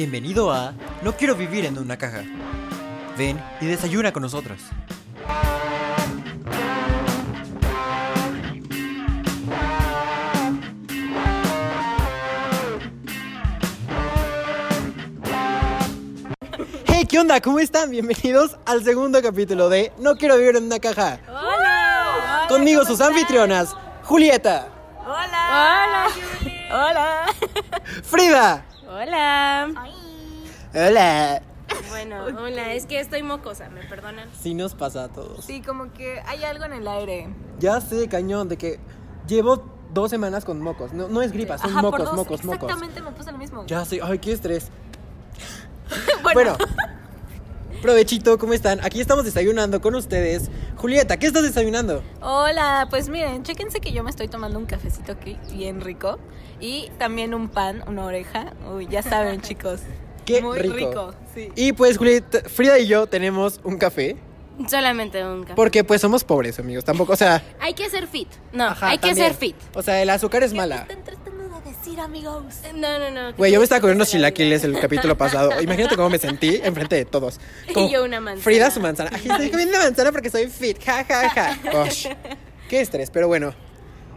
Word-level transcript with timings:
Bienvenido 0.00 0.50
a 0.50 0.72
No 1.02 1.14
quiero 1.14 1.34
vivir 1.34 1.66
en 1.66 1.76
una 1.76 1.98
caja. 1.98 2.22
Ven 3.18 3.38
y 3.60 3.66
desayuna 3.66 4.14
con 4.14 4.22
nosotros. 4.22 4.58
Hey, 16.86 17.04
¿qué 17.06 17.18
onda? 17.18 17.42
¿Cómo 17.42 17.58
están? 17.58 17.90
Bienvenidos 17.90 18.56
al 18.64 18.82
segundo 18.82 19.20
capítulo 19.20 19.68
de 19.68 19.92
No 19.98 20.16
quiero 20.16 20.38
vivir 20.38 20.56
en 20.56 20.64
una 20.64 20.78
caja. 20.78 21.20
Hola. 21.28 22.46
Conmigo 22.48 22.86
sus 22.86 23.02
anfitrionas, 23.02 23.76
Julieta, 24.04 24.66
Hola. 25.04 26.08
Hola. 26.70 26.86
Hola. 26.88 27.26
Frida. 28.02 28.64
Hola. 28.92 29.70
Hola. 30.74 31.42
Bueno, 31.90 32.24
hola, 32.24 32.74
es 32.74 32.86
que 32.86 32.98
estoy 32.98 33.22
mocosa, 33.22 33.70
¿me 33.70 33.84
perdonan? 33.84 34.28
Sí 34.42 34.52
nos 34.52 34.74
pasa 34.74 35.04
a 35.04 35.08
todos. 35.08 35.44
Sí, 35.44 35.62
como 35.62 35.92
que 35.92 36.20
hay 36.26 36.42
algo 36.42 36.64
en 36.64 36.72
el 36.72 36.88
aire. 36.88 37.28
Ya 37.60 37.80
sé, 37.80 38.08
cañón, 38.08 38.48
de 38.48 38.58
que 38.58 38.80
llevo 39.28 39.62
dos 39.94 40.10
semanas 40.10 40.44
con 40.44 40.60
mocos. 40.60 40.92
No, 40.92 41.06
no 41.06 41.22
es 41.22 41.30
gripa, 41.30 41.56
son 41.56 41.70
Ajá, 41.70 41.82
por 41.82 41.92
mocos, 41.92 42.04
dos, 42.04 42.16
mocos, 42.16 42.44
mocos. 42.44 42.62
Exactamente 42.64 43.00
me 43.00 43.12
puse 43.12 43.30
lo 43.30 43.38
mismo. 43.38 43.64
Ya 43.66 43.84
sé, 43.84 44.00
ay, 44.02 44.18
qué 44.18 44.32
estrés. 44.32 44.70
bueno. 46.34 46.56
provechito, 47.82 48.38
¿cómo 48.38 48.54
están? 48.54 48.80
Aquí 48.84 49.00
estamos 49.00 49.24
desayunando 49.24 49.80
con 49.80 49.94
ustedes. 49.94 50.50
Julieta, 50.80 51.18
¿qué 51.18 51.26
estás 51.26 51.42
desayunando? 51.42 52.02
Hola, 52.22 52.86
pues 52.88 53.10
miren, 53.10 53.42
chéquense 53.42 53.80
que 53.80 53.92
yo 53.92 54.02
me 54.02 54.08
estoy 54.08 54.28
tomando 54.28 54.58
un 54.58 54.64
cafecito 54.64 55.12
aquí 55.12 55.36
bien 55.52 55.82
rico 55.82 56.18
y 56.58 56.88
también 56.98 57.34
un 57.34 57.50
pan, 57.50 57.84
una 57.86 58.06
oreja. 58.06 58.54
Uy, 58.74 58.88
ya 58.90 59.02
saben, 59.02 59.40
chicos. 59.42 59.80
Qué 60.24 60.40
Muy 60.40 60.58
rico. 60.58 60.74
rico, 60.74 61.14
sí. 61.34 61.52
Y 61.54 61.74
pues 61.74 61.98
Julieta, 61.98 62.48
Frida 62.48 62.78
y 62.78 62.86
yo 62.86 63.06
tenemos 63.06 63.60
un 63.62 63.76
café. 63.76 64.16
Solamente 64.70 65.22
un 65.22 65.42
café. 65.42 65.54
Porque 65.54 65.84
pues 65.84 66.00
somos 66.00 66.24
pobres, 66.24 66.58
amigos. 66.58 66.82
Tampoco, 66.82 67.12
o 67.12 67.16
sea. 67.16 67.42
Hay 67.60 67.74
que 67.74 67.90
ser 67.90 68.06
fit. 68.06 68.28
No, 68.54 68.64
ajá, 68.64 68.88
hay 68.88 68.98
que 68.98 69.08
también. 69.08 69.28
ser 69.28 69.36
fit. 69.36 69.56
O 69.74 69.82
sea, 69.82 70.00
el 70.00 70.08
azúcar 70.08 70.42
es 70.44 70.54
mala. 70.54 70.86
Decir, 71.80 72.00
amigos? 72.00 72.44
No, 72.74 72.98
no, 72.98 73.10
no. 73.10 73.36
Güey, 73.36 73.52
yo 73.52 73.58
me 73.58 73.64
estaba 73.64 73.80
comiendo 73.80 74.04
chilaquiles 74.04 74.64
el 74.64 74.78
capítulo 74.78 75.16
pasado. 75.16 75.50
Imagínate 75.62 75.96
cómo 75.96 76.10
me 76.10 76.18
sentí 76.18 76.60
enfrente 76.62 76.96
de 76.96 77.04
todos. 77.04 77.40
Como 77.72 77.86
Y 77.88 77.92
yo 77.92 78.04
una 78.04 78.20
manzana. 78.20 78.42
Frida 78.44 78.70
su 78.70 78.80
manzana. 78.80 79.10
Ay, 79.12 79.22
estoy 79.28 79.50
comiendo 79.50 79.78
manzana 79.78 80.12
porque 80.12 80.30
soy 80.30 80.48
fit. 80.48 80.82
Ja, 80.84 81.04
ja, 81.04 81.28
ja. 81.30 81.58
Gosh. 81.72 82.06
Qué 82.68 82.80
estrés, 82.80 83.10
pero 83.10 83.28
bueno. 83.28 83.54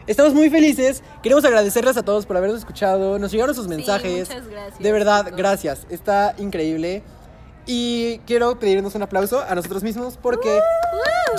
Estamos 0.05 0.33
muy 0.33 0.49
felices. 0.49 1.01
Queremos 1.21 1.45
agradecerles 1.45 1.95
a 1.95 2.03
todos 2.03 2.25
por 2.25 2.35
habernos 2.35 2.59
escuchado. 2.59 3.17
Nos 3.19 3.31
llegaron 3.31 3.55
sus 3.55 3.67
mensajes. 3.67 4.27
muchas 4.27 4.47
gracias, 4.47 4.79
De 4.79 4.91
verdad, 4.91 5.23
chicos. 5.23 5.37
gracias. 5.37 5.87
Está 5.89 6.35
increíble. 6.37 7.03
Y 7.65 8.17
quiero 8.27 8.59
pedirnos 8.59 8.93
un 8.95 9.03
aplauso 9.03 9.41
a 9.41 9.55
nosotros 9.55 9.81
mismos 9.83 10.19
porque 10.21 10.59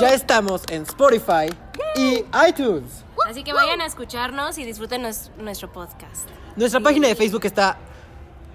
ya 0.00 0.14
estamos 0.14 0.62
en 0.70 0.82
Spotify 0.82 1.52
y 1.96 2.24
iTunes. 2.48 3.03
Así 3.28 3.42
que 3.42 3.52
vayan 3.52 3.80
a 3.80 3.86
escucharnos 3.86 4.58
y 4.58 4.64
disfruten 4.64 5.02
nues- 5.02 5.30
nuestro 5.36 5.72
podcast. 5.72 6.28
Nuestra 6.56 6.80
página 6.80 7.08
de 7.08 7.14
Facebook 7.14 7.44
está 7.46 7.78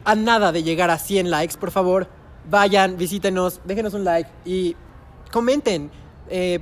a 0.06 0.16
nada 0.16 0.52
de 0.52 0.64
llegar 0.64 0.90
a 0.90 0.98
100 0.98 1.30
likes. 1.32 1.58
Por 1.58 1.72
favor, 1.72 2.08
vayan, 2.50 2.98
visítenos, 2.98 3.62
déjenos 3.66 3.94
un 3.94 4.04
like 4.04 4.30
y 4.46 4.76
comenten. 5.32 5.92
Eh, 6.32 6.60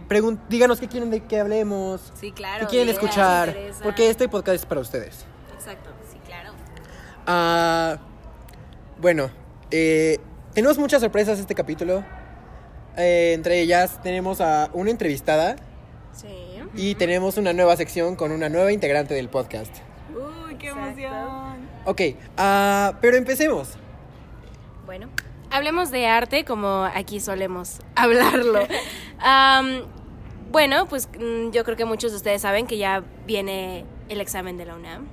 díganos 0.50 0.80
qué 0.80 0.88
quieren 0.88 1.10
de 1.12 1.26
que 1.26 1.40
hablemos, 1.40 2.14
Sí, 2.20 2.32
claro. 2.32 2.62
qué 2.66 2.70
quieren 2.72 2.88
ideas. 2.88 3.04
escuchar, 3.04 3.56
porque 3.84 4.10
este 4.10 4.30
podcast 4.30 4.56
es 4.56 4.66
para 4.66 4.80
ustedes. 4.80 5.26
Exacto, 5.54 5.90
sí, 6.10 6.18
claro. 6.26 6.54
Ah, 7.26 7.98
bueno, 9.00 9.30
eh, 9.70 10.20
tenemos 10.54 10.78
muchas 10.78 11.02
sorpresas 11.02 11.38
este 11.40 11.54
capítulo. 11.54 12.06
Eh, 12.96 13.34
entre 13.34 13.60
ellas 13.60 14.02
tenemos 14.02 14.40
a 14.42 14.70
una 14.74 14.90
entrevistada 14.90 15.58
Sí. 16.14 16.28
Y 16.78 16.96
tenemos 16.96 17.38
una 17.38 17.52
nueva 17.54 17.76
sección 17.76 18.16
con 18.16 18.32
una 18.32 18.48
nueva 18.48 18.72
integrante 18.72 19.14
del 19.14 19.28
podcast. 19.28 19.76
Uy, 20.16 20.56
qué 20.56 20.68
emoción. 20.68 21.68
Ok, 21.86 22.02
ah, 22.38 22.94
pero 23.02 23.18
empecemos. 23.18 23.72
Bueno, 24.86 25.10
hablemos 25.50 25.92
de 25.92 26.08
arte 26.08 26.46
como 26.46 26.88
aquí 26.94 27.20
solemos 27.20 27.80
hablarlo. 27.96 28.60
Bueno, 30.52 30.88
pues 30.88 31.10
mm, 31.20 31.52
yo 31.52 31.64
creo 31.66 31.76
que 31.76 31.86
muchos 31.86 32.12
de 32.12 32.18
ustedes 32.18 32.42
saben 32.42 32.68
que 32.68 32.78
ya 32.78 33.04
viene 33.26 33.86
el 34.08 34.22
examen 34.22 34.58
de 34.58 34.66
la 34.66 34.76
UNAM. 34.76 35.08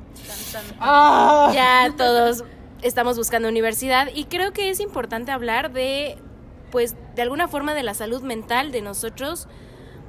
Ah. 0.78 1.50
Ya 1.52 1.92
todos 1.96 2.44
estamos 2.82 3.16
buscando 3.16 3.48
universidad 3.48 4.08
y 4.14 4.24
creo 4.26 4.52
que 4.52 4.70
es 4.70 4.78
importante 4.78 5.32
hablar 5.32 5.72
de, 5.72 6.18
pues, 6.70 6.94
de 7.16 7.22
alguna 7.22 7.48
forma 7.48 7.74
de 7.74 7.82
la 7.82 7.94
salud 7.94 8.22
mental 8.22 8.70
de 8.70 8.82
nosotros, 8.82 9.48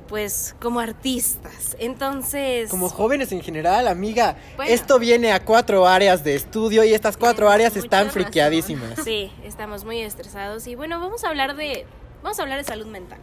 pues, 0.08 0.56
como 0.62 0.80
artistas. 0.80 1.76
Entonces... 1.80 2.70
Como 2.70 2.90
jóvenes 2.90 3.32
en 3.32 3.42
general, 3.42 3.88
amiga, 3.88 4.38
Bueno. 4.56 4.72
esto 4.72 5.00
viene 5.00 5.32
a 5.32 5.44
cuatro 5.44 5.88
áreas 5.88 6.24
de 6.24 6.36
estudio 6.36 6.84
y 6.84 6.94
estas 6.94 7.18
cuatro 7.18 7.48
Tienes 7.48 7.54
áreas 7.54 7.76
están 7.78 8.10
friqueadísimas. 8.12 9.00
Sí, 9.04 9.32
estamos 9.44 9.86
muy 9.86 10.02
estresados 10.02 10.68
y 10.68 10.76
bueno, 10.76 11.00
vamos 11.00 11.24
a 11.24 11.30
hablar 11.30 11.56
de... 11.56 11.86
Vamos 12.24 12.40
a 12.40 12.44
hablar 12.44 12.58
de 12.58 12.64
salud 12.64 12.88
mental. 12.88 13.20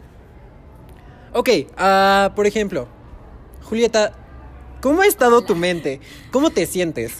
Ok, 1.33 1.49
ah, 1.77 2.31
por 2.35 2.45
ejemplo, 2.45 2.87
Julieta, 3.63 4.13
¿cómo 4.81 5.01
ha 5.01 5.07
estado 5.07 5.41
tu 5.41 5.55
mente? 5.55 5.99
¿Cómo 6.31 6.51
te 6.51 6.65
sientes 6.65 7.17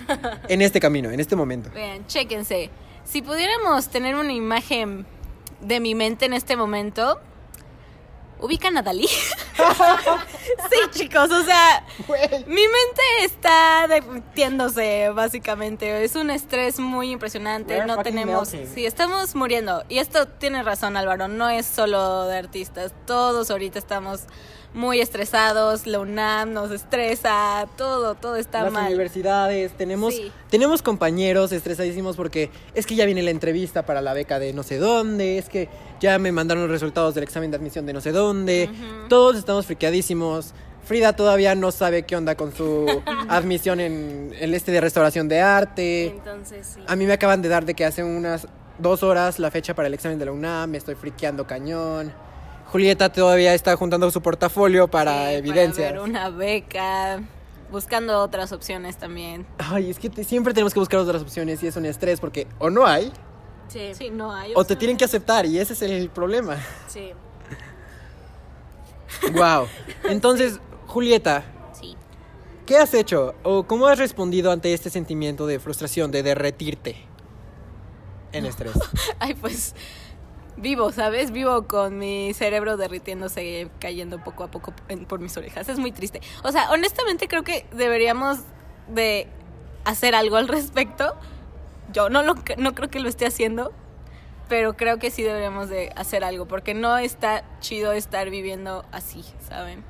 en 0.47 0.61
este 0.61 0.79
camino, 0.79 1.09
en 1.11 1.19
este 1.19 1.35
momento? 1.35 1.71
Vean, 1.73 2.05
chéquense. 2.05 2.69
Si 3.03 3.21
pudiéramos 3.21 3.89
tener 3.89 4.15
una 4.15 4.31
imagen 4.31 5.05
de 5.61 5.79
mi 5.79 5.95
mente 5.95 6.25
en 6.25 6.33
este 6.33 6.55
momento, 6.55 7.19
ubican 8.43 8.77
a 8.77 8.81
Dalí. 8.81 9.07
sí, 10.69 10.79
chicos, 10.91 11.31
o 11.31 11.43
sea, 11.43 11.85
mi 12.45 12.61
mente 12.61 13.01
está 13.21 13.87
derritiéndose, 13.87 15.09
básicamente. 15.09 16.03
Es 16.03 16.15
un 16.15 16.29
estrés 16.29 16.79
muy 16.79 17.11
impresionante. 17.11 17.73
We're 17.75 17.85
No 17.87 18.03
tenemos. 18.03 18.51
melting. 18.51 18.73
Sí, 18.75 18.85
estamos 18.85 19.33
muriendo. 19.35 19.83
Y 19.87 19.99
esto 19.99 20.27
tiene 20.27 20.61
razón, 20.61 20.97
Álvaro. 20.97 21.27
No 21.29 21.49
es 21.49 21.65
solo 21.65 22.25
de 22.27 22.37
artistas. 22.37 22.91
Todos 23.05 23.49
ahorita 23.49 23.79
estamos 23.79 24.21
muy 24.73 24.99
estresados. 25.01 25.85
La 25.87 25.99
UNAM 25.99 26.53
nos 26.53 26.71
estresa. 26.71 27.67
Todo, 27.77 28.15
todo 28.15 28.35
está 28.35 28.63
Las 28.63 28.73
mal. 28.73 28.87
universidades, 28.87 29.71
tenemos, 29.73 30.13
Sí. 30.15 30.31
tenemos 30.49 30.81
compañeros 30.81 31.51
estresadísimos 31.51 32.15
porque 32.15 32.49
es 32.73 32.85
que 32.85 32.95
ya 32.95 33.05
viene 33.05 33.21
la 33.23 33.31
entrevista 33.31 33.85
para 33.85 34.01
la 34.01 34.13
beca 34.13 34.39
de 34.39 34.53
no 34.53 34.63
sé 34.63 34.77
dónde, 34.77 35.37
es 35.37 35.49
que 35.49 35.69
ya 35.99 36.17
me 36.19 36.31
mandaron 36.31 36.63
los 36.63 36.71
resultados 36.71 37.15
del 37.15 37.23
examen 37.23 37.51
de 37.51 37.57
admisión 37.57 37.85
de 37.85 37.93
no 37.93 38.01
sé 38.01 38.11
dónde, 38.11 38.69
todos 39.09 39.37
estamos 39.37 39.65
friqueadísimos. 39.65 40.53
Frida 40.85 41.15
todavía 41.15 41.55
no 41.55 41.71
sabe 41.71 42.03
qué 42.03 42.17
onda 42.17 42.35
con 42.35 42.53
su 42.53 42.85
admisión 43.29 43.79
en 43.79 44.35
el 44.37 44.53
este 44.53 44.73
de 44.73 44.81
restauración 44.81 45.29
de 45.29 45.39
arte. 45.39 46.07
Entonces, 46.07 46.73
sí. 46.75 46.81
A 46.87 46.95
mí 46.97 47.05
me 47.05 47.13
acaban 47.13 47.41
de 47.41 47.47
dar 47.47 47.63
de 47.63 47.73
que 47.73 47.85
hace 47.85 48.03
unas 48.03 48.47
dos 48.79 49.01
horas 49.01 49.39
la 49.39 49.49
fecha 49.49 49.73
para 49.75 49.87
el 49.87 49.93
examen 49.93 50.19
de 50.19 50.25
la 50.25 50.33
UNAM, 50.33 50.71
me 50.71 50.77
estoy 50.77 50.95
friqueando 50.95 51.47
cañón. 51.47 52.11
Julieta 52.73 53.13
todavía 53.13 53.53
está 53.53 53.75
juntando 53.77 54.09
su 54.09 54.19
portafolio 54.23 54.87
para 54.87 55.29
Sí, 55.29 55.35
evidencias. 55.35 55.91
ver 55.93 56.01
una 56.01 56.29
beca, 56.31 57.21
buscando 57.71 58.19
otras 58.19 58.51
opciones 58.51 58.97
también. 58.97 59.45
Ay, 59.59 59.91
es 59.91 59.99
que 59.99 60.09
te- 60.09 60.23
siempre 60.23 60.55
tenemos 60.55 60.73
que 60.73 60.79
buscar 60.79 60.99
otras 60.99 61.21
opciones 61.21 61.61
y 61.61 61.67
es 61.67 61.75
un 61.75 61.85
estrés 61.85 62.19
porque 62.19 62.47
o 62.57 62.71
no 62.71 62.87
hay 62.87 63.13
Sí, 63.67 63.91
Sí, 63.93 64.09
no 64.09 64.33
hay. 64.33 64.53
o 64.55 64.65
te 64.65 64.75
tienen 64.75 64.97
que 64.97 65.05
aceptar 65.05 65.45
y 65.45 65.59
ese 65.59 65.73
es 65.73 65.83
el 65.83 66.09
problema. 66.09 66.57
sí, 66.87 67.11
Wow. 69.33 69.67
Entonces, 70.09 70.59
Julieta, 70.87 71.43
sí. 71.79 71.95
¿qué 72.65 72.77
has 72.77 72.93
hecho 72.95 73.35
o 73.43 73.63
cómo 73.65 73.85
has 73.87 73.99
respondido 73.99 74.51
ante 74.51 74.73
este 74.73 74.89
sentimiento 74.89 75.45
de 75.45 75.59
frustración, 75.59 76.09
de 76.09 76.23
derretirte 76.23 76.95
en 78.31 78.47
estrés? 78.47 78.73
Ay, 79.19 79.35
pues 79.35 79.75
vivo, 80.57 80.91
¿sabes? 80.91 81.31
Vivo 81.31 81.67
con 81.67 81.97
mi 81.97 82.33
cerebro 82.33 82.77
derritiéndose, 82.77 83.69
cayendo 83.79 84.23
poco 84.23 84.43
a 84.43 84.51
poco 84.51 84.73
en- 84.87 85.05
por 85.05 85.19
mis 85.19 85.35
orejas. 85.37 85.67
Es 85.69 85.79
muy 85.79 85.91
triste. 85.91 86.21
O 86.43 86.51
sea, 86.51 86.69
honestamente 86.71 87.27
creo 87.27 87.43
que 87.43 87.65
deberíamos 87.73 88.39
de 88.87 89.27
hacer 89.85 90.15
algo 90.15 90.37
al 90.37 90.47
respecto. 90.47 91.15
Yo 91.91 92.09
no, 92.09 92.23
lo, 92.23 92.35
no 92.57 92.73
creo 92.75 92.89
que 92.89 92.99
lo 92.99 93.09
esté 93.09 93.25
haciendo, 93.25 93.71
pero 94.49 94.75
creo 94.75 94.99
que 94.99 95.11
sí 95.11 95.23
deberíamos 95.23 95.69
de 95.69 95.91
hacer 95.95 96.23
algo, 96.23 96.47
porque 96.47 96.73
no 96.73 96.97
está 96.97 97.43
chido 97.59 97.91
estar 97.93 98.29
viviendo 98.29 98.85
así, 98.91 99.23
¿saben? 99.47 99.83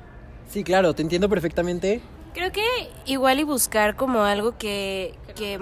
Sí, 0.48 0.64
claro, 0.64 0.94
te 0.94 1.02
entiendo 1.02 1.28
perfectamente. 1.28 2.00
Creo 2.34 2.50
que 2.52 2.62
igual 3.06 3.38
y 3.38 3.44
buscar 3.44 3.94
como 3.96 4.22
algo 4.24 4.58
que, 4.58 5.14
que 5.36 5.58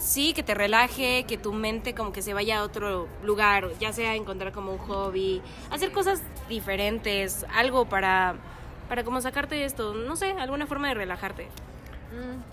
sí, 0.00 0.32
que 0.32 0.42
te 0.42 0.54
relaje, 0.54 1.24
que 1.24 1.38
tu 1.38 1.52
mente 1.52 1.94
como 1.94 2.12
que 2.12 2.22
se 2.22 2.34
vaya 2.34 2.60
a 2.60 2.62
otro 2.64 3.06
lugar, 3.22 3.68
ya 3.78 3.92
sea 3.92 4.16
encontrar 4.16 4.52
como 4.52 4.72
un 4.72 4.78
hobby, 4.78 5.42
hacer 5.70 5.92
cosas 5.92 6.20
diferentes, 6.48 7.46
algo 7.54 7.88
para, 7.88 8.34
para 8.88 9.04
como 9.04 9.20
sacarte 9.20 9.54
de 9.54 9.64
esto, 9.64 9.94
no 9.94 10.16
sé, 10.16 10.32
alguna 10.32 10.66
forma 10.66 10.88
de 10.88 10.94
relajarte. 10.94 11.48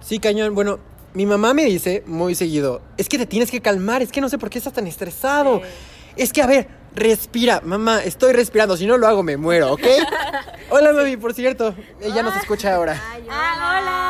Sí, 0.01 0.19
cañón. 0.19 0.53
Bueno, 0.53 0.79
mi 1.13 1.25
mamá 1.25 1.53
me 1.53 1.65
dice 1.65 2.03
muy 2.05 2.35
seguido, 2.35 2.81
es 2.97 3.09
que 3.09 3.17
te 3.17 3.25
tienes 3.25 3.49
que 3.49 3.61
calmar, 3.61 4.01
es 4.01 4.11
que 4.11 4.21
no 4.21 4.29
sé 4.29 4.37
por 4.37 4.49
qué 4.49 4.59
estás 4.59 4.73
tan 4.73 4.85
estresado. 4.85 5.61
Sí. 5.63 5.69
Es 6.17 6.33
que, 6.33 6.41
a 6.41 6.47
ver, 6.47 6.67
respira, 6.95 7.61
mamá, 7.63 8.03
estoy 8.03 8.33
respirando, 8.33 8.75
si 8.75 8.85
no 8.85 8.97
lo 8.97 9.07
hago 9.07 9.23
me 9.23 9.37
muero, 9.37 9.73
¿ok? 9.73 9.81
Hola, 10.69 10.91
mami, 10.93 11.15
por 11.15 11.33
cierto, 11.33 11.73
ella 12.01 12.23
nos 12.23 12.35
escucha 12.35 12.75
ahora. 12.75 13.01
Ah, 13.29 13.79
hola. 13.79 14.06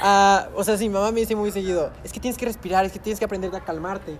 Ah, 0.00 0.48
o 0.54 0.64
sea, 0.64 0.76
sí, 0.76 0.88
mi 0.88 0.94
mamá 0.94 1.12
me 1.12 1.20
dice 1.20 1.34
muy 1.36 1.50
seguido, 1.50 1.90
es 2.04 2.12
que 2.12 2.20
tienes 2.20 2.38
que 2.38 2.46
respirar, 2.46 2.84
es 2.84 2.92
que 2.92 2.98
tienes 2.98 3.18
que 3.18 3.24
aprender 3.24 3.54
a 3.54 3.60
calmarte. 3.64 4.18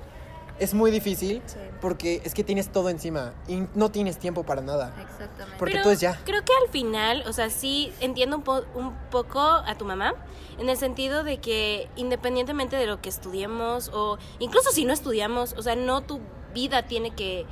Es 0.59 0.73
muy 0.73 0.91
difícil 0.91 1.43
Sí. 1.45 1.59
porque 1.83 2.23
es 2.25 2.33
que 2.33 2.43
tienes 2.43 2.71
todo 2.73 2.89
encima 2.89 3.35
y 3.47 3.65
no 3.75 3.91
tienes 3.91 4.17
tiempo 4.17 4.43
para 4.43 4.63
nada. 4.63 4.95
Exactamente. 5.03 5.57
Porque 5.59 5.73
Pero 5.75 5.85
tú 5.85 5.91
es 5.91 6.01
ya. 6.01 6.19
Creo 6.25 6.43
que 6.47 6.53
al 6.65 6.71
final, 6.71 7.25
o 7.27 7.33
sea, 7.35 7.51
sí 7.51 7.93
entiendo 8.01 8.39
un, 8.39 8.43
po- 8.43 8.65
un 8.75 8.95
poco 9.11 9.39
a 9.41 9.75
tu 9.77 9.85
mamá, 9.85 10.15
en 10.59 10.71
el 10.71 10.79
sentido 10.79 11.25
de 11.25 11.39
que 11.39 11.91
independientemente 11.97 12.77
de 12.77 12.87
lo 12.87 13.03
que 13.03 13.11
estudiemos, 13.11 13.91
o 13.93 14.17
incluso 14.39 14.71
si 14.71 14.87
no 14.87 14.95
estudiamos, 14.95 15.53
o 15.59 15.63
sea, 15.63 15.77
no 15.77 16.01
tu 16.01 16.21
vida 16.55 16.85
tiene 16.85 17.11
que. 17.11 17.45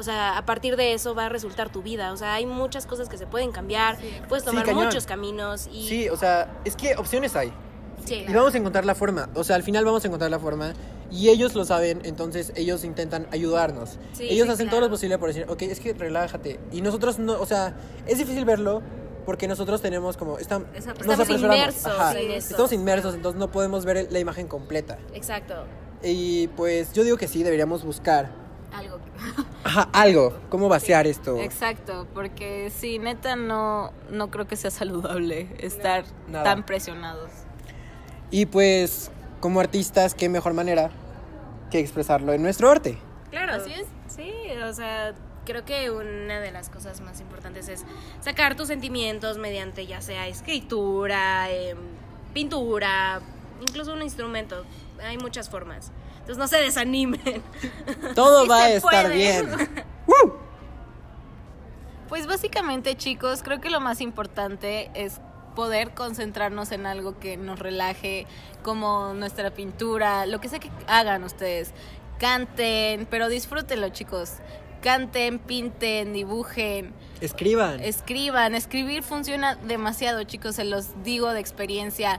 O 0.00 0.02
sea, 0.02 0.38
a 0.38 0.46
partir 0.46 0.76
de 0.76 0.94
eso 0.94 1.14
va 1.14 1.26
a 1.26 1.28
resultar 1.28 1.70
tu 1.70 1.82
vida. 1.82 2.12
O 2.12 2.16
sea, 2.16 2.32
hay 2.34 2.46
muchas 2.46 2.86
cosas 2.86 3.08
que 3.10 3.18
se 3.18 3.26
pueden 3.26 3.52
cambiar. 3.52 3.98
puedes 4.28 4.44
Sí, 4.44 4.50
tomar 4.50 4.64
cañón. 4.64 4.86
muchos 4.86 5.04
caminos 5.06 5.68
y. 5.70 5.86
Sí, 5.86 6.08
o 6.08 6.16
sea, 6.16 6.60
es 6.64 6.74
que 6.74 6.96
opciones 6.96 7.36
hay. 7.36 7.52
Sí. 8.06 8.24
Y 8.26 8.32
vamos 8.32 8.54
a 8.54 8.58
encontrar 8.58 8.86
la 8.86 8.94
forma. 8.94 9.28
O 9.34 9.44
sea, 9.44 9.56
al 9.56 9.62
final 9.62 9.84
vamos 9.84 10.02
a 10.04 10.06
encontrar 10.08 10.30
la 10.30 10.38
forma. 10.38 10.72
Y 11.10 11.28
ellos 11.28 11.54
lo 11.54 11.64
saben, 11.64 12.00
entonces 12.04 12.52
ellos 12.56 12.82
intentan 12.84 13.26
ayudarnos. 13.30 13.98
Sí, 14.12 14.24
ellos 14.30 14.46
sí, 14.46 14.52
hacen 14.52 14.66
claro. 14.68 14.78
todo 14.78 14.80
lo 14.88 14.90
posible 14.90 15.18
por 15.18 15.28
decir, 15.28 15.44
ok, 15.48 15.62
es 15.62 15.80
que 15.80 15.92
relájate. 15.92 16.58
Y 16.72 16.80
nosotros 16.80 17.18
no, 17.18 17.32
o 17.38 17.46
sea, 17.46 17.74
es 18.06 18.16
difícil 18.16 18.44
verlo 18.44 18.80
porque 19.26 19.48
nosotros 19.48 19.82
tenemos 19.82 20.16
como. 20.16 20.32
Nos 20.32 20.40
Estamos 20.40 21.28
inmersos 21.30 21.86
Ajá. 21.86 22.18
Estamos 22.18 22.72
inmersos, 22.72 23.14
entonces 23.14 23.38
no 23.38 23.50
podemos 23.50 23.84
ver 23.84 24.08
la 24.10 24.18
imagen 24.18 24.48
completa. 24.48 24.98
Exacto. 25.12 25.66
Y 26.02 26.48
pues 26.48 26.92
yo 26.94 27.04
digo 27.04 27.16
que 27.16 27.28
sí, 27.28 27.42
deberíamos 27.42 27.84
buscar 27.84 28.39
Algo. 28.72 28.98
ajá, 29.64 29.88
algo, 29.92 30.38
cómo 30.48 30.68
vaciar 30.68 31.06
esto. 31.06 31.38
Exacto, 31.38 32.06
porque 32.14 32.70
sí, 32.74 32.98
neta 32.98 33.36
no, 33.36 33.92
no 34.10 34.30
creo 34.30 34.46
que 34.46 34.56
sea 34.56 34.70
saludable 34.70 35.48
estar 35.58 36.04
Nada. 36.28 36.44
tan 36.44 36.64
presionados. 36.64 37.30
Y 38.30 38.46
pues, 38.46 39.10
como 39.40 39.60
artistas, 39.60 40.14
qué 40.14 40.28
mejor 40.28 40.54
manera 40.54 40.90
que 41.70 41.80
expresarlo 41.80 42.32
en 42.32 42.42
nuestro 42.42 42.70
arte. 42.70 42.98
Claro. 43.30 43.54
Así 43.54 43.72
es. 43.72 43.86
Sí, 44.08 44.32
o 44.64 44.72
sea, 44.72 45.14
creo 45.44 45.64
que 45.64 45.90
una 45.90 46.40
de 46.40 46.50
las 46.50 46.68
cosas 46.68 47.00
más 47.00 47.20
importantes 47.20 47.68
es 47.68 47.84
sacar 48.20 48.56
tus 48.56 48.68
sentimientos 48.68 49.38
mediante 49.38 49.86
ya 49.86 50.00
sea 50.00 50.28
escritura, 50.28 51.50
em, 51.50 51.78
pintura, 52.34 53.20
incluso 53.60 53.92
un 53.92 54.02
instrumento. 54.02 54.64
Hay 55.02 55.16
muchas 55.18 55.48
formas. 55.48 55.92
Entonces 56.20 56.38
no 56.38 56.48
se 56.48 56.58
desanimen. 56.58 57.42
Todo 58.14 58.42
Sí 58.44 58.48
va 58.48 58.64
a 58.64 58.70
estar 58.70 59.06
puede. 59.06 59.14
bien. 59.16 59.48
¡Woo! 60.06 60.34
Pues 62.08 62.26
básicamente, 62.26 62.96
chicos, 62.96 63.42
creo 63.42 63.60
que 63.60 63.70
lo 63.70 63.80
más 63.80 64.00
importante 64.00 64.90
es 64.94 65.20
poder 65.54 65.92
concentrarnos 65.94 66.72
en 66.72 66.86
algo 66.86 67.18
que 67.18 67.36
nos 67.36 67.58
relaje, 67.58 68.26
como 68.62 69.14
nuestra 69.14 69.50
pintura, 69.52 70.26
lo 70.26 70.40
que 70.40 70.48
sea 70.48 70.58
que 70.58 70.70
hagan 70.86 71.22
ustedes. 71.24 71.72
Canten, 72.18 73.06
pero 73.06 73.28
disfrútenlo, 73.28 73.88
chicos. 73.90 74.34
Canten, 74.82 75.38
pinten, 75.38 76.12
dibujen, 76.12 76.94
Escriban. 77.20 77.80
escriban. 77.80 78.54
Escribir 78.54 79.02
funciona 79.02 79.54
demasiado, 79.56 80.22
chicos, 80.24 80.56
se 80.56 80.64
los 80.64 81.02
digo 81.04 81.32
de 81.32 81.40
experiencia. 81.40 82.18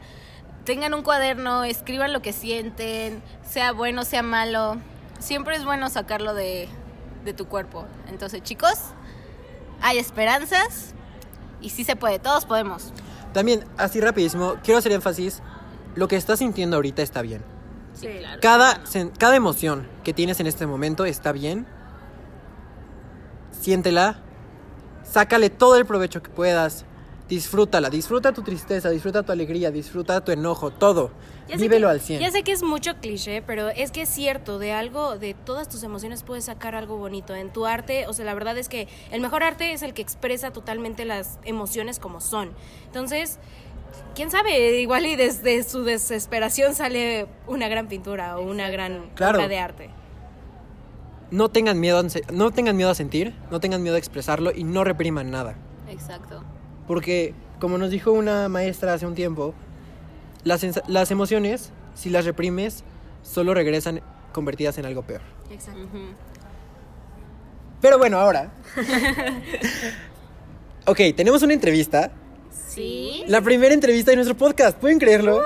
Tengan 0.66 0.94
un 0.94 1.02
cuaderno, 1.02 1.64
escriban 1.64 2.14
lo 2.14 2.22
que 2.22 2.34
sienten, 2.34 3.22
sea 3.44 3.72
bueno, 3.72 4.04
sea 4.06 4.22
malo. 4.24 4.78
Siempre 5.20 5.56
es 5.56 5.66
bueno 5.66 5.90
sacarlo 5.90 6.34
de, 6.34 6.70
de 7.26 7.34
tu 7.34 7.48
cuerpo. 7.48 7.86
Entonces, 8.10 8.44
chicos, 8.44 8.74
hay 9.82 9.98
esperanzas 9.98 10.94
y 11.62 11.70
sí 11.70 11.84
se 11.84 11.96
puede, 11.96 12.20
todos 12.20 12.46
podemos. 12.46 12.94
También, 13.34 13.64
así 13.78 14.02
rapidísimo, 14.02 14.56
quiero 14.64 14.78
hacer 14.80 14.92
énfasis. 14.92 15.42
Lo 15.96 16.08
que 16.08 16.16
estás 16.16 16.40
sintiendo 16.40 16.76
ahorita 16.78 17.02
está 17.02 17.22
bien. 17.22 17.44
Sí, 17.94 18.08
claro. 18.20 18.40
Cada, 18.42 18.84
sen- 18.86 19.12
cada 19.18 19.36
emoción 19.36 19.88
que 20.04 20.14
tienes 20.14 20.40
en 20.40 20.48
este 20.48 20.66
momento 20.66 21.06
está 21.06 21.32
bien. 21.32 21.66
Siéntela. 23.60 24.20
Sácale 25.04 25.50
todo 25.50 25.76
el 25.76 25.86
provecho 25.86 26.22
que 26.24 26.30
puedas. 26.30 26.86
Disfrútala. 27.32 27.90
Disfruta 27.90 28.34
tu 28.34 28.42
tristeza, 28.42 28.90
disfruta 28.90 29.24
tu 29.24 29.32
alegría, 29.32 29.72
disfruta 29.72 30.20
tu 30.20 30.34
enojo, 30.34 30.70
todo. 30.70 31.12
Ya 31.48 31.56
sé 31.56 31.62
Vívelo 31.62 31.88
que- 31.88 31.92
al 31.94 32.02
100. 32.02 32.20
Ya 32.20 32.30
sé 32.30 32.44
que 32.44 32.52
es 32.52 32.62
mucho 32.62 32.96
cliché, 33.00 33.42
pero 33.42 33.70
es 33.70 33.92
que 33.92 34.02
es 34.02 34.10
cierto, 34.10 34.60
de 34.60 34.74
algo, 34.74 35.18
de 35.18 35.34
todas 35.34 35.70
tus 35.70 35.82
emociones 35.84 36.24
puedes 36.24 36.44
sacar 36.44 36.76
algo 36.76 36.98
bonito. 36.98 37.34
En 37.34 37.50
tu 37.54 37.66
arte, 37.66 38.06
o 38.08 38.12
sea, 38.14 38.26
la 38.26 38.34
verdad 38.34 38.58
es 38.58 38.68
que 38.68 38.90
el 39.12 39.22
mejor 39.22 39.44
arte 39.44 39.72
es 39.72 39.82
el 39.82 39.94
que 39.94 40.02
expresa 40.02 40.52
totalmente 40.52 41.06
las 41.06 41.40
emociones 41.46 42.00
como 42.00 42.20
son. 42.20 42.52
Entonces, 42.88 43.40
quién 44.14 44.30
sabe, 44.30 44.82
igual 44.82 45.06
y 45.06 45.16
desde 45.16 45.64
su 45.64 45.86
desesperación 45.86 46.76
sale 46.76 47.28
una 47.48 47.70
gran 47.70 47.88
pintura 47.88 48.38
o 48.40 48.42
una 48.42 48.70
gran 48.70 49.10
Claro. 49.16 49.38
obra 49.38 49.48
de 49.48 49.58
arte. 49.58 49.90
No 51.32 51.48
tengan 51.48 51.80
miedo, 51.80 52.04
no 52.34 52.52
tengan 52.52 52.76
miedo 52.76 52.90
a 52.90 52.96
sentir, 52.96 53.34
no 53.50 53.62
tengan 53.62 53.82
miedo 53.82 53.96
a 53.96 54.00
expresarlo 54.00 54.52
y 54.54 54.66
no 54.66 54.84
repriman 54.84 55.32
nada. 55.32 55.56
Exacto. 55.88 56.44
Porque, 56.92 57.34
como 57.62 57.78
nos 57.78 57.90
dijo 57.90 58.12
una 58.12 58.50
maestra 58.50 58.92
hace 58.92 59.06
un 59.06 59.16
tiempo, 59.16 59.54
las, 60.44 61.10
emociones, 61.10 61.72
si 61.96 62.10
las 62.10 62.26
reprimes, 62.26 62.84
solo 63.24 63.54
regresan 63.54 64.02
convertidas 64.34 64.78
en 64.78 64.86
algo 64.86 65.02
peor. 65.04 65.22
Exacto. 65.50 65.88
Pero 67.80 67.98
bueno, 67.98 68.20
ahora. 68.20 68.52
ok, 70.86 71.00
tenemos 71.16 71.42
una 71.44 71.54
entrevista. 71.54 72.12
Sí. 72.68 73.24
La 73.26 73.40
primera 73.40 73.74
entrevista 73.74 74.12
de 74.12 74.18
nuestro 74.18 74.36
podcast, 74.36 74.78
¿pueden 74.78 75.00
creerlo? 75.00 75.42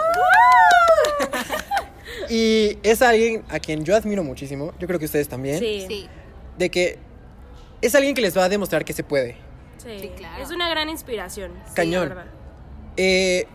y 2.27 2.79
es 2.81 3.03
alguien 3.03 3.43
a 3.49 3.59
quien 3.59 3.85
yo 3.85 3.95
admiro 3.95 4.23
muchísimo, 4.23 4.73
yo 4.79 4.87
creo 4.87 4.97
que 4.97 5.05
ustedes 5.05 5.29
también, 5.29 5.59
Sí. 5.59 5.85
Sí. 5.87 6.09
de 6.57 6.71
que 6.71 6.97
es 7.83 7.93
alguien 7.93 8.15
que 8.15 8.21
les 8.23 8.35
va 8.35 8.45
a 8.45 8.49
demostrar 8.49 8.83
que 8.83 8.93
se 8.93 9.03
puede. 9.03 9.45
Sí. 9.85 9.99
Sí, 9.99 10.11
claro. 10.17 10.43
Es 10.43 10.49
una 10.51 10.67
gran 10.69 10.89
inspiración. 10.89 11.51
Cañón. 11.75 12.13
Eh, 12.97 13.47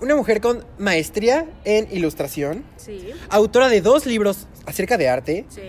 una 0.00 0.14
mujer 0.16 0.40
con 0.40 0.64
maestría 0.78 1.46
en 1.64 1.88
ilustración, 1.90 2.64
Sí. 2.76 3.10
autora 3.30 3.68
de 3.68 3.80
dos 3.80 4.06
libros 4.06 4.46
acerca 4.66 4.96
de 4.96 5.08
arte, 5.08 5.46
Sí. 5.48 5.62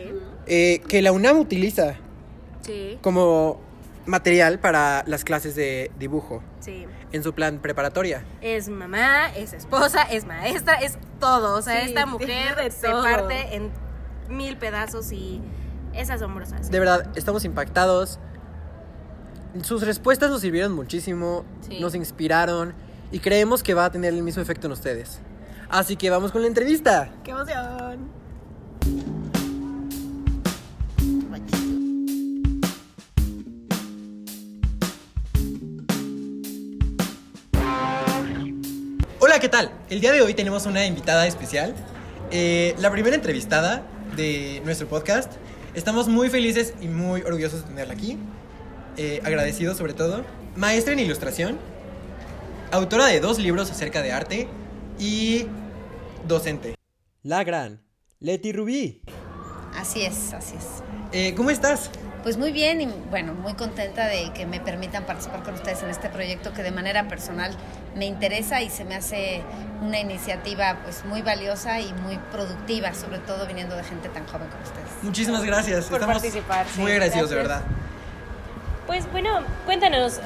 eh, 0.47 0.81
que 0.87 1.01
la 1.01 1.11
UNAM 1.11 1.39
utiliza 1.39 1.95
Sí. 2.61 2.97
como 3.01 3.59
material 4.05 4.59
para 4.59 5.03
las 5.07 5.23
clases 5.23 5.55
de 5.55 5.91
dibujo 5.99 6.41
Sí. 6.61 6.85
en 7.11 7.23
su 7.23 7.33
plan 7.33 7.59
preparatoria. 7.59 8.23
Es 8.41 8.69
mamá, 8.69 9.27
es 9.35 9.53
esposa, 9.53 10.03
es 10.03 10.25
maestra, 10.25 10.75
es 10.75 10.97
todo. 11.19 11.57
O 11.57 11.61
sea, 11.61 11.81
Sí, 11.81 11.89
esta 11.89 12.05
mujer 12.05 12.55
de 12.55 12.71
se 12.71 12.87
todo. 12.87 13.03
parte 13.03 13.55
en 13.55 13.71
mil 14.29 14.57
pedazos 14.57 15.11
y 15.11 15.41
es 15.93 16.09
asombrosa. 16.09 16.61
sí. 16.63 16.69
De 16.71 16.79
verdad, 16.79 17.09
estamos 17.15 17.43
impactados. 17.45 18.19
Sus 19.63 19.82
respuestas 19.86 20.30
nos 20.30 20.42
sirvieron 20.42 20.74
muchísimo, 20.74 21.44
Sí. 21.68 21.80
nos 21.80 21.96
inspiraron 21.96 22.74
y 23.12 23.20
creemos 23.20 23.63
que 23.63 23.74
va 23.74 23.86
a 23.86 23.92
tener 23.92 24.13
el 24.13 24.22
mismo 24.24 24.42
efecto 24.42 24.68
en 24.68 24.74
ustedes. 24.74 25.20
Así 25.70 25.96
que 25.96 26.10
vamos 26.10 26.32
con 26.32 26.42
la 26.42 26.48
entrevista. 26.48 27.10
¡Qué 27.24 27.32
emoción! 27.32 28.08
Hola, 39.20 39.39
¿qué 39.39 39.50
tal? 39.50 39.72
El 39.89 40.00
día 40.00 40.12
de 40.12 40.22
hoy 40.22 40.34
tenemos 40.34 40.66
una 40.66 40.86
invitada 40.86 41.27
especial, 41.27 41.74
eh, 42.32 42.75
la 42.80 42.92
primera 42.92 43.16
entrevistada 43.16 43.84
de 44.16 44.62
nuestro 44.63 44.88
podcast. 44.88 45.34
Estamos 45.74 46.08
muy 46.08 46.30
felices 46.30 46.74
y 46.82 46.88
muy 46.88 47.22
orgullosos 47.22 47.62
de 47.63 47.68
tenerla 47.68 47.94
aquí, 47.94 48.18
eh, 48.98 49.22
agradecidos 49.24 49.77
sobre 49.77 49.94
todo. 49.94 50.24
Maestra 50.56 50.94
en 50.94 51.00
ilustración, 51.00 51.60
autora 52.72 53.06
de 53.08 53.20
dos 53.20 53.39
libros 53.39 53.70
acerca 53.72 54.01
de 54.01 54.12
arte 54.12 54.48
y 55.00 55.46
docente. 56.27 56.75
La 57.24 57.44
gran 57.44 57.84
Leti 58.20 58.51
Rubí. 58.51 59.01
Así 59.75 60.04
es, 60.04 60.34
así 60.34 60.56
es. 60.58 60.66
Eh, 61.12 61.36
¿Cómo 61.36 61.51
estás? 61.51 61.92
Pues 62.24 62.36
muy 62.38 62.51
bien 62.51 62.82
y 62.82 62.88
bueno, 63.10 63.34
muy 63.34 63.54
contenta 63.54 64.08
de 64.08 64.34
que 64.34 64.46
me 64.46 64.60
permitan 64.60 65.06
participar 65.06 65.44
con 65.44 65.54
ustedes 65.54 65.84
en 65.84 65.89
este 65.89 66.10
proyecto 66.10 66.51
que 66.51 66.63
de 66.63 66.72
manera 66.72 67.08
personal 67.08 67.56
me 67.96 68.06
interesa 68.06 68.62
y 68.62 68.70
se 68.70 68.84
me 68.84 68.96
hace 68.96 69.44
una 69.82 70.00
iniciativa 70.00 70.80
pues 70.84 71.06
muy 71.06 71.22
valiosa 71.22 71.80
y 71.80 71.94
muy 71.94 72.18
productiva, 72.32 72.94
sobre 72.94 73.20
todo 73.20 73.46
viniendo 73.46 73.75
de 73.75 73.84
gente 73.84 74.10
tan 74.10 74.25
joven 74.25 74.48
como 74.50 74.63
ustedes. 74.63 74.89
Muchísimas 75.04 75.44
gracias. 75.44 75.86
Por 75.86 76.00
Estamos 76.00 76.22
participar, 76.22 76.66
sí. 76.68 76.82
muy 76.82 76.92
agradecidos, 76.92 77.30
de 77.30 77.36
Gracias. 77.38 77.62
verdad. 77.62 77.87
Pues 78.88 79.12
bueno, 79.12 79.41
cuéntanos, 79.65 80.20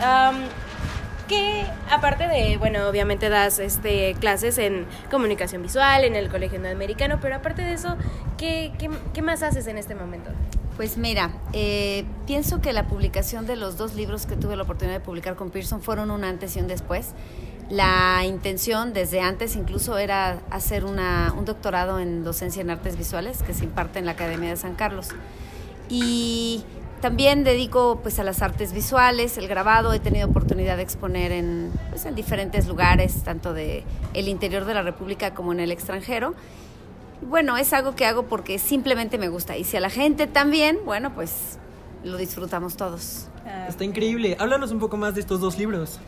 que 1.27 1.65
aparte 1.89 2.27
de, 2.27 2.57
bueno, 2.57 2.87
obviamente 2.87 3.29
das 3.29 3.57
este 3.59 4.15
clases 4.19 4.57
en 4.57 4.85
comunicación 5.09 5.63
visual 5.63 6.03
en 6.03 6.15
el 6.15 6.29
Colegio 6.29 6.59
Americano, 6.59 7.17
pero 7.21 7.35
aparte 7.35 7.63
de 7.63 7.73
eso, 7.73 7.97
¿qué, 8.37 8.71
qué, 8.77 8.89
qué 9.13 9.21
más 9.21 9.41
haces 9.41 9.65
en 9.67 9.77
este 9.77 9.95
momento? 9.95 10.29
Pues 10.77 10.97
mira, 10.97 11.31
eh, 11.53 12.05
pienso 12.27 12.61
que 12.61 12.71
la 12.73 12.87
publicación 12.87 13.45
de 13.47 13.55
los 13.55 13.77
dos 13.77 13.95
libros 13.95 14.25
que 14.25 14.35
tuve 14.35 14.55
la 14.55 14.63
oportunidad 14.63 14.97
de 14.97 15.03
publicar 15.03 15.35
con 15.35 15.49
Pearson 15.49 15.81
fueron 15.81 16.11
un 16.11 16.23
antes 16.23 16.55
y 16.55 16.59
un 16.59 16.67
después. 16.67 17.13
La 17.69 18.25
intención 18.25 18.91
desde 18.91 19.21
antes 19.21 19.55
incluso 19.55 19.97
era 19.97 20.39
hacer 20.49 20.83
una, 20.85 21.33
un 21.37 21.45
doctorado 21.45 21.99
en 21.99 22.23
docencia 22.23 22.61
en 22.61 22.69
artes 22.69 22.97
visuales 22.97 23.41
que 23.43 23.53
se 23.53 23.63
imparte 23.63 23.99
en 23.99 24.05
la 24.05 24.11
Academia 24.11 24.49
de 24.49 24.57
San 24.57 24.75
Carlos. 24.75 25.09
Y 25.89 26.63
también 27.01 27.43
dedico 27.43 27.99
pues 28.01 28.19
a 28.19 28.23
las 28.23 28.41
artes 28.41 28.73
visuales, 28.73 29.37
el 29.37 29.47
grabado, 29.47 29.91
he 29.91 29.99
tenido 29.99 30.27
oportunidad 30.27 30.77
de 30.77 30.83
exponer 30.83 31.31
en, 31.31 31.71
pues, 31.89 32.05
en 32.05 32.15
diferentes 32.15 32.67
lugares, 32.67 33.23
tanto 33.23 33.53
de 33.53 33.83
el 34.13 34.27
interior 34.27 34.65
de 34.65 34.73
la 34.73 34.83
República 34.83 35.33
como 35.33 35.51
en 35.51 35.59
el 35.59 35.71
extranjero. 35.71 36.35
Bueno, 37.21 37.57
es 37.57 37.73
algo 37.73 37.95
que 37.95 38.05
hago 38.05 38.23
porque 38.23 38.57
simplemente 38.59 39.17
me 39.17 39.27
gusta 39.27 39.57
y 39.57 39.63
si 39.63 39.77
a 39.77 39.79
la 39.79 39.89
gente 39.89 40.27
también, 40.27 40.79
bueno, 40.85 41.13
pues 41.13 41.57
lo 42.03 42.17
disfrutamos 42.17 42.77
todos. 42.77 43.27
Está 43.67 43.83
increíble. 43.83 44.37
Háblanos 44.39 44.71
un 44.71 44.79
poco 44.79 44.97
más 44.97 45.15
de 45.15 45.21
estos 45.21 45.39
dos 45.39 45.57
libros. 45.57 45.99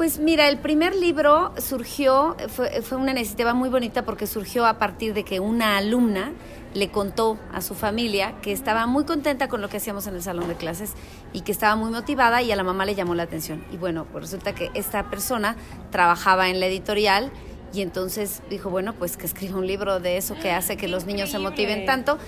Pues 0.00 0.18
mira, 0.18 0.48
el 0.48 0.56
primer 0.56 0.94
libro 0.94 1.52
surgió, 1.58 2.34
fue, 2.48 2.80
fue 2.80 2.96
una 2.96 3.10
iniciativa 3.10 3.52
muy 3.52 3.68
bonita 3.68 4.02
porque 4.02 4.26
surgió 4.26 4.64
a 4.64 4.78
partir 4.78 5.12
de 5.12 5.24
que 5.24 5.40
una 5.40 5.76
alumna 5.76 6.32
le 6.72 6.90
contó 6.90 7.38
a 7.52 7.60
su 7.60 7.74
familia 7.74 8.32
que 8.40 8.50
estaba 8.50 8.86
muy 8.86 9.04
contenta 9.04 9.48
con 9.48 9.60
lo 9.60 9.68
que 9.68 9.76
hacíamos 9.76 10.06
en 10.06 10.14
el 10.14 10.22
salón 10.22 10.48
de 10.48 10.54
clases 10.54 10.94
y 11.34 11.42
que 11.42 11.52
estaba 11.52 11.76
muy 11.76 11.90
motivada 11.90 12.40
y 12.40 12.50
a 12.50 12.56
la 12.56 12.62
mamá 12.62 12.86
le 12.86 12.94
llamó 12.94 13.14
la 13.14 13.24
atención. 13.24 13.62
Y 13.72 13.76
bueno, 13.76 14.06
pues 14.10 14.24
resulta 14.24 14.54
que 14.54 14.70
esta 14.72 15.10
persona 15.10 15.54
trabajaba 15.90 16.48
en 16.48 16.60
la 16.60 16.66
editorial 16.66 17.30
y 17.72 17.82
entonces 17.82 18.42
dijo, 18.50 18.70
bueno, 18.70 18.94
pues 18.94 19.16
que 19.16 19.26
escriba 19.26 19.56
un 19.56 19.66
libro 19.66 20.00
de 20.00 20.16
eso 20.16 20.34
que 20.34 20.50
hace 20.50 20.76
que 20.76 20.88
los 20.88 21.06
niños 21.06 21.30
se 21.30 21.38
motiven 21.38 21.86
tanto. 21.86 22.18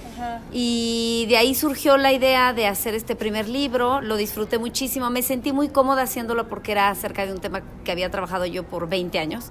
Y 0.52 1.26
de 1.28 1.36
ahí 1.36 1.54
surgió 1.54 1.96
la 1.96 2.12
idea 2.12 2.52
de 2.52 2.66
hacer 2.66 2.94
este 2.94 3.16
primer 3.16 3.48
libro, 3.48 4.00
lo 4.00 4.16
disfruté 4.16 4.58
muchísimo, 4.58 5.10
me 5.10 5.22
sentí 5.22 5.52
muy 5.52 5.68
cómoda 5.68 6.02
haciéndolo 6.02 6.48
porque 6.48 6.72
era 6.72 6.90
acerca 6.90 7.26
de 7.26 7.32
un 7.32 7.40
tema 7.40 7.62
que 7.84 7.92
había 7.92 8.10
trabajado 8.10 8.46
yo 8.46 8.64
por 8.64 8.88
20 8.88 9.18
años. 9.18 9.46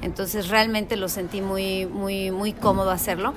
Entonces 0.00 0.48
realmente 0.48 0.96
lo 0.96 1.08
sentí 1.08 1.40
muy, 1.40 1.86
muy, 1.86 2.30
muy 2.30 2.52
cómodo 2.52 2.90
hacerlo. 2.90 3.34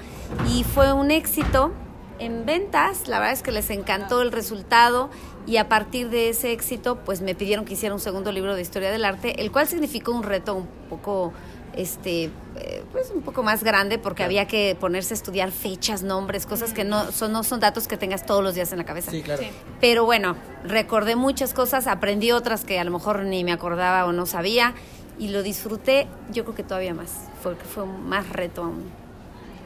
Y 0.52 0.64
fue 0.64 0.94
un 0.94 1.12
éxito 1.12 1.72
en 2.20 2.46
ventas, 2.46 3.08
la 3.08 3.20
verdad 3.20 3.34
es 3.34 3.44
que 3.44 3.52
les 3.52 3.70
encantó 3.70 4.22
el 4.22 4.32
resultado 4.32 5.10
y 5.46 5.58
a 5.58 5.68
partir 5.68 6.10
de 6.10 6.30
ese 6.30 6.52
éxito 6.54 6.98
pues 7.04 7.22
me 7.22 7.36
pidieron 7.36 7.66
que 7.66 7.74
hiciera 7.74 7.94
un 7.94 8.00
segundo 8.00 8.32
libro 8.32 8.56
de 8.56 8.62
historia 8.62 8.92
del 8.92 9.06
arte, 9.06 9.42
el 9.42 9.52
cual 9.52 9.68
significó 9.68 10.12
un 10.12 10.24
reto 10.24 10.56
un 10.56 10.68
poco 10.90 11.34
este 11.76 12.26
eh, 12.58 12.84
pues 12.92 13.12
un 13.14 13.22
poco 13.22 13.44
más 13.44 13.64
grande 13.64 13.98
porque 13.98 14.24
había 14.24 14.48
que 14.48 14.78
ponerse 14.80 15.14
a 15.14 15.18
estudiar 15.18 15.52
fechas, 15.52 16.04
nombres, 16.04 16.46
cosas 16.46 16.74
que 16.74 16.84
no 16.84 17.12
son 17.12 17.32
no 17.32 17.44
son 17.44 17.60
datos 17.60 17.88
que 17.88 17.98
tengas 17.98 18.26
todos 18.26 18.44
los 18.44 18.56
días 18.56 18.72
en 18.72 18.78
la 18.78 18.86
cabeza. 18.86 19.12
Sí, 19.12 19.22
claro. 19.22 19.44
Pero 19.82 20.06
bueno, 20.06 20.36
recordé 20.64 21.16
muchas 21.16 21.54
cosas, 21.54 21.88
aprendí 21.88 22.32
otras 22.32 22.66
que 22.66 22.80
a 22.80 22.84
lo 22.84 22.92
mejor 22.92 23.24
ni 23.24 23.44
me 23.44 23.52
acordaba 23.52 24.06
o 24.06 24.12
no 24.12 24.26
sabía 24.26 24.74
y 25.18 25.30
lo 25.30 25.44
disfruté, 25.44 26.08
yo 26.32 26.44
creo 26.44 26.56
que 26.56 26.64
todavía 26.64 26.94
más, 26.94 27.12
fue 27.42 27.56
fue 27.56 27.86
más 27.86 28.30
reto 28.30 28.64
aún. 28.64 28.84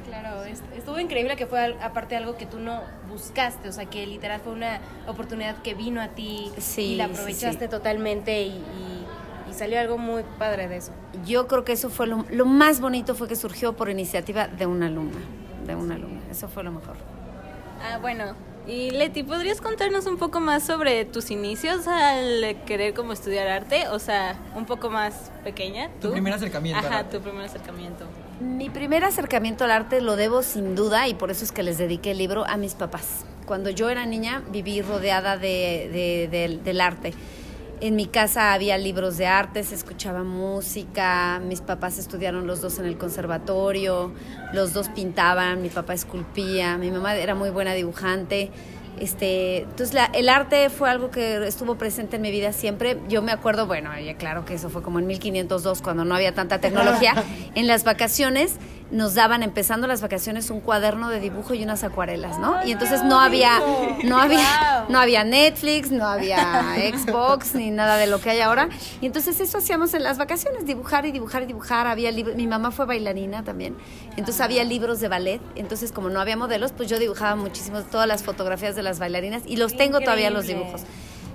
Claro, 0.07 0.43
estuvo 0.43 0.99
increíble 0.99 1.35
que 1.35 1.45
fue 1.45 1.75
aparte 1.81 2.15
algo 2.15 2.35
que 2.35 2.45
tú 2.45 2.59
no 2.59 2.81
buscaste, 3.09 3.69
o 3.69 3.71
sea, 3.71 3.85
que 3.85 4.05
literal 4.07 4.41
fue 4.43 4.53
una 4.53 4.79
oportunidad 5.07 5.61
que 5.61 5.75
vino 5.75 6.01
a 6.01 6.09
ti 6.09 6.51
y 6.77 6.95
la 6.95 7.05
aprovechaste 7.05 7.67
totalmente 7.67 8.41
y 8.41 8.49
y 8.49 8.98
salió 9.53 9.79
algo 9.79 9.97
muy 9.97 10.23
padre 10.37 10.67
de 10.67 10.77
eso. 10.77 10.91
Yo 11.25 11.47
creo 11.47 11.63
que 11.63 11.73
eso 11.73 11.89
fue 11.89 12.07
lo, 12.07 12.25
lo, 12.31 12.45
más 12.45 12.81
bonito, 12.81 13.15
fue 13.15 13.27
que 13.27 13.35
surgió 13.35 13.73
por 13.73 13.89
iniciativa 13.89 14.47
de 14.47 14.65
una 14.65 14.87
alumna, 14.87 15.19
de 15.65 15.75
una 15.75 15.95
alumna, 15.95 16.21
eso 16.31 16.47
fue 16.47 16.63
lo 16.63 16.71
mejor. 16.71 16.95
Ah, 17.81 17.97
bueno, 17.99 18.35
y 18.69 18.91
Leti, 18.91 19.23
¿podrías 19.23 19.61
contarnos 19.61 20.05
un 20.05 20.17
poco 20.17 20.39
más 20.39 20.63
sobre 20.63 21.03
tus 21.03 21.31
inicios 21.31 21.87
al 21.87 22.55
querer 22.67 22.93
como 22.93 23.13
estudiar 23.13 23.47
arte? 23.47 23.87
O 23.87 23.97
sea, 23.97 24.37
un 24.55 24.67
poco 24.67 24.91
más 24.91 25.31
pequeña. 25.43 25.89
Tu 25.99 26.11
primer 26.11 26.33
acercamiento. 26.33 26.87
Ajá, 26.87 27.09
tu 27.09 27.19
primer 27.19 27.45
acercamiento. 27.45 28.05
Mi 28.39 28.69
primer 28.69 29.03
acercamiento 29.03 29.63
al 29.63 29.71
arte 29.71 30.01
lo 30.01 30.15
debo 30.15 30.43
sin 30.43 30.75
duda, 30.75 31.07
y 31.07 31.15
por 31.15 31.31
eso 31.31 31.43
es 31.43 31.51
que 31.51 31.63
les 31.63 31.79
dediqué 31.79 32.11
el 32.11 32.19
libro, 32.19 32.45
a 32.45 32.57
mis 32.57 32.75
papás. 32.75 33.25
Cuando 33.47 33.71
yo 33.71 33.89
era 33.89 34.05
niña 34.05 34.43
viví 34.51 34.83
rodeada 34.83 35.37
de, 35.37 35.89
de, 35.91 36.27
de, 36.29 36.59
del 36.63 36.81
arte. 36.81 37.13
En 37.81 37.95
mi 37.95 38.07
casa 38.07 38.53
había 38.53 38.77
libros 38.77 39.17
de 39.17 39.27
arte, 39.27 39.63
se 39.63 39.73
escuchaba 39.73 40.23
música, 40.23 41.39
mis 41.41 41.61
papás 41.61 41.97
estudiaron 41.97 42.45
los 42.45 42.59
dos 42.59 42.77
en 42.77 42.85
el 42.85 42.97
conservatorio, 42.97 44.11
los 44.51 44.73
dos 44.73 44.89
pintaban, 44.89 45.61
mi 45.61 45.69
papá 45.69 45.93
esculpía, 45.93 46.77
mi 46.77 46.91
mamá 46.91 47.15
era 47.15 47.35
muy 47.35 47.51
buena 47.51 47.73
dibujante. 47.73 48.51
Este, 48.99 49.59
entonces 49.59 49.93
la, 49.93 50.05
el 50.07 50.27
arte 50.27 50.69
fue 50.69 50.89
algo 50.89 51.09
que 51.09 51.47
estuvo 51.47 51.75
presente 51.75 52.17
en 52.17 52.21
mi 52.21 52.31
vida 52.31 52.51
siempre. 52.51 52.97
Yo 53.07 53.21
me 53.21 53.31
acuerdo, 53.31 53.65
bueno, 53.65 53.97
ya 53.97 54.15
claro 54.15 54.43
que 54.43 54.55
eso 54.55 54.69
fue 54.69 54.81
como 54.81 54.99
en 54.99 55.07
1502 55.07 55.81
cuando 55.81 56.03
no 56.03 56.15
había 56.15 56.33
tanta 56.33 56.59
tecnología. 56.59 57.13
en 57.55 57.67
las 57.67 57.85
vacaciones 57.85 58.55
nos 58.91 59.13
daban 59.13 59.43
empezando 59.43 59.87
las 59.87 60.01
vacaciones 60.01 60.49
un 60.49 60.61
cuaderno 60.61 61.09
de 61.09 61.19
dibujo 61.19 61.53
y 61.53 61.63
unas 61.63 61.83
acuarelas, 61.83 62.39
¿no? 62.39 62.65
Y 62.65 62.71
entonces 62.71 63.03
no 63.03 63.19
había 63.19 63.59
no 64.03 64.17
había 64.17 64.85
no 64.89 64.99
había 64.99 65.23
Netflix, 65.23 65.91
no 65.91 66.05
había 66.07 66.75
Xbox 66.75 67.55
ni 67.55 67.71
nada 67.71 67.97
de 67.97 68.07
lo 68.07 68.19
que 68.19 68.31
hay 68.31 68.41
ahora. 68.41 68.69
Y 69.01 69.05
entonces 69.05 69.39
eso 69.39 69.59
hacíamos 69.59 69.93
en 69.93 70.03
las 70.03 70.17
vacaciones, 70.17 70.65
dibujar 70.65 71.05
y 71.05 71.11
dibujar 71.11 71.43
y 71.43 71.45
dibujar. 71.45 71.87
Había 71.87 72.11
mi 72.11 72.47
mamá 72.47 72.71
fue 72.71 72.85
bailarina 72.85 73.43
también. 73.43 73.77
Entonces 74.17 74.41
había 74.41 74.63
libros 74.63 74.99
de 74.99 75.07
ballet. 75.07 75.41
Entonces 75.55 75.91
como 75.91 76.09
no 76.09 76.19
había 76.19 76.37
modelos, 76.37 76.71
pues 76.71 76.89
yo 76.89 76.99
dibujaba 76.99 77.35
muchísimo 77.35 77.81
todas 77.83 78.07
las 78.07 78.23
fotografías 78.23 78.75
de 78.75 78.83
las 78.83 78.99
bailarinas 78.99 79.43
y 79.45 79.57
los 79.57 79.75
tengo 79.75 79.99
todavía 79.99 80.29
los 80.29 80.47
dibujos. 80.47 80.81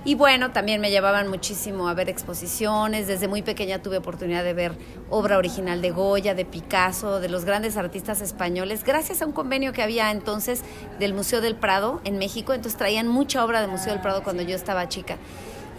Y 0.07 0.13
bueno, 0.13 0.51
también 0.51 0.81
me 0.81 0.91
llevaban 0.91 1.27
muchísimo 1.29 1.89
a 1.89 1.95
ver 1.95 2.09
exposiciones. 2.09 3.07
Desde 3.07 3.27
muy 3.27 3.41
pequeña 3.41 3.81
tuve 3.81 3.97
oportunidad 3.97 4.43
de 4.43 4.53
ver 4.53 4.77
obra 5.09 5.39
original 5.39 5.81
de 5.81 5.89
Goya, 5.89 6.35
de 6.35 6.45
Picasso, 6.45 7.19
de 7.19 7.27
los 7.27 7.43
grandes 7.43 7.75
artistas 7.75 8.21
españoles, 8.21 8.83
gracias 8.83 9.23
a 9.23 9.25
un 9.25 9.31
convenio 9.31 9.73
que 9.73 9.81
había 9.81 10.11
entonces 10.11 10.61
del 10.99 11.15
Museo 11.15 11.41
del 11.41 11.55
Prado 11.55 12.01
en 12.03 12.19
México. 12.19 12.53
Entonces 12.53 12.77
traían 12.77 13.07
mucha 13.07 13.43
obra 13.43 13.61
del 13.61 13.71
Museo 13.71 13.93
del 13.93 14.01
Prado 14.01 14.21
cuando 14.23 14.43
yo 14.43 14.55
estaba 14.55 14.87
chica. 14.89 15.17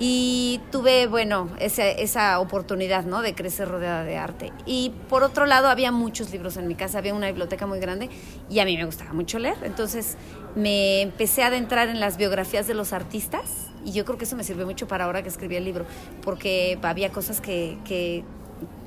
Y 0.01 0.61
tuve, 0.73 1.07
bueno, 1.07 1.49
esa, 1.61 1.87
esa 1.87 2.41
oportunidad, 2.41 3.05
¿no? 3.05 3.23
De 3.23 3.37
crecer 3.37 3.69
rodeada 3.69 4.03
de 4.03 4.19
arte. 4.19 4.53
Y 4.67 4.93
por 5.09 5.23
otro 5.23 5.47
lado, 5.47 5.69
había 5.69 5.93
muchos 5.93 6.33
libros 6.33 6.57
en 6.57 6.67
mi 6.67 6.75
casa, 6.75 6.99
había 6.99 7.15
una 7.15 7.29
biblioteca 7.29 7.67
muy 7.67 7.79
grande 7.79 8.11
y 8.51 8.59
a 8.59 8.65
mí 8.65 8.77
me 8.77 8.85
gustaba 8.87 9.13
mucho 9.13 9.39
leer. 9.39 9.57
Entonces 9.63 10.17
me 10.57 11.01
empecé 11.01 11.45
a 11.45 11.47
adentrar 11.47 11.89
en 11.89 12.01
las 12.01 12.17
biografías 12.17 12.67
de 12.67 12.75
los 12.75 12.93
artistas 12.93 13.71
y 13.87 13.93
yo 13.93 14.05
creo 14.05 14.19
que 14.19 14.25
eso 14.25 14.35
me 14.35 14.43
sirvió 14.43 14.67
mucho 14.67 14.89
para 14.89 15.05
ahora 15.05 15.23
que 15.23 15.29
escribí 15.29 15.55
el 15.55 15.65
libro, 15.65 15.87
porque 16.23 16.77
había 16.83 17.13
cosas 17.13 17.41
que, 17.41 17.79
que, 17.85 18.25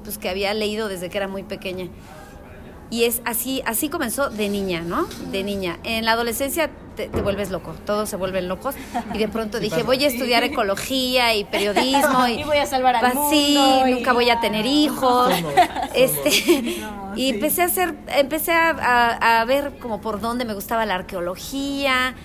pues, 0.03 0.17
que 0.17 0.27
había 0.27 0.53
leído 0.53 0.89
desde 0.89 1.09
que 1.09 1.17
era 1.17 1.29
muy 1.29 1.43
pequeña. 1.43 1.87
Y 2.91 3.05
es 3.05 3.21
así, 3.23 3.61
así 3.65 3.87
comenzó 3.87 4.29
de 4.29 4.49
niña, 4.49 4.81
¿no? 4.81 5.07
De 5.31 5.43
niña. 5.43 5.79
En 5.83 6.03
la 6.03 6.13
adolescencia 6.13 6.69
te, 6.97 7.07
te 7.07 7.21
vuelves 7.21 7.49
loco, 7.49 7.75
todos 7.85 8.09
se 8.09 8.17
vuelven 8.17 8.49
locos. 8.49 8.75
Y 9.13 9.19
de 9.19 9.29
pronto 9.29 9.59
dije, 9.61 9.83
voy 9.83 10.03
a 10.03 10.07
estudiar 10.07 10.43
ecología 10.43 11.33
y 11.33 11.45
periodismo. 11.45 12.27
Y, 12.27 12.31
y 12.41 12.43
voy 12.43 12.57
a 12.57 12.65
salvar 12.65 12.97
al 12.97 13.13
mundo. 13.13 13.29
Sí, 13.29 13.57
y... 13.57 13.91
nunca 13.91 14.11
voy 14.11 14.29
a 14.29 14.41
tener 14.41 14.65
hijos. 14.65 15.31
Este, 15.93 16.79
no, 16.81 17.13
y 17.15 17.21
sí. 17.21 17.29
empecé 17.29 17.61
a 17.61 17.65
hacer, 17.65 17.95
empecé 18.07 18.51
a, 18.51 18.71
a, 18.71 19.41
a 19.41 19.45
ver 19.45 19.77
como 19.79 20.01
por 20.01 20.19
dónde 20.19 20.43
me 20.43 20.55
gustaba 20.55 20.85
la 20.85 20.95
arqueología. 20.95 22.15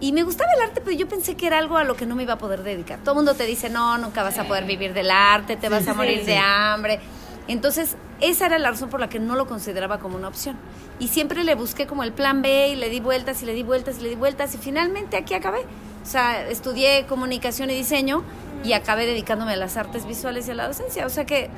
Y 0.00 0.12
me 0.12 0.22
gustaba 0.22 0.50
el 0.56 0.62
arte, 0.62 0.80
pero 0.80 0.96
yo 0.96 1.06
pensé 1.06 1.36
que 1.36 1.46
era 1.46 1.58
algo 1.58 1.76
a 1.76 1.84
lo 1.84 1.94
que 1.94 2.06
no 2.06 2.14
me 2.16 2.22
iba 2.22 2.34
a 2.34 2.38
poder 2.38 2.62
dedicar. 2.62 3.00
Todo 3.00 3.12
el 3.12 3.16
mundo 3.16 3.34
te 3.34 3.44
dice, 3.44 3.68
no, 3.68 3.98
nunca 3.98 4.22
vas 4.22 4.38
a 4.38 4.44
poder 4.44 4.64
vivir 4.64 4.94
del 4.94 5.10
arte, 5.10 5.56
te 5.56 5.68
vas 5.68 5.86
a 5.86 5.94
morir 5.94 6.24
de 6.24 6.38
hambre. 6.38 7.00
Entonces, 7.48 7.96
esa 8.20 8.46
era 8.46 8.58
la 8.58 8.70
razón 8.70 8.88
por 8.88 9.00
la 9.00 9.08
que 9.08 9.18
no 9.18 9.36
lo 9.36 9.46
consideraba 9.46 9.98
como 9.98 10.16
una 10.16 10.28
opción. 10.28 10.56
Y 10.98 11.08
siempre 11.08 11.44
le 11.44 11.54
busqué 11.54 11.86
como 11.86 12.02
el 12.02 12.12
plan 12.12 12.40
B 12.40 12.68
y 12.68 12.76
le 12.76 12.88
di 12.88 13.00
vueltas 13.00 13.42
y 13.42 13.46
le 13.46 13.52
di 13.52 13.62
vueltas 13.62 13.98
y 13.98 14.02
le 14.02 14.08
di 14.08 14.14
vueltas 14.14 14.54
y 14.54 14.58
finalmente 14.58 15.18
aquí 15.18 15.34
acabé. 15.34 15.60
O 16.02 16.06
sea, 16.06 16.48
estudié 16.48 17.04
comunicación 17.06 17.68
y 17.70 17.74
diseño 17.74 18.22
y 18.64 18.72
acabé 18.72 19.04
dedicándome 19.04 19.52
a 19.52 19.56
las 19.56 19.76
artes 19.76 20.06
visuales 20.06 20.48
y 20.48 20.52
a 20.52 20.54
la 20.54 20.66
docencia. 20.66 21.04
O 21.06 21.10
sea 21.10 21.26
que 21.26 21.50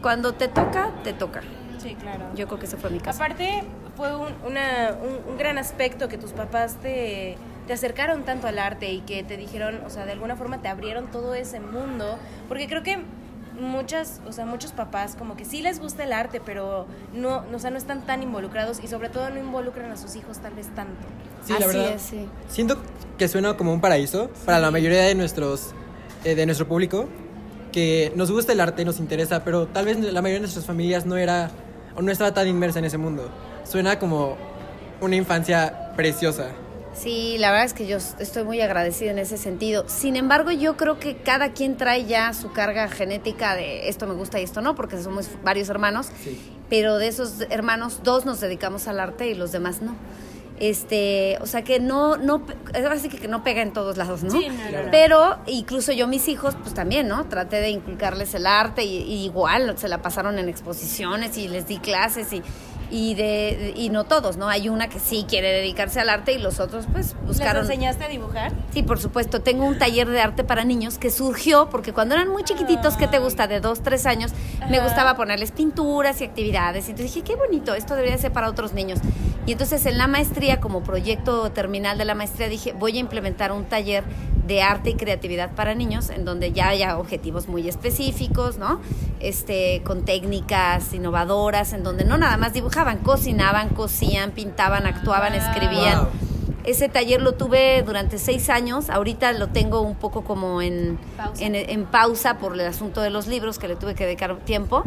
cuando 0.00 0.32
te 0.32 0.48
toca, 0.48 0.90
te 1.04 1.12
toca. 1.12 1.42
Sí, 1.82 1.94
claro. 1.96 2.24
Yo 2.34 2.46
creo 2.46 2.58
que 2.58 2.66
ese 2.66 2.76
fue 2.76 2.90
mi 2.90 3.00
caso. 3.00 3.22
Aparte, 3.22 3.64
fue 3.96 4.14
un, 4.14 4.28
una, 4.46 4.94
un, 5.02 5.32
un 5.32 5.36
gran 5.36 5.58
aspecto 5.58 6.08
que 6.08 6.16
tus 6.16 6.30
papás 6.30 6.76
te, 6.80 7.36
te 7.66 7.72
acercaron 7.72 8.24
tanto 8.24 8.46
al 8.46 8.58
arte 8.58 8.92
y 8.92 9.00
que 9.00 9.22
te 9.22 9.36
dijeron, 9.36 9.80
o 9.86 9.90
sea, 9.90 10.04
de 10.04 10.12
alguna 10.12 10.36
forma 10.36 10.60
te 10.62 10.68
abrieron 10.68 11.10
todo 11.10 11.34
ese 11.34 11.60
mundo, 11.60 12.18
porque 12.48 12.66
creo 12.68 12.82
que 12.82 12.98
muchas, 13.60 14.20
o 14.26 14.32
sea, 14.32 14.46
muchos 14.46 14.72
papás 14.72 15.14
como 15.16 15.36
que 15.36 15.44
sí 15.44 15.62
les 15.62 15.78
gusta 15.78 16.04
el 16.04 16.12
arte, 16.12 16.40
pero 16.44 16.86
no, 17.12 17.44
o 17.52 17.58
sea, 17.58 17.70
no 17.70 17.78
están 17.78 18.02
tan 18.02 18.22
involucrados 18.22 18.80
y 18.82 18.88
sobre 18.88 19.08
todo 19.08 19.30
no 19.30 19.38
involucran 19.38 19.90
a 19.90 19.96
sus 19.96 20.16
hijos 20.16 20.38
tal 20.38 20.54
vez 20.54 20.68
tanto. 20.74 21.06
Sí, 21.44 21.52
la 21.52 21.66
Así 21.66 21.76
verdad. 21.76 21.92
Es, 21.94 22.02
sí. 22.02 22.28
Siento 22.48 22.78
que 23.18 23.28
suena 23.28 23.56
como 23.56 23.72
un 23.72 23.80
paraíso 23.80 24.30
sí. 24.34 24.42
para 24.46 24.58
la 24.58 24.70
mayoría 24.70 25.02
de 25.02 25.14
nuestros 25.14 25.74
eh, 26.24 26.34
de 26.34 26.46
nuestro 26.46 26.66
público. 26.66 27.08
que 27.72 28.12
nos 28.16 28.30
gusta 28.30 28.52
el 28.52 28.60
arte, 28.60 28.84
nos 28.84 29.00
interesa, 29.00 29.44
pero 29.44 29.66
tal 29.66 29.86
vez 29.86 29.98
la 29.98 30.20
mayoría 30.20 30.34
de 30.34 30.40
nuestras 30.40 30.66
familias 30.66 31.06
no 31.06 31.16
era 31.16 31.50
o 31.96 32.02
no 32.02 32.12
estaba 32.12 32.32
tan 32.34 32.46
inmersa 32.46 32.78
en 32.78 32.84
ese 32.84 32.98
mundo. 32.98 33.30
Suena 33.64 33.98
como 33.98 34.36
una 35.00 35.16
infancia 35.16 35.92
preciosa. 35.96 36.48
Sí, 36.94 37.36
la 37.38 37.50
verdad 37.50 37.66
es 37.66 37.72
que 37.72 37.86
yo 37.86 37.96
estoy 37.96 38.44
muy 38.44 38.60
agradecida 38.60 39.10
en 39.10 39.18
ese 39.18 39.38
sentido. 39.38 39.84
Sin 39.88 40.16
embargo, 40.16 40.50
yo 40.50 40.76
creo 40.76 40.98
que 40.98 41.16
cada 41.16 41.52
quien 41.52 41.76
trae 41.76 42.04
ya 42.04 42.32
su 42.34 42.52
carga 42.52 42.88
genética 42.88 43.56
de 43.56 43.88
esto 43.88 44.06
me 44.06 44.14
gusta 44.14 44.40
y 44.40 44.44
esto 44.44 44.60
no, 44.60 44.74
porque 44.74 45.02
somos 45.02 45.28
varios 45.42 45.68
hermanos. 45.68 46.08
Sí. 46.22 46.38
Pero 46.68 46.98
de 46.98 47.08
esos 47.08 47.46
hermanos, 47.50 48.00
dos 48.02 48.24
nos 48.24 48.40
dedicamos 48.40 48.88
al 48.88 49.00
arte 49.00 49.28
y 49.28 49.34
los 49.34 49.52
demás 49.52 49.82
no. 49.82 49.96
Este, 50.60 51.38
o 51.40 51.46
sea 51.46 51.64
que 51.64 51.80
no, 51.80 52.16
no, 52.18 52.46
ahora 52.74 52.96
sí 52.96 53.08
que 53.08 53.26
no 53.26 53.42
pega 53.42 53.62
en 53.62 53.72
todos 53.72 53.96
lados, 53.96 54.22
¿no? 54.22 54.30
Sí, 54.30 54.46
no. 54.48 54.90
Pero 54.92 55.38
incluso 55.46 55.92
yo 55.92 56.06
mis 56.06 56.28
hijos, 56.28 56.54
pues 56.62 56.72
también, 56.72 57.08
¿no? 57.08 57.24
Traté 57.24 57.56
de 57.56 57.70
inculcarles 57.70 58.32
el 58.34 58.46
arte 58.46 58.84
y, 58.84 58.98
y 58.98 59.24
igual 59.24 59.76
se 59.76 59.88
la 59.88 60.02
pasaron 60.02 60.38
en 60.38 60.48
exposiciones 60.48 61.36
y 61.36 61.48
les 61.48 61.66
di 61.66 61.78
clases 61.78 62.32
y, 62.32 62.42
y 62.92 63.14
de 63.14 63.72
y 63.74 63.88
no 63.88 64.04
todos, 64.04 64.36
¿no? 64.36 64.48
Hay 64.48 64.68
una 64.68 64.88
que 64.88 65.00
sí 65.00 65.24
quiere 65.26 65.50
dedicarse 65.50 65.98
al 65.98 66.10
arte 66.10 66.32
y 66.32 66.38
los 66.38 66.60
otros 66.60 66.86
pues 66.92 67.14
¿Les 67.14 67.26
buscaron 67.26 67.62
enseñaste 67.62 68.04
a 68.04 68.08
dibujar? 68.08 68.52
Sí, 68.72 68.82
por 68.82 69.00
supuesto. 69.00 69.40
Tengo 69.40 69.64
un 69.64 69.78
taller 69.78 70.08
de 70.08 70.20
arte 70.20 70.44
para 70.44 70.64
niños 70.64 70.98
que 70.98 71.10
surgió 71.10 71.70
porque 71.70 71.94
cuando 71.94 72.14
eran 72.14 72.28
muy 72.28 72.44
chiquititos, 72.44 72.96
¿qué 72.98 73.08
te 73.08 73.18
gusta? 73.18 73.46
De 73.46 73.60
dos, 73.60 73.82
tres 73.82 74.04
años, 74.04 74.32
me 74.68 74.78
gustaba 74.80 75.16
ponerles 75.16 75.52
pinturas 75.52 76.20
y 76.20 76.24
actividades. 76.24 76.86
Y 76.88 76.90
entonces 76.90 77.14
dije, 77.14 77.26
qué 77.26 77.34
bonito, 77.34 77.74
esto 77.74 77.94
debería 77.94 78.18
ser 78.18 78.32
para 78.32 78.50
otros 78.50 78.74
niños. 78.74 79.00
Y 79.46 79.52
entonces 79.52 79.86
en 79.86 79.98
la 79.98 80.06
maestría, 80.06 80.60
como 80.60 80.82
proyecto 80.82 81.50
terminal 81.50 81.96
de 81.96 82.04
la 82.04 82.14
maestría, 82.14 82.48
dije, 82.48 82.74
voy 82.74 82.98
a 82.98 83.00
implementar 83.00 83.52
un 83.52 83.64
taller 83.64 84.04
de 84.46 84.62
arte 84.62 84.90
y 84.90 84.94
creatividad 84.94 85.52
para 85.52 85.74
niños, 85.74 86.10
en 86.10 86.24
donde 86.24 86.52
ya 86.52 86.68
haya 86.68 86.98
objetivos 86.98 87.48
muy 87.48 87.68
específicos, 87.68 88.58
¿no? 88.58 88.80
Este, 89.20 89.82
con 89.84 90.04
técnicas 90.04 90.92
innovadoras, 90.92 91.72
en 91.72 91.84
donde 91.84 92.04
no 92.04 92.18
nada 92.18 92.36
más 92.36 92.52
dibujaban, 92.52 92.98
cocinaban, 92.98 93.68
cosían, 93.70 94.32
pintaban, 94.32 94.86
actuaban, 94.86 95.32
Wow. 95.32 95.40
escribían. 95.42 95.98
Wow. 95.98 96.08
Ese 96.64 96.88
taller 96.88 97.20
lo 97.20 97.32
tuve 97.34 97.82
durante 97.82 98.18
seis 98.18 98.48
años. 98.48 98.88
Ahorita 98.88 99.32
lo 99.32 99.48
tengo 99.48 99.80
un 99.80 99.96
poco 99.96 100.22
como 100.22 100.62
en 100.62 100.96
Pausa. 101.16 101.42
en, 101.44 101.54
en 101.56 101.84
pausa 101.86 102.38
por 102.38 102.54
el 102.54 102.60
asunto 102.60 103.00
de 103.00 103.10
los 103.10 103.26
libros 103.26 103.58
que 103.58 103.66
le 103.66 103.74
tuve 103.76 103.94
que 103.96 104.04
dedicar 104.06 104.36
tiempo. 104.38 104.84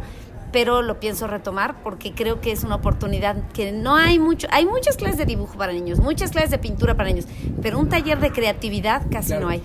Pero 0.55 0.81
lo 0.81 1.01
pienso 1.01 1.27
retomar 1.27 1.83
porque 1.83 2.13
creo 2.13 2.39
que 2.39 2.53
es 2.53 2.63
una 2.63 2.75
oportunidad 2.75 3.35
que 3.51 3.73
no 3.73 3.97
hay 3.97 4.19
mucho. 4.19 4.47
Hay 4.51 4.65
muchas 4.65 4.95
clases 4.95 5.17
de 5.17 5.25
dibujo 5.25 5.57
para 5.57 5.73
niños, 5.73 5.99
muchas 5.99 6.31
clases 6.31 6.49
de 6.49 6.57
pintura 6.59 6.95
para 6.95 7.09
niños, 7.09 7.25
pero 7.61 7.77
un 7.77 7.89
taller 7.89 8.21
de 8.21 8.31
creatividad 8.31 9.01
casi 9.11 9.31
Claro. 9.31 9.47
no 9.47 9.49
hay. 9.49 9.59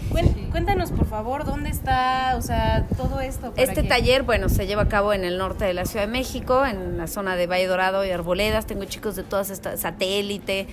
Cuéntanos, 0.51 0.91
por 0.91 1.07
favor, 1.07 1.45
¿dónde 1.45 1.71
está, 1.71 2.35
o 2.37 2.43
sea, 2.43 2.89
todo 2.97 3.21
esto? 3.21 3.53
para 3.53 3.63
Este 3.63 3.83
que- 3.83 3.89
taller, 3.89 4.25
bueno, 4.25 4.49
se 4.49 4.67
lleva 4.67 4.83
a 4.83 4.89
cabo 4.89 5.13
en 5.13 5.23
el 5.23 5.39
norte 5.39 5.65
de 5.65 5.75
la 5.75 5.85
Ciudad 5.85 6.07
de 6.07 6.11
México, 6.11 6.67
en 6.67 6.99
la 6.99 7.07
zona 7.07 7.37
de 7.37 7.47
Valle 7.47 7.69
Dorado 7.69 8.05
y 8.05 8.11
Arboledas. 8.11 8.67
Tengo 8.67 8.85
chicos 8.87 9.15
de 9.15 9.23
todas 9.23 9.51
estas, 9.51 9.79
satélite, 9.79 10.67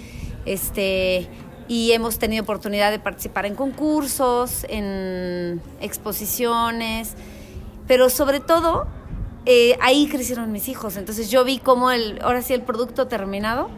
este, 0.47 1.27
y 1.67 1.91
hemos 1.91 2.17
tenido 2.17 2.41
oportunidad 2.41 2.89
de 2.89 2.97
participar 2.97 3.45
en 3.45 3.53
concursos, 3.53 4.65
en 4.67 5.61
exposiciones, 5.79 7.13
pero 7.87 8.09
sobre 8.09 8.39
todo 8.39 8.87
eh, 9.49 9.77
ahí 9.79 10.09
crecieron 10.09 10.51
mis 10.51 10.67
hijos. 10.67 10.97
Entonces 10.97 11.31
yo 11.31 11.45
vi 11.45 11.59
cómo 11.59 11.91
el, 11.91 12.19
ahora 12.21 12.41
sí 12.41 12.53
el 12.53 12.63
producto 12.63 13.07
terminado 13.07 13.69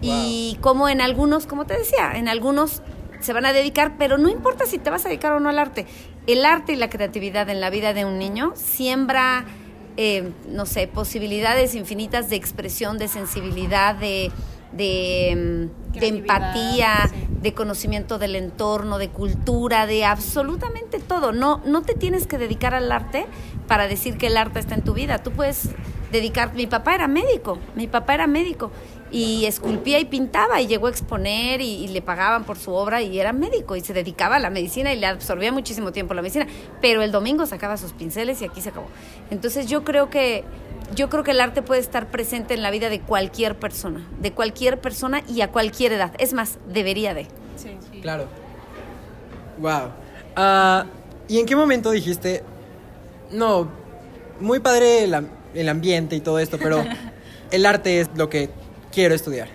y 0.00 0.58
cómo 0.60 0.88
en 0.88 1.00
algunos, 1.00 1.46
como 1.46 1.64
te 1.64 1.78
decía, 1.78 2.12
en 2.16 2.28
algunos 2.28 2.82
se 3.20 3.32
van 3.32 3.46
a 3.46 3.52
dedicar, 3.52 3.94
pero 3.98 4.18
no 4.18 4.28
importa 4.28 4.66
si 4.66 4.78
te 4.78 4.90
vas 4.90 5.06
a 5.06 5.08
dedicar 5.08 5.32
o 5.32 5.38
no 5.38 5.48
al 5.48 5.60
arte. 5.60 5.86
El 6.26 6.44
arte 6.44 6.72
y 6.72 6.76
la 6.76 6.90
creatividad 6.90 7.48
en 7.48 7.60
la 7.60 7.70
vida 7.70 7.94
de 7.94 8.04
un 8.04 8.18
niño 8.18 8.52
siembra, 8.56 9.44
eh, 9.96 10.32
no 10.48 10.66
sé, 10.66 10.88
posibilidades 10.88 11.76
infinitas 11.76 12.28
de 12.28 12.34
expresión, 12.34 12.98
de 12.98 13.06
sensibilidad, 13.06 13.94
de, 13.94 14.32
de, 14.72 15.70
mm, 15.92 15.98
de 15.98 16.06
empatía, 16.08 17.08
sí. 17.10 17.26
de 17.42 17.54
conocimiento 17.54 18.18
del 18.18 18.36
entorno, 18.36 18.98
de 18.98 19.08
cultura, 19.08 19.86
de 19.86 20.04
absolutamente 20.04 20.98
todo. 20.98 21.32
No, 21.32 21.60
no 21.64 21.82
te 21.82 21.94
tienes 21.94 22.26
que 22.26 22.38
dedicar 22.38 22.74
al 22.74 22.90
arte 22.92 23.26
para 23.66 23.88
decir 23.88 24.16
que 24.16 24.28
el 24.28 24.36
arte 24.36 24.58
está 24.58 24.74
en 24.74 24.82
tu 24.82 24.94
vida. 24.94 25.18
Tú 25.18 25.32
puedes 25.32 25.70
dedicar. 26.12 26.54
Mi 26.54 26.66
papá 26.66 26.94
era 26.94 27.08
médico, 27.08 27.58
mi 27.74 27.86
papá 27.86 28.14
era 28.14 28.26
médico 28.26 28.70
y 29.10 29.44
esculpía 29.46 30.00
y 30.00 30.04
pintaba 30.04 30.60
y 30.60 30.66
llegó 30.66 30.88
a 30.88 30.90
exponer 30.90 31.60
y, 31.60 31.84
y 31.84 31.88
le 31.88 32.02
pagaban 32.02 32.44
por 32.44 32.58
su 32.58 32.72
obra 32.72 33.02
y 33.02 33.20
era 33.20 33.32
médico 33.32 33.76
y 33.76 33.80
se 33.80 33.92
dedicaba 33.92 34.36
a 34.36 34.38
la 34.40 34.50
medicina 34.50 34.92
y 34.92 34.98
le 34.98 35.06
absorbía 35.06 35.52
muchísimo 35.52 35.92
tiempo 35.92 36.14
la 36.14 36.22
medicina. 36.22 36.46
Pero 36.80 37.02
el 37.02 37.12
domingo 37.12 37.46
sacaba 37.46 37.76
sus 37.76 37.92
pinceles 37.92 38.42
y 38.42 38.46
aquí 38.46 38.60
se 38.60 38.70
acabó. 38.70 38.88
Entonces 39.30 39.66
yo 39.66 39.84
creo 39.84 40.10
que 40.10 40.44
yo 40.94 41.08
creo 41.08 41.24
que 41.24 41.32
el 41.32 41.40
arte 41.40 41.62
puede 41.62 41.80
estar 41.80 42.08
presente 42.08 42.54
en 42.54 42.62
la 42.62 42.70
vida 42.70 42.88
de 42.88 43.00
cualquier 43.00 43.56
persona, 43.56 44.06
de 44.20 44.32
cualquier 44.32 44.80
persona 44.80 45.22
y 45.28 45.40
a 45.40 45.50
cualquier 45.50 45.92
edad. 45.92 46.12
Es 46.18 46.32
más, 46.32 46.58
debería 46.68 47.14
de. 47.14 47.24
Sí, 47.56 47.76
sí. 47.92 48.00
Claro. 48.00 48.26
Wow. 49.58 49.90
Ah, 50.36 50.86
¿Y 51.28 51.38
en 51.38 51.46
qué 51.46 51.56
momento 51.56 51.90
dijiste, 51.90 52.42
no, 53.32 53.68
muy 54.40 54.60
padre 54.60 55.04
el, 55.04 55.28
el 55.54 55.68
ambiente 55.68 56.14
y 56.14 56.20
todo 56.20 56.38
esto, 56.38 56.58
pero 56.58 56.84
el 57.50 57.66
arte 57.66 58.00
es 58.00 58.10
lo 58.14 58.28
que 58.28 58.50
quiero 58.92 59.14
estudiar? 59.14 59.48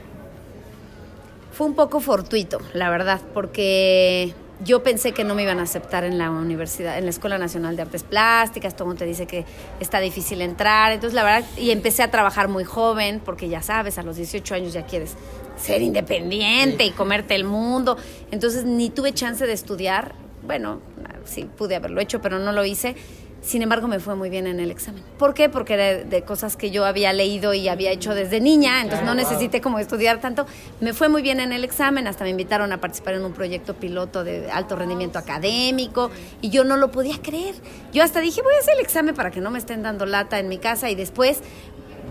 Fue 1.53 1.67
un 1.67 1.75
poco 1.75 1.99
fortuito, 1.99 2.59
la 2.73 2.89
verdad, 2.89 3.21
porque 3.33 4.33
yo 4.63 4.83
pensé 4.83 5.11
que 5.11 5.23
no 5.23 5.33
me 5.35 5.43
iban 5.43 5.59
a 5.59 5.63
aceptar 5.63 6.03
en 6.03 6.17
la 6.17 6.29
universidad, 6.29 6.97
en 6.97 7.05
la 7.05 7.09
Escuela 7.09 7.37
Nacional 7.37 7.75
de 7.75 7.81
Artes 7.81 8.03
Plásticas, 8.03 8.75
todo 8.75 8.83
el 8.85 8.87
mundo 8.89 8.99
te 8.99 9.05
dice 9.05 9.25
que 9.25 9.45
está 9.79 9.99
difícil 9.99 10.41
entrar, 10.41 10.91
entonces 10.91 11.15
la 11.15 11.23
verdad, 11.23 11.47
y 11.57 11.71
empecé 11.71 12.03
a 12.03 12.11
trabajar 12.11 12.47
muy 12.47 12.63
joven, 12.63 13.21
porque 13.23 13.49
ya 13.49 13.61
sabes, 13.61 13.97
a 13.97 14.03
los 14.03 14.17
18 14.17 14.55
años 14.55 14.73
ya 14.73 14.85
quieres 14.85 15.15
ser 15.57 15.81
independiente 15.81 16.83
Sí. 16.83 16.89
y 16.89 16.91
comerte 16.91 17.35
el 17.35 17.43
mundo, 17.43 17.97
entonces 18.31 18.65
ni 18.65 18.89
tuve 18.89 19.13
chance 19.13 19.45
de 19.47 19.53
estudiar, 19.53 20.13
bueno, 20.45 20.79
sí 21.25 21.47
pude 21.57 21.75
haberlo 21.75 22.01
hecho, 22.01 22.21
pero 22.21 22.39
no 22.39 22.51
lo 22.51 22.65
hice. 22.65 22.95
Sin 23.43 23.63
embargo, 23.63 23.87
me 23.87 23.99
fue 23.99 24.13
muy 24.15 24.29
bien 24.29 24.45
en 24.45 24.59
el 24.59 24.69
examen. 24.69 25.01
¿Por 25.17 25.33
qué? 25.33 25.49
Porque 25.49 25.73
era 25.73 26.03
de 26.03 26.21
cosas 26.21 26.55
que 26.55 26.69
yo 26.69 26.85
había 26.85 27.11
leído 27.11 27.55
y 27.55 27.67
había 27.69 27.89
hecho 27.91 28.13
desde 28.13 28.39
niña, 28.39 28.81
entonces 28.81 29.03
no 29.03 29.15
necesité 29.15 29.61
como 29.61 29.79
estudiar 29.79 30.21
tanto. 30.21 30.45
Me 30.79 30.93
fue 30.93 31.09
muy 31.09 31.23
bien 31.23 31.39
en 31.39 31.51
el 31.51 31.63
examen, 31.63 32.07
hasta 32.07 32.23
me 32.23 32.29
invitaron 32.29 32.71
a 32.71 32.79
participar 32.79 33.15
en 33.15 33.25
un 33.25 33.33
proyecto 33.33 33.73
piloto 33.73 34.23
de 34.23 34.51
alto 34.51 34.75
rendimiento 34.75 35.17
académico 35.17 36.11
y 36.39 36.51
yo 36.51 36.63
no 36.63 36.77
lo 36.77 36.91
podía 36.91 37.17
creer. 37.19 37.55
Yo 37.91 38.03
hasta 38.03 38.19
dije, 38.19 38.43
voy 38.43 38.53
a 38.53 38.59
hacer 38.59 38.75
el 38.75 38.81
examen 38.81 39.15
para 39.15 39.31
que 39.31 39.41
no 39.41 39.49
me 39.49 39.57
estén 39.57 39.81
dando 39.81 40.05
lata 40.05 40.37
en 40.37 40.47
mi 40.47 40.59
casa 40.59 40.91
y 40.91 40.95
después 40.95 41.39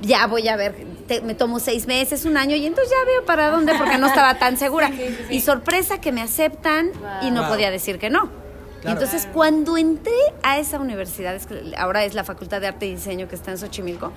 ya 0.03 0.27
voy 0.27 0.49
a 0.49 0.57
ver, 0.57 0.75
te- 1.07 1.21
me 1.21 1.35
tomo 1.35 1.61
seis 1.61 1.87
meses, 1.87 2.25
un 2.25 2.39
año 2.39 2.57
y 2.57 2.67
entonces 2.67 2.91
ya 2.91 3.05
veo 3.07 3.25
para 3.25 3.51
dónde 3.51 3.75
porque 3.79 3.99
no 3.99 4.09
estaba 4.09 4.39
tan 4.39 4.57
segura. 4.59 4.91
Y 5.31 5.41
sorpresa 5.43 6.01
que 6.01 6.11
me 6.11 6.23
aceptan 6.23 6.91
y 7.23 7.31
no 7.31 7.43
Wow. 7.43 7.51
podía 7.51 7.71
decir 7.71 7.99
que 8.01 8.11
no. 8.11 8.40
Claro. 8.81 8.99
Entonces, 9.01 9.29
cuando 9.33 9.77
entré 9.77 10.13
a 10.43 10.59
esa 10.59 10.79
universidad, 10.79 11.35
es 11.35 11.47
que 11.47 11.75
ahora 11.77 12.05
es 12.05 12.15
la 12.15 12.25
Facultad 12.25 12.61
de 12.61 12.69
Arte 12.69 12.87
y 12.87 12.95
Diseño 12.95 13.29
que 13.29 13.35
está 13.35 13.51
en 13.51 13.59
Xochimilco, 13.59 14.13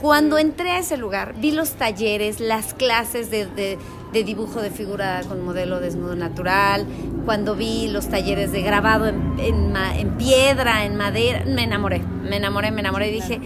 cuando 0.00 0.36
entré 0.38 0.72
a 0.72 0.78
ese 0.78 0.96
lugar, 0.98 1.34
vi 1.38 1.52
los 1.52 1.72
talleres, 1.72 2.38
las 2.40 2.74
clases 2.74 3.30
de, 3.30 3.46
de- 3.46 3.78
de 4.12 4.24
dibujo 4.24 4.62
de 4.62 4.70
figura 4.70 5.20
con 5.28 5.44
modelo 5.44 5.80
desnudo 5.80 6.14
natural, 6.16 6.86
cuando 7.24 7.56
vi 7.56 7.88
los 7.88 8.08
talleres 8.08 8.52
de 8.52 8.62
grabado 8.62 9.06
en, 9.08 9.34
en 9.38 9.74
en 9.76 10.16
piedra, 10.16 10.84
en 10.84 10.96
madera, 10.96 11.44
me 11.46 11.64
enamoré, 11.64 12.00
me 12.22 12.36
enamoré, 12.36 12.70
me 12.70 12.80
enamoré 12.80 13.08
y 13.08 13.12
dije, 13.12 13.40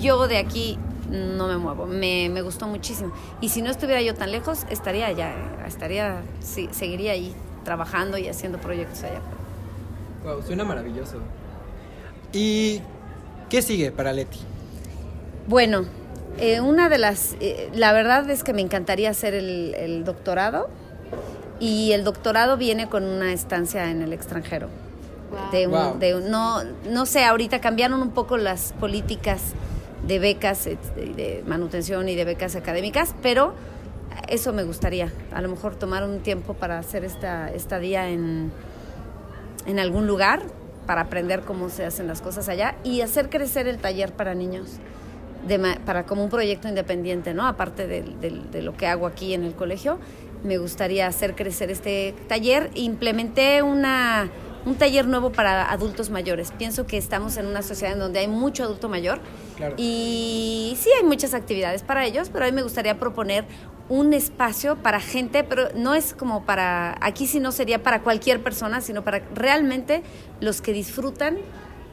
yo 0.00 0.28
de 0.28 0.38
aquí 0.38 0.78
no 1.10 1.46
me 1.48 1.56
muevo, 1.58 1.86
me, 1.86 2.28
me 2.28 2.42
gustó 2.42 2.66
muchísimo. 2.68 3.12
Y 3.40 3.48
si 3.48 3.62
no 3.62 3.70
estuviera 3.70 4.02
yo 4.02 4.14
tan 4.14 4.30
lejos, 4.32 4.66
estaría 4.70 5.06
allá, 5.06 5.32
estaría, 5.66 6.22
sí, 6.40 6.68
seguiría 6.72 7.12
ahí 7.12 7.32
trabajando 7.64 8.18
y 8.18 8.28
haciendo 8.28 8.58
proyectos 8.58 9.02
allá. 9.04 9.20
Wow, 10.24 10.42
suena 10.42 10.64
maravilloso. 10.64 11.18
¿Y 12.32 12.80
qué 13.50 13.62
sigue 13.62 13.92
para 13.92 14.12
Leti? 14.12 14.40
Bueno, 15.46 15.84
eh, 16.38 16.60
una 16.60 16.88
de 16.88 16.98
las, 16.98 17.36
eh, 17.40 17.70
la 17.74 17.92
verdad 17.92 18.28
es 18.30 18.42
que 18.42 18.52
me 18.52 18.62
encantaría 18.62 19.10
hacer 19.10 19.34
el, 19.34 19.74
el 19.74 20.04
doctorado 20.04 20.68
y 21.60 21.92
el 21.92 22.04
doctorado 22.04 22.56
viene 22.56 22.88
con 22.88 23.04
una 23.04 23.32
estancia 23.32 23.90
en 23.90 24.02
el 24.02 24.12
extranjero. 24.12 24.68
Wow. 25.30 25.50
De 25.52 25.66
un- 25.66 25.72
Wow. 25.72 25.98
de 25.98 26.14
un- 26.16 26.30
no, 26.30 26.62
no 26.90 27.06
sé, 27.06 27.24
ahorita 27.24 27.60
cambiaron 27.60 28.00
un 28.00 28.10
poco 28.10 28.36
las 28.36 28.72
políticas 28.80 29.52
de 30.06 30.18
becas 30.18 30.66
eh, 30.66 30.78
de, 30.96 31.06
de 31.14 31.44
manutención 31.46 32.08
y 32.08 32.14
de 32.14 32.24
becas 32.24 32.56
académicas, 32.56 33.14
pero 33.22 33.52
eso 34.28 34.52
me 34.52 34.64
gustaría, 34.64 35.12
a 35.32 35.42
lo 35.42 35.48
mejor 35.50 35.76
tomar 35.76 36.04
un 36.04 36.20
tiempo 36.20 36.54
para 36.54 36.78
hacer 36.78 37.04
esta 37.04 37.50
estadía 37.52 38.08
en, 38.08 38.52
en 39.66 39.78
algún 39.78 40.06
lugar 40.06 40.42
para 40.86 41.02
aprender 41.02 41.40
cómo 41.40 41.68
se 41.70 41.84
hacen 41.84 42.06
las 42.06 42.20
cosas 42.20 42.48
allá 42.48 42.76
y 42.84 43.00
hacer 43.00 43.30
crecer 43.30 43.66
el 43.68 43.78
taller 43.78 44.12
para 44.12 44.34
niños 44.34 44.78
de 45.48 45.58
para 45.84 46.04
como 46.04 46.24
un 46.24 46.30
proyecto 46.30 46.68
independiente, 46.68 47.34
¿no? 47.34 47.46
Aparte 47.46 47.86
del- 47.86 48.20
del- 48.20 48.50
de, 48.50 48.62
lo 48.62 48.74
que 48.76 48.86
hago 48.86 49.06
aquí 49.06 49.34
en 49.34 49.44
el 49.44 49.54
colegio, 49.54 49.98
me 50.42 50.56
gustaría 50.58 51.06
hacer 51.06 51.34
crecer 51.34 51.70
este 51.70 52.14
taller. 52.28 52.70
Implementé 52.74 53.62
una 53.62 54.30
un 54.66 54.76
taller 54.76 55.06
nuevo 55.06 55.30
para 55.30 55.70
adultos 55.70 56.08
mayores. 56.08 56.50
Pienso 56.52 56.86
que 56.86 56.96
estamos 56.96 57.36
en 57.36 57.44
una 57.46 57.60
sociedad 57.60 57.92
en 57.92 57.98
donde 57.98 58.20
hay 58.20 58.28
mucho 58.28 58.64
adulto 58.64 58.88
mayor 58.88 59.18
Claro. 59.58 59.74
y 59.76 60.74
sí 60.80 60.88
hay 60.98 61.06
muchas 61.06 61.34
actividades 61.34 61.82
para 61.82 62.06
ellos, 62.06 62.30
pero 62.32 62.46
a 62.46 62.48
mí 62.48 62.54
me 62.54 62.62
gustaría 62.62 62.98
proponer 62.98 63.44
un 63.88 64.14
espacio 64.14 64.76
para 64.76 64.98
gente, 65.00 65.44
pero 65.44 65.68
no 65.74 65.94
es 65.94 66.14
como 66.14 66.44
para, 66.44 66.96
aquí 67.00 67.26
sí 67.26 67.38
no 67.40 67.52
sería 67.52 67.82
para 67.82 68.02
cualquier 68.02 68.42
persona, 68.42 68.80
sino 68.80 69.04
para 69.04 69.20
realmente 69.34 70.02
los 70.40 70.60
que 70.62 70.72
disfrutan 70.72 71.36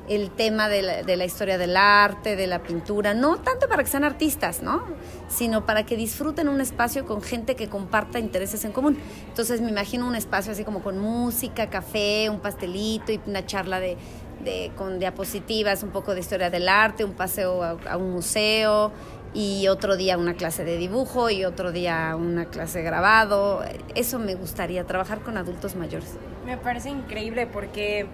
el 0.08 0.32
tema 0.32 0.68
de 0.68 0.82
la, 0.82 1.04
de 1.04 1.16
la 1.16 1.26
historia 1.26 1.58
del 1.58 1.78
arte, 1.78 2.36
de 2.36 2.48
la 2.48 2.64
pintura, 2.64 3.14
no 3.14 3.38
tanto 3.38 3.68
para 3.70 3.84
que 3.84 3.90
sean 3.90 4.04
artistas, 4.04 4.62
¿no? 4.62 4.84
Sino 5.30 5.66
para 5.66 5.86
que 5.86 5.96
disfruten 5.96 6.50
un 6.50 6.60
espacio 6.60 7.06
con 7.06 7.22
gente 7.22 7.56
que 7.56 7.68
comparta 7.70 8.20
intereses 8.20 8.66
en 8.66 8.72
común. 8.72 8.98
Entonces 9.28 9.62
me 9.62 9.70
imagino 9.70 10.08
un 10.08 10.16
espacio 10.16 10.52
así 10.54 10.64
como 10.64 10.82
con 10.82 10.98
música, 10.98 11.70
café, 11.70 12.30
un 12.30 12.40
pastelito 12.40 13.12
y 13.12 13.20
una 13.28 13.46
charla 13.46 13.80
de, 13.80 13.96
de- 14.44 14.72
con 14.76 14.98
diapositivas, 15.00 15.84
un 15.84 15.92
poco 15.92 16.14
de 16.14 16.22
historia 16.22 16.50
del 16.50 16.68
arte, 16.68 17.06
un 17.06 17.14
paseo 17.14 17.62
a, 17.64 17.78
a 17.90 17.96
un 17.98 18.12
museo 18.12 18.92
y 19.34 19.68
otro 19.70 19.96
día 19.96 20.18
una 20.18 20.34
clase 20.34 20.64
de 20.66 20.78
dibujo 20.78 21.30
y 21.30 21.46
otro 21.46 21.72
día 21.72 22.16
una 22.18 22.46
clase 22.46 22.80
de 22.80 22.84
grabado. 22.86 23.64
Eso 23.96 24.20
me 24.20 24.36
gustaría, 24.36 24.86
trabajar 24.86 25.22
con 25.22 25.38
adultos 25.38 25.76
mayores. 25.76 26.16
Me 26.46 26.58
parece 26.58 26.90
increíble 26.90 27.48
porque 27.48 28.08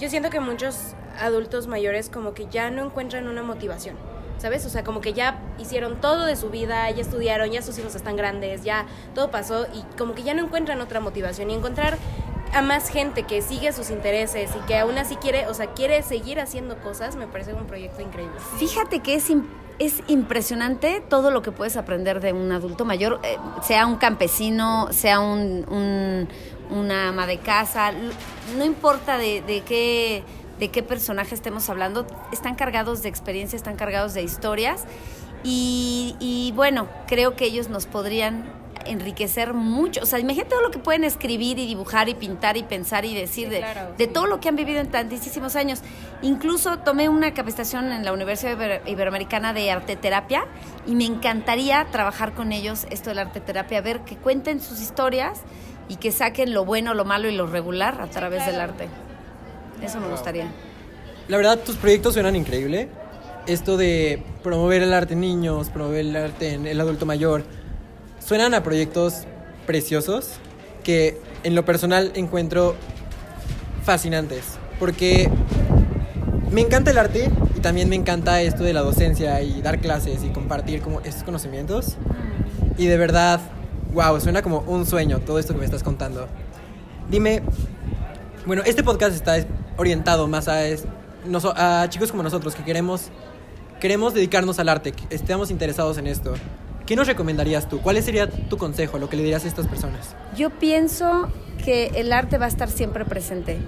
yo 0.00 0.08
siento 0.10 0.30
que 0.30 0.40
muchos 0.40 0.94
adultos 1.20 1.66
mayores 1.66 2.10
como 2.10 2.34
que 2.34 2.46
ya 2.50 2.70
no 2.70 2.84
encuentran 2.84 3.28
una 3.28 3.42
motivación, 3.42 3.96
¿sabes? 4.38 4.66
O 4.66 4.68
sea, 4.68 4.82
como 4.84 5.00
que 5.00 5.12
ya 5.12 5.38
hicieron 5.58 6.00
todo 6.00 6.26
de 6.26 6.36
su 6.36 6.50
vida, 6.50 6.90
ya 6.90 7.00
estudiaron, 7.02 7.50
ya 7.50 7.62
sus 7.62 7.78
hijos 7.78 7.94
están 7.94 8.16
grandes, 8.16 8.64
ya 8.64 8.86
todo 9.14 9.30
pasó 9.30 9.66
y 9.72 9.82
como 9.96 10.14
que 10.14 10.22
ya 10.24 10.34
no 10.34 10.42
encuentran 10.44 10.80
otra 10.80 11.00
motivación 11.00 11.50
y 11.50 11.54
encontrar 11.54 11.96
a 12.52 12.62
más 12.62 12.88
gente 12.90 13.22
que 13.24 13.40
sigue 13.42 13.72
sus 13.72 13.90
intereses 13.90 14.50
y 14.54 14.66
que 14.66 14.76
aún 14.78 14.98
así 14.98 15.16
quiere, 15.16 15.46
o 15.48 15.54
sea, 15.54 15.68
quiere 15.74 16.02
seguir 16.02 16.40
haciendo 16.40 16.76
cosas, 16.78 17.16
me 17.16 17.26
parece 17.26 17.54
un 17.54 17.66
proyecto 17.66 18.02
increíble. 18.02 18.36
Fíjate 18.58 19.00
que 19.00 19.14
es, 19.14 19.30
im- 19.30 19.46
es 19.78 20.02
impresionante 20.08 21.02
todo 21.08 21.30
lo 21.30 21.42
que 21.42 21.52
puedes 21.52 21.76
aprender 21.76 22.20
de 22.20 22.32
un 22.32 22.50
adulto 22.52 22.84
mayor, 22.84 23.20
eh, 23.22 23.36
sea 23.62 23.86
un 23.86 23.96
campesino, 23.96 24.88
sea 24.92 25.20
un, 25.20 25.64
un- 25.68 26.28
una 26.70 27.08
ama 27.10 27.26
de 27.26 27.38
casa, 27.38 27.92
no 28.58 28.64
importa 28.64 29.18
de, 29.18 29.40
de 29.42 29.60
qué, 29.60 30.24
de 30.58 30.68
qué 30.70 30.82
personaje 30.82 31.34
estemos 31.34 31.68
hablando, 31.70 32.06
están 32.32 32.54
cargados 32.56 33.02
de 33.02 33.08
experiencia, 33.08 33.56
están 33.56 33.76
cargados 33.76 34.14
de 34.14 34.22
historias 34.22 34.84
y, 35.44 36.16
y 36.18 36.52
bueno, 36.56 36.88
creo 37.06 37.36
que 37.36 37.44
ellos 37.44 37.68
nos 37.68 37.86
podrían 37.86 38.50
enriquecer 38.88 39.54
mucho. 39.54 40.02
O 40.02 40.06
sea, 40.06 40.18
imagínate 40.18 40.50
todo 40.50 40.62
lo 40.62 40.70
que 40.70 40.78
pueden 40.78 41.04
escribir 41.04 41.58
y 41.58 41.66
dibujar 41.66 42.08
y 42.08 42.14
pintar 42.14 42.56
y 42.56 42.62
pensar 42.62 43.04
y 43.04 43.14
decir 43.14 43.48
de, 43.48 43.58
claro, 43.58 43.94
de 43.96 44.04
sí. 44.06 44.10
todo 44.12 44.26
lo 44.26 44.40
que 44.40 44.48
han 44.48 44.56
vivido 44.56 44.80
en 44.80 44.90
tantísimos 44.90 45.56
años. 45.56 45.80
Incluso 46.22 46.78
tomé 46.78 47.08
una 47.08 47.34
capacitación 47.34 47.92
en 47.92 48.04
la 48.04 48.12
Universidad 48.12 48.56
Iber- 48.58 48.80
Iberoamericana 48.86 49.52
de 49.52 49.70
Arteterapia 49.70 50.44
y 50.86 50.94
me 50.94 51.04
encantaría 51.04 51.86
trabajar 51.90 52.32
con 52.34 52.52
ellos 52.52 52.86
esto 52.90 53.10
de 53.10 53.16
la 53.16 53.22
arteterapia, 53.22 53.80
ver 53.80 54.00
que 54.00 54.16
cuenten 54.16 54.60
sus 54.60 54.80
historias 54.80 55.40
y 55.88 55.96
que 55.96 56.12
saquen 56.12 56.52
lo 56.52 56.64
bueno, 56.64 56.94
lo 56.94 57.04
malo 57.04 57.28
y 57.28 57.34
lo 57.36 57.46
regular 57.46 58.00
a 58.00 58.06
través 58.08 58.44
del 58.46 58.60
arte. 58.60 58.88
Eso 59.82 60.00
me 60.00 60.08
gustaría. 60.08 60.46
La 61.28 61.36
verdad, 61.36 61.58
tus 61.58 61.76
proyectos 61.76 62.14
suenan 62.14 62.34
increíble. 62.36 62.88
Esto 63.46 63.76
de 63.76 64.22
promover 64.42 64.82
el 64.82 64.92
arte 64.92 65.14
en 65.14 65.20
niños, 65.20 65.68
promover 65.70 66.00
el 66.00 66.16
arte 66.16 66.54
en 66.54 66.66
el 66.66 66.80
adulto 66.80 67.06
mayor, 67.06 67.44
suenan 68.26 68.54
a 68.54 68.62
proyectos 68.62 69.22
preciosos 69.66 70.30
que 70.82 71.20
en 71.44 71.54
lo 71.54 71.64
personal 71.64 72.10
encuentro 72.14 72.74
fascinantes. 73.84 74.44
Porque 74.78 75.30
me 76.50 76.60
encanta 76.60 76.90
el 76.90 76.98
arte 76.98 77.30
y 77.56 77.60
también 77.60 77.88
me 77.88 77.96
encanta 77.96 78.42
esto 78.42 78.64
de 78.64 78.72
la 78.72 78.80
docencia 78.82 79.40
y 79.42 79.62
dar 79.62 79.78
clases 79.80 80.22
y 80.24 80.28
compartir 80.30 80.80
como 80.82 81.00
estos 81.00 81.22
conocimientos. 81.22 81.96
Y 82.78 82.86
de 82.86 82.96
verdad, 82.96 83.40
wow, 83.94 84.20
suena 84.20 84.42
como 84.42 84.60
un 84.66 84.86
sueño 84.86 85.20
todo 85.20 85.38
esto 85.38 85.54
que 85.54 85.60
me 85.60 85.64
estás 85.64 85.82
contando. 85.82 86.26
Dime, 87.10 87.42
bueno, 88.44 88.62
este 88.66 88.82
podcast 88.82 89.14
está 89.14 89.36
es- 89.38 89.46
orientado 89.76 90.26
más 90.28 90.48
a 90.48 91.88
chicos 91.88 92.10
como 92.10 92.22
nosotros 92.22 92.54
que 92.54 92.64
queremos, 92.64 93.08
queremos 93.80 94.14
dedicarnos 94.14 94.58
al 94.58 94.68
arte, 94.68 94.92
que 94.92 95.04
estemos 95.14 95.50
interesados 95.50 95.98
en 95.98 96.06
esto. 96.06 96.34
¿Qué 96.86 96.94
nos 96.94 97.08
recomendarías 97.08 97.68
tú? 97.68 97.80
¿Cuál 97.80 98.00
sería 98.00 98.30
tu 98.30 98.56
consejo, 98.56 98.98
lo 98.98 99.10
que 99.10 99.16
le 99.16 99.24
dirías 99.24 99.44
a 99.44 99.48
estas 99.48 99.66
personas? 99.66 100.14
Yo 100.36 100.50
pienso 100.50 101.28
que 101.64 101.88
el 101.96 102.12
arte 102.12 102.38
va 102.38 102.44
a 102.44 102.48
estar 102.48 102.70
siempre 102.70 103.04
presente 103.04 103.58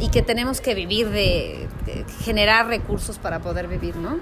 y 0.00 0.08
que 0.08 0.22
tenemos 0.22 0.62
que 0.62 0.74
vivir 0.74 1.10
de, 1.10 1.68
de 1.84 2.06
generar 2.24 2.66
recursos 2.66 3.18
para 3.18 3.40
poder 3.40 3.68
vivir, 3.68 3.96
¿no? 3.96 4.18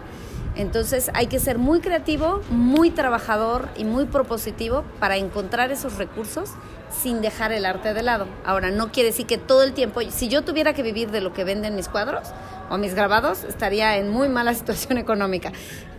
Entonces 0.56 1.10
hay 1.14 1.28
que 1.28 1.38
ser 1.38 1.58
muy 1.58 1.78
creativo, 1.78 2.40
muy 2.50 2.90
trabajador 2.90 3.68
y 3.76 3.84
muy 3.84 4.06
propositivo 4.06 4.84
para 4.98 5.16
encontrar 5.18 5.70
esos 5.70 5.96
recursos 5.96 6.50
sin 6.90 7.20
dejar 7.20 7.52
el 7.52 7.64
arte 7.64 7.94
de 7.94 8.02
lado. 8.02 8.26
Ahora, 8.44 8.70
no 8.70 8.90
quiere 8.90 9.10
decir 9.10 9.26
que 9.26 9.38
todo 9.38 9.62
el 9.62 9.72
tiempo, 9.72 10.00
si 10.10 10.28
yo 10.28 10.42
tuviera 10.42 10.72
que 10.72 10.82
vivir 10.82 11.10
de 11.10 11.20
lo 11.20 11.32
que 11.32 11.44
venden 11.44 11.76
mis 11.76 11.88
cuadros 11.88 12.28
o 12.70 12.78
mis 12.78 12.94
grabados, 12.94 13.44
estaría 13.44 13.98
en 13.98 14.08
muy 14.08 14.28
mala 14.28 14.54
situación 14.54 14.98
económica. 14.98 15.52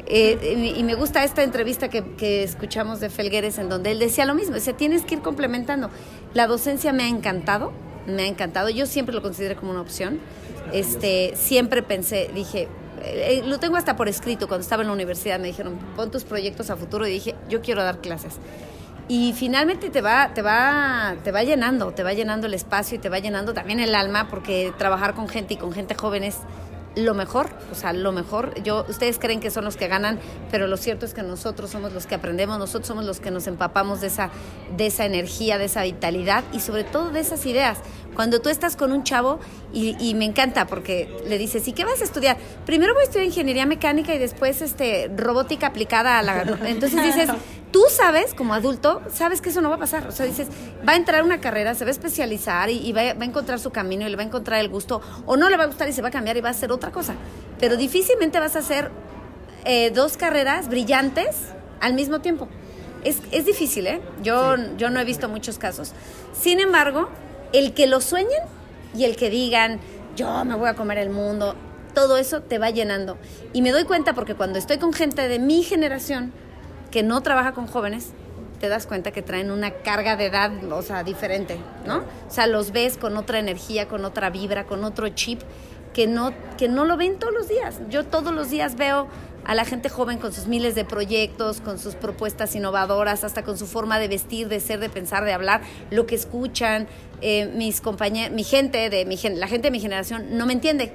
Eh, 0.09 0.73
y 0.77 0.83
me 0.83 0.95
gusta 0.95 1.23
esta 1.25 1.43
entrevista 1.43 1.89
que, 1.89 2.15
que 2.15 2.43
escuchamos 2.43 3.01
de 3.01 3.09
Felgueres 3.09 3.57
en 3.57 3.67
donde 3.67 3.91
él 3.91 3.99
decía 3.99 4.25
lo 4.25 4.35
mismo, 4.35 4.55
dice, 4.55 4.73
tienes 4.73 5.03
que 5.03 5.15
ir 5.15 5.21
complementando. 5.21 5.89
La 6.33 6.47
docencia 6.47 6.93
me 6.93 7.03
ha 7.03 7.07
encantado, 7.09 7.73
me 8.07 8.23
ha 8.23 8.27
encantado, 8.27 8.69
yo 8.69 8.85
siempre 8.85 9.13
lo 9.13 9.21
consideré 9.21 9.55
como 9.55 9.71
una 9.71 9.81
opción. 9.81 10.19
Este, 10.71 11.33
siempre 11.35 11.83
pensé, 11.83 12.29
dije, 12.33 12.69
eh, 13.03 13.43
lo 13.45 13.59
tengo 13.59 13.77
hasta 13.77 13.95
por 13.95 14.07
escrito, 14.07 14.47
cuando 14.47 14.63
estaba 14.63 14.81
en 14.81 14.87
la 14.87 14.93
universidad 14.93 15.39
me 15.39 15.47
dijeron, 15.47 15.77
pon 15.95 16.09
tus 16.09 16.23
proyectos 16.23 16.69
a 16.69 16.77
futuro 16.77 17.05
y 17.05 17.11
dije, 17.11 17.35
yo 17.49 17.61
quiero 17.61 17.83
dar 17.83 17.99
clases. 17.99 18.35
Y 19.09 19.33
finalmente 19.33 19.89
te 19.89 20.01
va, 20.01 20.33
te 20.33 20.41
va, 20.41 21.15
te 21.23 21.31
va 21.31 21.43
llenando, 21.43 21.91
te 21.91 22.03
va 22.03 22.13
llenando 22.13 22.47
el 22.47 22.53
espacio 22.53 22.97
y 22.97 22.99
te 22.99 23.07
va 23.07 23.19
llenando 23.19 23.53
también 23.53 23.79
el 23.79 23.95
alma, 23.95 24.27
porque 24.29 24.73
trabajar 24.77 25.13
con 25.13 25.29
gente 25.29 25.53
y 25.53 25.57
con 25.57 25.71
gente 25.71 25.95
joven 25.95 26.23
es 26.23 26.37
lo 26.97 27.13
mejor, 27.13 27.49
o 27.71 27.75
sea, 27.75 27.93
lo 27.93 28.12
mejor. 28.12 28.62
Yo, 28.63 28.86
ustedes 28.89 29.19
creen 29.19 29.39
que 29.39 29.51
son 29.51 29.65
los 29.65 29.77
que 29.77 29.88
ganan, 29.88 30.19
pero 30.51 30.67
lo 30.67 30.77
cierto 30.77 31.05
es 31.05 31.13
que 31.13 31.23
nosotros 31.23 31.69
somos 31.69 31.93
los 31.93 32.07
que 32.07 32.15
aprendemos, 32.15 32.57
nosotros 32.57 32.88
somos 32.88 33.05
los 33.05 33.19
que 33.19 33.31
nos 33.31 33.47
empapamos 33.47 34.01
de 34.01 34.07
esa, 34.07 34.29
de 34.75 34.88
esa 34.88 35.05
energía, 35.05 35.57
de 35.57 35.65
esa 35.65 35.83
vitalidad 35.83 36.43
y 36.53 36.60
sobre 36.60 36.83
todo 36.83 37.12
de 37.12 37.19
esas 37.19 37.45
ideas. 37.45 37.79
Cuando 38.17 38.41
tú 38.41 38.49
estás 38.49 38.75
con 38.75 38.91
un 38.91 39.03
chavo 39.03 39.39
y, 39.71 39.95
y 40.06 40.13
me 40.15 40.25
encanta 40.25 40.65
porque 40.67 41.08
le 41.27 41.38
dices, 41.38 41.65
¿y 41.67 41.71
qué 41.73 41.86
vas 41.86 42.01
a 42.01 42.03
estudiar? 42.03 42.36
Primero 42.65 42.93
voy 42.93 43.03
a 43.03 43.06
estudiar 43.06 43.25
ingeniería 43.25 43.65
mecánica 43.65 44.13
y 44.13 44.17
después 44.17 44.62
este 44.62 45.10
robótica 45.15 45.67
aplicada 45.67 46.17
a 46.17 46.23
la... 46.23 46.41
Entonces 46.65 47.01
dices, 47.03 47.30
tú 47.71 47.84
sabes, 47.89 48.34
como 48.34 48.56
adulto, 48.56 49.01
sabes 49.13 49.39
que 49.39 49.49
eso 49.49 49.62
no 49.62 49.69
va 49.69 49.75
a 49.75 49.80
pasar. 49.80 50.08
O 50.08 50.12
sea, 50.12 50.25
dices, 50.25 50.47
va 50.86 50.93
a 50.93 50.95
entrar 50.95 51.23
una 51.23 51.39
carrera, 51.39 51.75
se 51.75 51.86
va 51.86 51.89
a 51.89 51.91
especializar 51.91 52.69
y, 52.71 52.77
y 52.80 52.91
va, 52.91 53.01
a- 53.01 53.13
va 53.13 53.21
a 53.21 53.25
encontrar 53.25 53.60
su 53.60 53.69
camino 53.69 54.06
y 54.08 54.10
le 54.10 54.15
va 54.17 54.23
a 54.23 54.25
encontrar 54.25 54.60
el 54.62 54.69
gusto, 54.69 54.99
o 55.27 55.38
no 55.38 55.47
le 55.49 55.56
va 55.56 55.65
a 55.65 55.67
gustar 55.67 55.88
y 55.88 55.93
se 55.93 56.01
va 56.01 56.08
a 56.08 56.12
cambiar 56.12 56.36
y 56.38 56.41
va 56.41 56.49
a 56.49 56.53
hacer 56.53 56.71
otra 56.71 56.91
cosa. 56.91 57.13
Pero 57.60 57.77
difícilmente 57.77 58.39
vas 58.39 58.56
a 58.56 58.60
hacer 58.60 58.89
eh, 59.63 59.91
dos 59.91 60.17
carreras 60.17 60.69
brillantes 60.69 61.36
al 61.82 61.93
mismo 61.93 62.19
tiempo. 62.19 62.47
Es, 63.03 63.19
es 63.32 63.45
difícil, 63.45 63.86
¿eh? 63.86 64.01
Yo, 64.23 64.56
yo 64.75 64.89
no 64.89 64.99
he 64.99 65.06
visto 65.06 65.30
muchos 65.30 65.60
casos. 65.60 65.93
Sin 66.34 66.60
embargo, 66.60 67.10
el 67.53 67.73
que 67.73 67.88
lo 67.88 68.01
sueñen 68.01 68.41
y 68.95 69.05
el 69.05 69.15
que 69.15 69.29
digan, 69.29 69.79
yo 70.15 70.43
me 70.45 70.55
voy 70.55 70.69
a 70.69 70.73
comer 70.73 70.97
el 70.97 71.10
mundo, 71.10 71.55
todo 71.93 72.17
eso 72.17 72.41
te 72.41 72.60
va 72.60 72.69
llenando. 72.69 73.17
Y 73.53 73.62
me 73.62 73.71
doy 73.71 73.86
cuenta 73.86 74.13
porque 74.13 74.36
cuando 74.36 74.60
estoy 74.60 74.77
con 74.77 74.93
gente 74.93 75.27
de 75.27 75.39
mi 75.39 75.63
generación 75.63 76.31
que 76.91 77.03
no 77.03 77.21
trabaja 77.21 77.53
con 77.53 77.67
jóvenes, 77.67 78.12
te 78.60 78.69
das 78.69 78.88
cuenta 78.88 79.12
que 79.12 79.21
traen 79.21 79.51
una 79.51 79.71
carga 79.71 80.15
de 80.15 80.25
edad, 80.25 80.51
o 80.71 80.81
sea, 80.81 81.03
diferente, 81.03 81.57
¿no? 81.86 81.97
O 81.97 82.31
sea, 82.31 82.47
los 82.47 82.71
ves 82.71 82.97
con 82.97 83.17
otra 83.17 83.39
energía, 83.39 83.88
con 83.88 84.03
otra 84.05 84.29
vibra, 84.29 84.65
con 84.65 84.83
otro 84.83 85.10
chip 85.10 85.41
que 85.93 86.07
no, 86.07 86.33
que 86.57 86.67
no 86.67 86.86
lo 86.86 86.97
ven 86.97 87.19
todos 87.19 87.33
los 87.33 87.47
días. 87.47 87.79
Yo 87.89 88.05
todos 88.05 88.33
los 88.33 88.49
días 88.49 88.75
veo 88.75 89.07
a 89.47 89.55
la 89.55 89.65
gente 89.65 89.89
joven 89.89 90.19
con 90.19 90.33
sus 90.33 90.45
miles 90.47 90.75
de 90.75 90.86
proyectos, 90.86 91.62
con 91.62 91.79
sus 91.79 91.95
propuestas 91.95 92.53
innovadoras, 92.55 93.23
hasta 93.23 93.43
con 93.43 93.57
su 93.57 93.65
forma 93.65 93.97
de 93.97 94.07
vestir, 94.10 94.49
de 94.49 94.60
ser, 94.60 94.79
de 94.79 94.89
pensar, 94.89 95.23
de 95.23 95.33
hablar, 95.33 95.62
lo 95.89 96.05
que 96.05 96.15
escuchan. 96.15 96.88
Eh, 97.21 97.49
mis 97.55 97.81
compañeros, 97.81 98.36
mi 98.36 98.43
gente, 98.43 98.89
de 98.91 99.05
mi 99.05 99.17
gen- 99.17 99.39
la 99.39 99.47
gente 99.47 99.67
de 99.67 99.71
mi 99.71 99.79
generación 99.79 100.38
no 100.38 100.45
me 100.45 100.53
entiende 100.53 100.93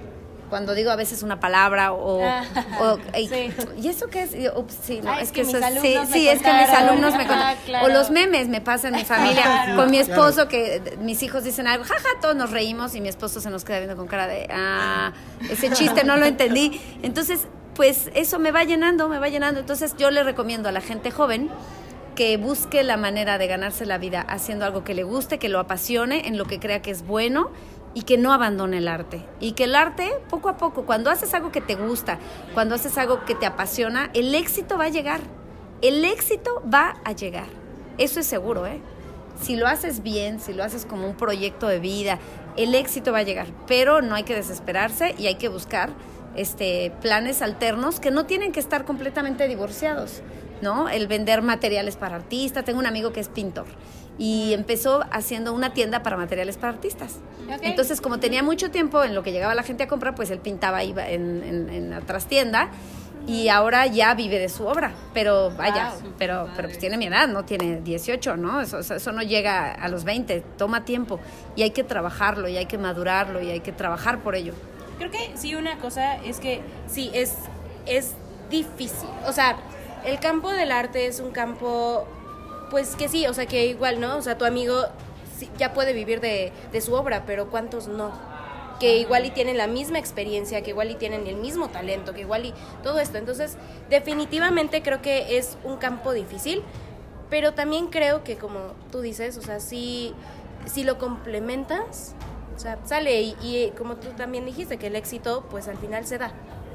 cuando 0.51 0.75
digo 0.75 0.91
a 0.91 0.97
veces 0.97 1.23
una 1.23 1.41
palabra 1.41 1.95
o, 1.95 2.21
o- 2.23 2.99
y, 3.19 3.27
Sí. 3.27 3.51
¿y 3.81 3.88
eso 3.88 4.09
qué 4.09 4.25
es? 4.25 4.33
Yo, 4.38 4.53
ups, 4.59 4.77
sí, 4.85 5.01
no, 5.03 5.11
Ah, 5.12 5.17
es, 5.17 5.29
es 5.29 5.29
que, 5.33 5.43
que 5.43 5.49
eso 5.49 5.53
mis 5.59 5.61
sí, 5.81 5.97
alumnos 5.97 6.11
me 6.11 6.15
sí, 6.15 6.29
es 6.29 6.43
que 6.43 6.53
mis 6.53 6.69
alumnos 6.69 7.15
me 7.17 7.23
Ah, 7.23 7.27
contaron. 7.27 7.59
claro. 7.65 7.87
O 7.87 7.88
los 7.88 8.11
memes 8.11 8.49
me 8.49 8.61
pasa 8.61 8.88
en 8.88 8.95
mi 8.97 9.05
familia 9.05 9.43
Claro. 9.43 9.77
con 9.77 9.91
mi 9.91 9.99
Claro. 10.05 10.12
esposo 10.29 10.49
que 10.49 10.97
mis 11.01 11.23
hijos 11.23 11.43
dicen 11.43 11.67
algo, 11.67 11.85
jaja, 11.85 12.07
todos 12.21 12.37
nos 12.37 12.51
reímos 12.51 12.95
y 12.95 13.01
mi 13.01 13.09
esposo 13.09 13.41
se 13.41 13.49
nos 13.49 13.65
queda 13.65 13.79
viendo 13.79 13.97
con 13.97 14.07
cara 14.07 14.27
de, 14.27 14.47
ah, 14.53 15.12
ese 15.51 15.71
chiste 15.71 16.05
no 16.05 16.19
lo 16.19 16.27
entendí. 16.27 16.79
Entonces, 17.03 17.47
pues 17.75 18.11
eso 18.15 18.39
me 18.39 18.53
va 18.53 18.65
llenando, 18.65 19.09
me 19.09 19.19
va 19.19 19.29
llenando. 19.29 19.61
Entonces 19.61 19.95
yo 19.97 20.11
le 20.11 20.23
recomiendo 20.23 20.69
a 20.69 20.73
la 20.73 20.81
gente 20.81 21.11
joven 21.11 21.51
que 22.15 22.37
busque 22.37 22.83
la 22.83 22.97
manera 22.97 23.39
de 23.39 23.47
ganarse 23.47 23.87
la 23.87 23.99
vida 23.99 24.21
haciendo 24.21 24.65
algo 24.65 24.85
que 24.85 24.95
le 24.95 25.03
guste, 25.03 25.39
que 25.39 25.49
lo 25.49 25.59
apasione, 25.59 26.29
en 26.29 26.37
lo 26.37 26.45
que 26.45 26.61
crea 26.61 26.83
que 26.83 26.91
es 26.91 27.07
bueno 27.07 27.51
y 27.95 28.03
que 28.03 28.19
no 28.19 28.33
abandone 28.33 28.79
el 28.79 28.89
arte. 28.89 29.25
Y 29.41 29.53
que 29.53 29.65
el 29.65 29.75
arte, 29.75 30.13
poco 30.29 30.49
a 30.49 30.57
poco, 30.57 30.85
cuando 30.85 31.11
haces 31.11 31.33
algo 31.35 31.53
que 31.53 31.61
te 31.61 31.75
gusta, 31.75 32.19
cuando 32.55 32.75
haces 32.75 32.97
algo 32.99 33.25
que 33.25 33.35
te 33.35 33.47
apasiona, 33.47 34.11
el 34.15 34.35
éxito 34.35 34.79
va 34.79 34.85
a 34.85 34.89
llegar. 34.91 35.21
El 35.81 36.05
éxito 36.05 36.63
va 36.73 36.97
a 37.05 37.13
llegar. 37.13 37.47
Eso 37.99 38.21
es 38.21 38.27
seguro, 38.27 38.67
¿eh? 38.67 38.81
Si 39.41 39.57
lo 39.57 39.67
haces 39.67 40.03
bien, 40.03 40.41
si 40.41 40.53
lo 40.53 40.63
haces 40.63 40.87
como 40.87 41.07
un 41.07 41.17
proyecto 41.17 41.67
de 41.67 41.81
vida, 41.81 42.19
el 42.57 42.75
éxito 42.75 43.13
va 43.13 43.19
a 43.19 43.23
llegar. 43.23 43.49
Pero 43.67 44.03
no 44.03 44.15
hay 44.15 44.23
que 44.23 44.35
desesperarse 44.35 45.15
y 45.19 45.27
hay 45.27 45.37
que 45.37 45.49
buscar 45.49 45.91
este, 46.37 46.92
planes 47.01 47.42
alternos 47.42 48.01
que 48.01 48.11
no 48.11 48.27
tienen 48.27 48.53
que 48.53 48.61
estar 48.61 48.85
completamente 48.85 49.49
divorciados. 49.49 50.23
¿no? 50.62 50.88
El 50.88 51.09
vender 51.09 51.42
materiales 51.42 51.97
para 51.97 52.16
artistas. 52.16 52.64
Tengo 52.64 52.79
un 52.79 52.87
amigo 52.87 53.12
que 53.12 53.21
es 53.21 53.29
pintor 53.29 53.66
y 54.18 54.53
empezó 54.53 55.05
haciendo 55.11 55.53
una 55.53 55.73
tienda 55.73 56.03
para 56.03 56.16
materiales 56.16 56.57
para 56.57 56.73
artistas. 56.73 57.18
Entonces, 57.62 58.01
como 58.01 58.18
tenía 58.18 58.42
mucho 58.42 58.71
tiempo 58.71 59.03
en 59.03 59.14
lo 59.14 59.23
que 59.23 59.33
llegaba 59.33 59.55
la 59.55 59.62
gente 59.62 59.85
a 59.85 59.88
comprar, 59.88 60.14
pues 60.14 60.31
él 60.31 60.38
pintaba 60.38 60.79
ahí 60.79 60.95
en, 60.97 61.68
en, 61.68 61.90
la 61.90 62.01
trastienda 62.01 62.71
y 63.27 63.49
ahora 63.49 63.87
ya 63.87 64.14
vive 64.14 64.38
de 64.38 64.49
su 64.49 64.64
obra. 64.66 64.92
Pero 65.12 65.51
vaya, 65.57 65.92
pero, 66.18 66.49
pero 66.55 66.68
pues 66.68 66.79
tiene 66.79 66.97
mi 66.97 67.07
edad, 67.07 67.29
¿no? 67.29 67.45
Tiene 67.45 67.81
18, 67.81 68.37
¿no? 68.37 68.61
Eso, 68.61 68.79
eso 68.79 69.12
no 69.12 69.23
llega 69.23 69.73
a 69.73 69.88
los 69.88 70.05
20, 70.05 70.42
toma 70.57 70.85
tiempo 70.85 71.18
y 71.57 71.62
hay 71.62 71.71
que 71.71 71.85
trabajarlo 71.85 72.49
y 72.49 72.57
hay 72.57 72.66
que 72.66 72.79
madurarlo 72.79 73.42
y 73.42 73.51
hay 73.51 73.61
que 73.61 73.73
trabajar 73.73 74.21
por 74.21 74.35
ello. 74.35 74.55
Creo 75.03 75.11
que 75.11 75.37
sí, 75.37 75.57
una 75.57 75.79
cosa 75.79 76.15
es 76.23 76.38
que 76.38 76.61
sí, 76.87 77.11
es, 77.12 77.35
es 77.87 78.12
difícil. 78.51 79.09
O 79.27 79.33
sea, 79.33 79.57
el 80.05 80.21
campo 80.21 80.49
del 80.53 80.71
arte 80.71 81.09
es 81.09 81.19
un 81.19 81.33
campo 81.33 82.07
pues 82.71 82.95
que 82.95 83.09
sí, 83.09 83.27
o 83.27 83.35
sea, 83.35 83.47
que 83.47 83.67
igual, 83.67 83.99
¿no? 83.99 84.17
O 84.17 84.23
sea, 84.23 84.38
tu 84.38 84.45
amigo 84.45 84.85
ya 85.59 85.75
puede 85.75 85.93
vivir 85.93 86.21
de, 86.21 86.53
su 86.81 86.95
obra, 86.95 87.25
pero 87.27 87.51
¿cuántos 87.51 87.88
no? 87.88 88.12
Que 88.79 88.99
igual 88.99 89.27
y 89.27 89.33
tienen 89.33 89.59
la 89.59 89.67
misma 89.67 89.99
experiencia, 89.99 90.62
que 90.62 90.71
igual 90.71 90.93
y 90.93 90.95
tienen 90.95 91.27
el 91.27 91.35
mismo 91.35 91.69
talento, 91.69 92.15
que 92.15 92.21
igual 92.21 92.47
y 92.47 92.55
todo 92.85 93.01
esto. 93.01 93.19
Entonces, 93.19 93.57
definitivamente 93.91 94.83
creo 94.83 95.03
que 95.03 95.37
es 95.37 95.59
un 95.65 95.79
campo 95.79 96.12
difícil, 96.12 96.62
pero 97.29 97.55
también 97.55 97.88
creo 97.88 98.23
que 98.23 98.37
como 98.37 98.75
tú 98.93 99.01
dices, 99.01 99.37
o 99.37 99.43
sea, 99.43 99.59
si, 99.59 100.15
si 100.67 100.85
lo 100.85 100.99
complementas, 100.99 102.15
sea, 102.62 102.79
sale 102.85 103.20
y, 103.20 103.37
y 103.42 103.72
como 103.77 103.96
tú 103.96 104.09
también 104.16 104.44
dijiste, 104.44 104.77
que 104.77 104.87
el 104.87 104.96
éxito 104.96 105.44
pues 105.51 105.68
al 105.68 105.77
final 105.79 106.07
se 106.07 106.18
da. 106.18 106.33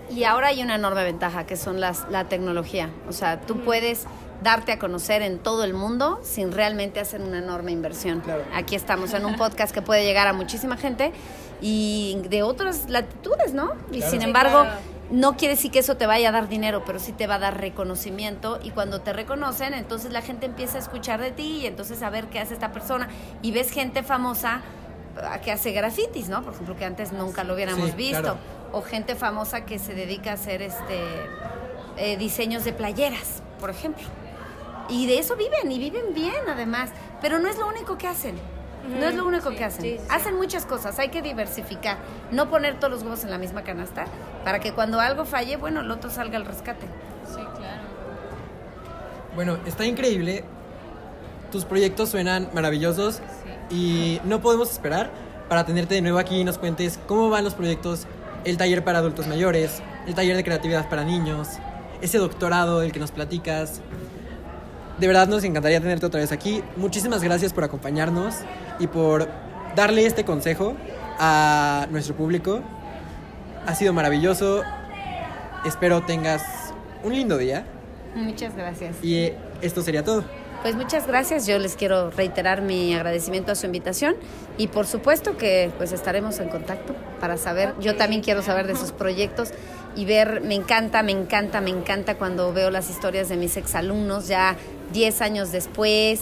Y 0.09 0.23
ahora 0.23 0.47
hay 0.47 0.61
una 0.61 0.75
enorme 0.75 1.03
ventaja 1.03 1.45
que 1.45 1.57
son 1.57 1.81
las, 1.81 2.05
la 2.09 2.25
tecnología. 2.25 2.89
O 3.09 3.11
sea, 3.11 3.41
tú 3.41 3.59
puedes 3.61 4.05
darte 4.41 4.71
a 4.71 4.79
conocer 4.79 5.21
en 5.21 5.39
todo 5.39 5.63
el 5.63 5.73
mundo 5.73 6.19
sin 6.23 6.51
realmente 6.51 6.99
hacer 6.99 7.21
una 7.21 7.39
enorme 7.39 7.71
inversión. 7.71 8.23
Aquí 8.53 8.75
estamos 8.75 9.13
en 9.13 9.25
un 9.25 9.35
podcast 9.35 9.73
que 9.73 9.81
puede 9.81 10.05
llegar 10.05 10.27
a 10.27 10.33
muchísima 10.33 10.77
gente 10.77 11.11
y 11.61 12.21
de 12.29 12.43
otras 12.43 12.89
latitudes, 12.89 13.53
¿no? 13.53 13.71
Y 13.91 14.01
sin 14.03 14.21
embargo, 14.21 14.65
no 15.09 15.37
quiere 15.37 15.55
decir 15.55 15.71
que 15.71 15.79
eso 15.79 15.97
te 15.97 16.05
vaya 16.05 16.29
a 16.29 16.31
dar 16.31 16.47
dinero, 16.47 16.83
pero 16.85 16.99
sí 16.99 17.13
te 17.13 17.27
va 17.27 17.35
a 17.35 17.39
dar 17.39 17.59
reconocimiento 17.59 18.59
y 18.63 18.69
cuando 18.71 19.01
te 19.01 19.11
reconocen, 19.13 19.73
entonces 19.73 20.11
la 20.11 20.21
gente 20.21 20.45
empieza 20.45 20.77
a 20.77 20.81
escuchar 20.81 21.19
de 21.19 21.31
ti 21.31 21.59
y 21.61 21.65
entonces 21.65 22.03
a 22.03 22.09
ver 22.09 22.27
qué 22.27 22.39
hace 22.39 22.53
esta 22.53 22.71
persona 22.71 23.07
y 23.41 23.51
ves 23.51 23.71
gente 23.71 24.03
famosa 24.03 24.61
que 25.43 25.51
hace 25.51 25.71
grafitis, 25.71 26.29
¿no? 26.29 26.43
Por 26.43 26.53
ejemplo, 26.53 26.75
que 26.75 26.85
antes 26.85 27.11
nunca 27.11 27.43
lo 27.43 27.53
hubiéramos 27.53 27.95
visto. 27.95 28.37
O 28.71 28.81
gente 28.81 29.15
famosa 29.15 29.65
que 29.65 29.79
se 29.79 29.93
dedica 29.93 30.31
a 30.31 30.33
hacer 30.33 30.61
este 30.61 30.99
eh, 31.97 32.17
diseños 32.17 32.63
de 32.63 32.73
playeras, 32.73 33.41
por 33.59 33.69
ejemplo. 33.69 34.05
Y 34.89 35.07
de 35.07 35.19
eso 35.19 35.35
viven, 35.35 35.71
y 35.71 35.79
viven 35.79 36.13
bien 36.13 36.47
además. 36.47 36.91
Pero 37.21 37.39
no 37.39 37.47
es 37.47 37.57
lo 37.57 37.67
único 37.67 37.97
que 37.97 38.07
hacen. 38.07 38.35
No 38.87 39.05
es 39.05 39.15
lo 39.15 39.25
único 39.25 39.49
que 39.49 39.63
hacen. 39.63 39.99
Hacen 40.09 40.35
muchas 40.35 40.65
cosas, 40.65 40.97
hay 40.99 41.09
que 41.09 41.21
diversificar. 41.21 41.97
No 42.31 42.49
poner 42.49 42.79
todos 42.79 42.91
los 42.91 43.03
huevos 43.03 43.23
en 43.23 43.31
la 43.31 43.37
misma 43.37 43.63
canasta 43.63 44.05
para 44.43 44.59
que 44.59 44.71
cuando 44.73 44.99
algo 44.99 45.25
falle, 45.25 45.57
bueno, 45.57 45.81
el 45.81 45.91
otro 45.91 46.09
salga 46.09 46.37
al 46.37 46.45
rescate. 46.45 46.85
Sí, 47.25 47.41
claro. 47.57 47.81
Bueno, 49.35 49.57
está 49.65 49.85
increíble. 49.85 50.45
Tus 51.51 51.65
proyectos 51.65 52.09
suenan 52.09 52.49
maravillosos 52.53 53.21
y 53.69 54.19
no 54.23 54.41
podemos 54.41 54.71
esperar 54.71 55.11
para 55.49 55.65
tenerte 55.65 55.95
de 55.95 56.01
nuevo 56.01 56.19
aquí 56.19 56.37
y 56.39 56.43
nos 56.43 56.57
cuentes 56.57 56.99
cómo 57.07 57.29
van 57.29 57.43
los 57.43 57.53
proyectos, 57.53 58.05
el 58.45 58.57
taller 58.57 58.83
para 58.83 58.99
adultos 58.99 59.27
mayores, 59.27 59.81
el 60.07 60.15
taller 60.15 60.35
de 60.35 60.43
creatividad 60.43 60.89
para 60.89 61.03
niños, 61.03 61.47
ese 62.01 62.17
doctorado 62.17 62.79
del 62.79 62.91
que 62.91 62.99
nos 62.99 63.11
platicas. 63.11 63.81
De 64.99 65.07
verdad 65.07 65.27
nos 65.27 65.43
encantaría 65.43 65.79
tenerte 65.79 66.05
otra 66.05 66.19
vez 66.19 66.31
aquí. 66.31 66.63
Muchísimas 66.75 67.23
gracias 67.23 67.53
por 67.53 67.63
acompañarnos 67.63 68.35
y 68.79 68.87
por 68.87 69.27
darle 69.75 70.05
este 70.05 70.25
consejo 70.25 70.75
a 71.19 71.87
nuestro 71.91 72.15
público. 72.15 72.61
Ha 73.65 73.75
sido 73.75 73.93
maravilloso. 73.93 74.63
Espero 75.65 76.01
tengas 76.01 76.41
un 77.03 77.13
lindo 77.13 77.37
día. 77.37 77.65
Muchas 78.15 78.55
gracias. 78.55 78.95
Y 79.03 79.31
esto 79.61 79.81
sería 79.81 80.03
todo. 80.03 80.23
Pues 80.61 80.75
muchas 80.75 81.07
gracias. 81.07 81.45
Yo 81.45 81.59
les 81.59 81.75
quiero 81.75 82.09
reiterar 82.09 82.61
mi 82.61 82.93
agradecimiento 82.93 83.51
a 83.51 83.55
su 83.55 83.65
invitación 83.65 84.15
y 84.57 84.67
por 84.67 84.87
supuesto 84.87 85.37
que 85.37 85.71
pues 85.77 85.91
estaremos 85.91 86.39
en 86.39 86.49
contacto 86.49 86.93
para 87.21 87.37
saber. 87.37 87.73
Yo 87.79 87.95
también 87.95 88.21
quiero 88.21 88.41
saber 88.41 88.67
de 88.67 88.75
sus 88.75 88.91
proyectos 88.91 89.49
y 89.95 90.05
ver, 90.05 90.41
me 90.41 90.55
encanta, 90.55 91.03
me 91.03 91.11
encanta, 91.11 91.61
me 91.61 91.69
encanta 91.69 92.15
cuando 92.15 92.53
veo 92.53 92.69
las 92.69 92.89
historias 92.89 93.29
de 93.29 93.37
mis 93.37 93.55
exalumnos 93.57 94.27
ya 94.27 94.55
10 94.93 95.21
años 95.21 95.51
después, 95.51 96.21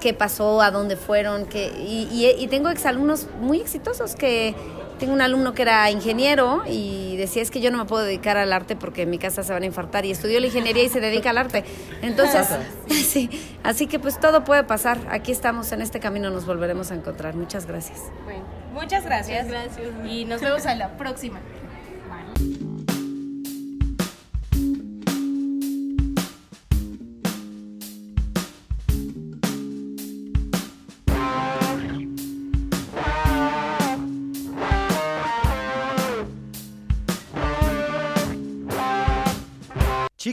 qué 0.00 0.14
pasó, 0.14 0.62
a 0.62 0.70
dónde 0.70 0.96
fueron, 0.96 1.46
que, 1.46 1.68
y, 1.68 2.34
y, 2.38 2.46
tengo 2.48 2.68
exalumnos 2.68 3.26
muy 3.40 3.60
exitosos 3.60 4.14
que 4.14 4.54
tengo 4.98 5.12
un 5.12 5.20
alumno 5.20 5.54
que 5.54 5.62
era 5.62 5.90
ingeniero 5.90 6.62
y 6.66 7.16
decía 7.16 7.42
es 7.42 7.50
que 7.50 7.60
yo 7.60 7.70
no 7.70 7.78
me 7.78 7.84
puedo 7.84 8.04
dedicar 8.04 8.36
al 8.36 8.52
arte 8.52 8.76
porque 8.76 9.02
en 9.02 9.10
mi 9.10 9.18
casa 9.18 9.42
se 9.42 9.52
van 9.52 9.62
a 9.62 9.66
infartar 9.66 10.04
y 10.04 10.10
estudió 10.10 10.40
la 10.40 10.46
ingeniería 10.46 10.84
y 10.84 10.88
se 10.88 11.00
dedica 11.00 11.30
al 11.30 11.38
arte. 11.38 11.64
Entonces, 12.02 12.46
sí, 12.88 13.30
así 13.62 13.86
que 13.86 13.98
pues 13.98 14.18
todo 14.18 14.44
puede 14.44 14.64
pasar. 14.64 14.98
Aquí 15.10 15.32
estamos 15.32 15.72
en 15.72 15.82
este 15.82 16.00
camino, 16.00 16.30
nos 16.30 16.46
volveremos 16.46 16.90
a 16.90 16.94
encontrar. 16.94 17.34
Muchas 17.34 17.66
gracias. 17.66 18.00
Bueno, 18.24 18.44
muchas 18.72 19.04
gracias. 19.04 19.48
gracias. 19.48 19.88
Y 20.08 20.24
nos 20.24 20.40
vemos 20.40 20.66
a 20.66 20.74
la 20.74 20.96
próxima. 20.96 21.40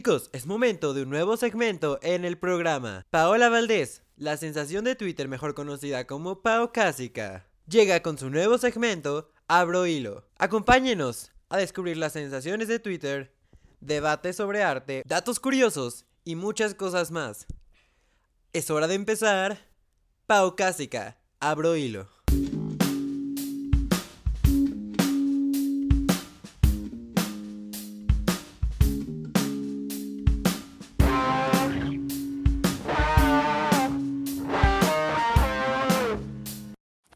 Chicos, 0.04 0.30
es 0.34 0.46
momento 0.46 0.94
de 0.94 1.04
un 1.04 1.10
nuevo 1.10 1.38
segmento 1.38 1.98
en 2.02 2.26
el 2.26 2.38
programa. 2.38 3.06
Paola 3.10 3.48
Valdés, 3.48 4.02
la 4.18 4.36
sensación 4.36 4.84
de 4.84 4.96
Twitter 4.96 5.30
mejor 5.30 5.54
conocida 5.56 6.08
como 6.08 6.42
Pao 6.42 6.74
Cásica, 6.74 7.48
llega 7.70 8.02
con 8.02 8.18
su 8.18 8.30
nuevo 8.30 8.58
segmento 8.58 9.32
Abro 9.48 9.88
Hilo. 9.88 10.28
Acompáñenos 10.38 11.32
a 11.48 11.56
descubrir 11.56 11.96
las 11.96 12.12
sensaciones 12.12 12.68
de 12.68 12.80
Twitter, 12.80 13.34
debates 13.80 14.36
sobre 14.36 14.62
arte, 14.62 15.04
datos 15.06 15.40
curiosos 15.40 16.06
y 16.26 16.36
muchas 16.36 16.76
cosas 16.76 17.10
más. 17.10 17.48
Es 18.52 18.70
hora 18.72 18.90
de 18.90 18.96
empezar. 18.96 19.70
Pau 20.28 20.58
Cásica, 20.58 21.18
Abro 21.40 21.78
Hilo. 21.78 22.10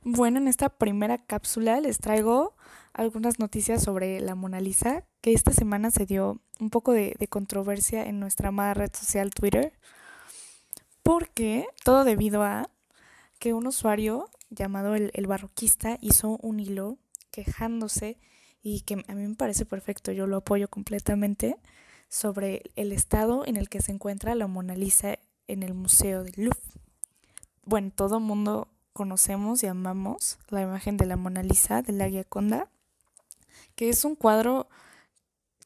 Bueno, 0.10 0.38
en 0.38 0.48
esta 0.48 0.70
primera 0.70 1.18
cápsula 1.18 1.82
les 1.82 1.98
traigo 1.98 2.56
algunas 2.94 3.40
noticias 3.40 3.84
sobre 3.84 4.22
la 4.22 4.36
Mona 4.36 4.62
Lisa, 4.62 5.04
que 5.20 5.34
esta 5.34 5.52
semana 5.52 5.92
se 5.92 6.06
dio 6.06 6.40
un 6.62 6.70
poco 6.70 6.94
de, 6.94 7.14
controversia 7.30 8.06
en 8.06 8.18
nuestra 8.22 8.48
amada 8.48 8.74
red 8.74 8.90
social 8.94 9.32
Twitter, 9.32 9.74
porque 11.04 11.66
todo 11.84 12.06
debido 12.06 12.42
a 12.42 12.70
que 13.38 13.54
un 13.54 13.68
usuario 13.68 14.30
llamado 14.50 14.96
el, 14.96 15.12
el 15.14 15.28
barroquista 15.28 15.98
hizo 16.00 16.38
un 16.42 16.62
hilo 16.62 16.98
quejándose 17.30 18.18
y 18.64 18.84
que 18.84 19.04
a 19.10 19.14
mí 19.14 19.28
me 19.28 19.36
parece 19.36 19.66
perfecto, 19.66 20.14
yo 20.14 20.26
lo 20.26 20.38
apoyo 20.38 20.70
completamente, 20.70 21.58
sobre 22.08 22.62
el 22.78 22.94
estado 22.94 23.46
en 23.46 23.58
el 23.58 23.68
que 23.68 23.82
se 23.82 23.92
encuentra 23.92 24.36
la 24.36 24.48
Mona 24.48 24.74
Lisa 24.74 25.20
en 25.50 25.64
el 25.64 25.74
Museo 25.74 26.24
del 26.24 26.46
Louvre. 26.46 26.62
Bueno, 27.66 27.92
todo 27.94 28.22
mundo 28.22 28.70
conocemos 28.98 29.62
y 29.62 29.68
amamos, 29.68 30.40
la 30.50 30.64
imagen 30.64 30.98
de 30.98 31.06
la 31.06 31.18
Mona 31.18 31.44
Lisa 31.44 31.84
de 31.84 31.94
la 31.94 32.10
Gioconda, 32.10 32.68
que 33.76 33.90
es 33.90 34.04
un 34.06 34.16
cuadro 34.16 34.68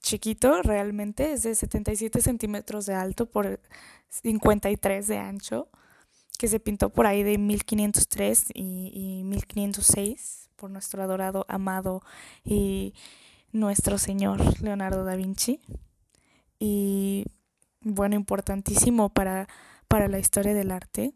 chiquito 0.02 0.62
realmente, 0.62 1.32
es 1.32 1.44
de 1.44 1.56
77 1.56 2.22
centímetros 2.22 2.86
de 2.88 2.94
alto 2.94 3.28
por 3.28 3.62
53 4.10 5.08
de 5.08 5.18
ancho, 5.18 5.70
que 6.38 6.50
se 6.50 6.60
pintó 6.60 6.90
por 6.90 7.08
ahí 7.08 7.24
de 7.24 7.38
1503 7.38 8.48
y, 8.54 8.92
y 8.94 9.24
1506 9.24 10.50
por 10.58 10.70
nuestro 10.70 11.02
adorado, 11.02 11.46
amado 11.48 12.02
y 12.44 12.94
nuestro 13.54 13.98
señor 13.98 14.62
Leonardo 14.62 15.06
da 15.06 15.16
Vinci. 15.16 15.62
Y 16.60 17.24
bueno, 17.80 18.16
importantísimo 18.18 19.08
para, 19.08 19.48
para 19.88 20.10
la 20.10 20.20
historia 20.20 20.54
del 20.54 20.72
arte. 20.72 21.14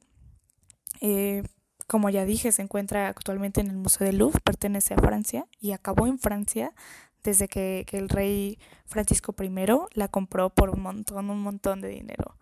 Eh, 1.02 1.44
como 1.88 2.10
ya 2.10 2.26
dije, 2.26 2.52
se 2.52 2.62
encuentra 2.62 3.08
actualmente 3.08 3.62
en 3.62 3.68
el 3.68 3.78
Museo 3.78 4.06
del 4.08 4.18
Louvre, 4.18 4.40
pertenece 4.42 4.94
a 4.94 4.98
Francia 4.98 5.48
y 5.60 5.72
acabó 5.72 6.08
en 6.08 6.20
Francia 6.20 6.74
desde 7.26 7.48
que, 7.48 7.86
el 7.92 8.10
rey 8.10 8.60
Francisco 8.86 9.36
I 9.42 9.52
la 9.94 10.08
compró 10.08 10.52
por 10.52 10.70
un 10.70 10.82
montón, 10.82 11.30
un 11.30 11.42
montón 11.42 11.82
de 11.82 11.90
dinero. 11.90 12.38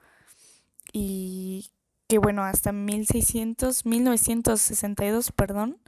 Y 0.92 1.72
que 2.08 2.20
bueno, 2.20 2.44
hasta 2.44 2.72
1600, 2.72 3.86
1962, 3.86 5.32
perdón, 5.32 5.80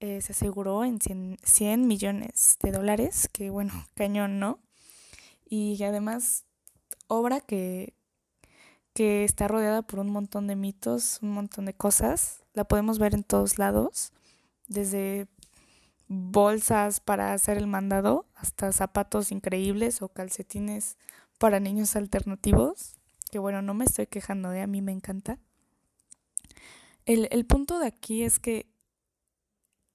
eh, 0.00 0.20
se 0.20 0.32
aseguró 0.32 0.84
en 0.84 1.00
100, 1.00 1.38
100 1.42 1.86
millones 1.86 2.58
de 2.62 2.72
dólares, 2.72 3.28
que 3.32 3.50
bueno, 3.50 3.72
cañón, 3.94 4.38
¿no? 4.38 4.58
Y 5.48 5.82
además, 5.84 6.44
obra 7.06 7.40
que, 7.40 7.94
que 8.94 9.24
está 9.24 9.48
rodeada 9.48 9.82
por 9.82 10.00
un 10.00 10.10
montón 10.10 10.46
de 10.46 10.56
mitos, 10.56 11.20
un 11.22 11.30
montón 11.30 11.66
de 11.66 11.74
cosas. 11.74 12.41
La 12.54 12.64
podemos 12.64 12.98
ver 12.98 13.14
en 13.14 13.24
todos 13.24 13.58
lados, 13.58 14.12
desde 14.68 15.26
bolsas 16.08 17.00
para 17.00 17.32
hacer 17.32 17.56
el 17.56 17.66
mandado 17.66 18.26
hasta 18.34 18.72
zapatos 18.72 19.32
increíbles 19.32 20.02
o 20.02 20.08
calcetines 20.08 20.96
para 21.38 21.60
niños 21.60 21.96
alternativos, 21.96 22.96
que 23.30 23.38
bueno, 23.38 23.62
no 23.62 23.74
me 23.74 23.84
estoy 23.84 24.06
quejando 24.06 24.50
de, 24.50 24.60
a 24.60 24.66
mí 24.66 24.82
me 24.82 24.92
encanta. 24.92 25.38
El, 27.06 27.28
el 27.30 27.46
punto 27.46 27.78
de 27.78 27.86
aquí 27.86 28.22
es 28.22 28.38
que 28.38 28.66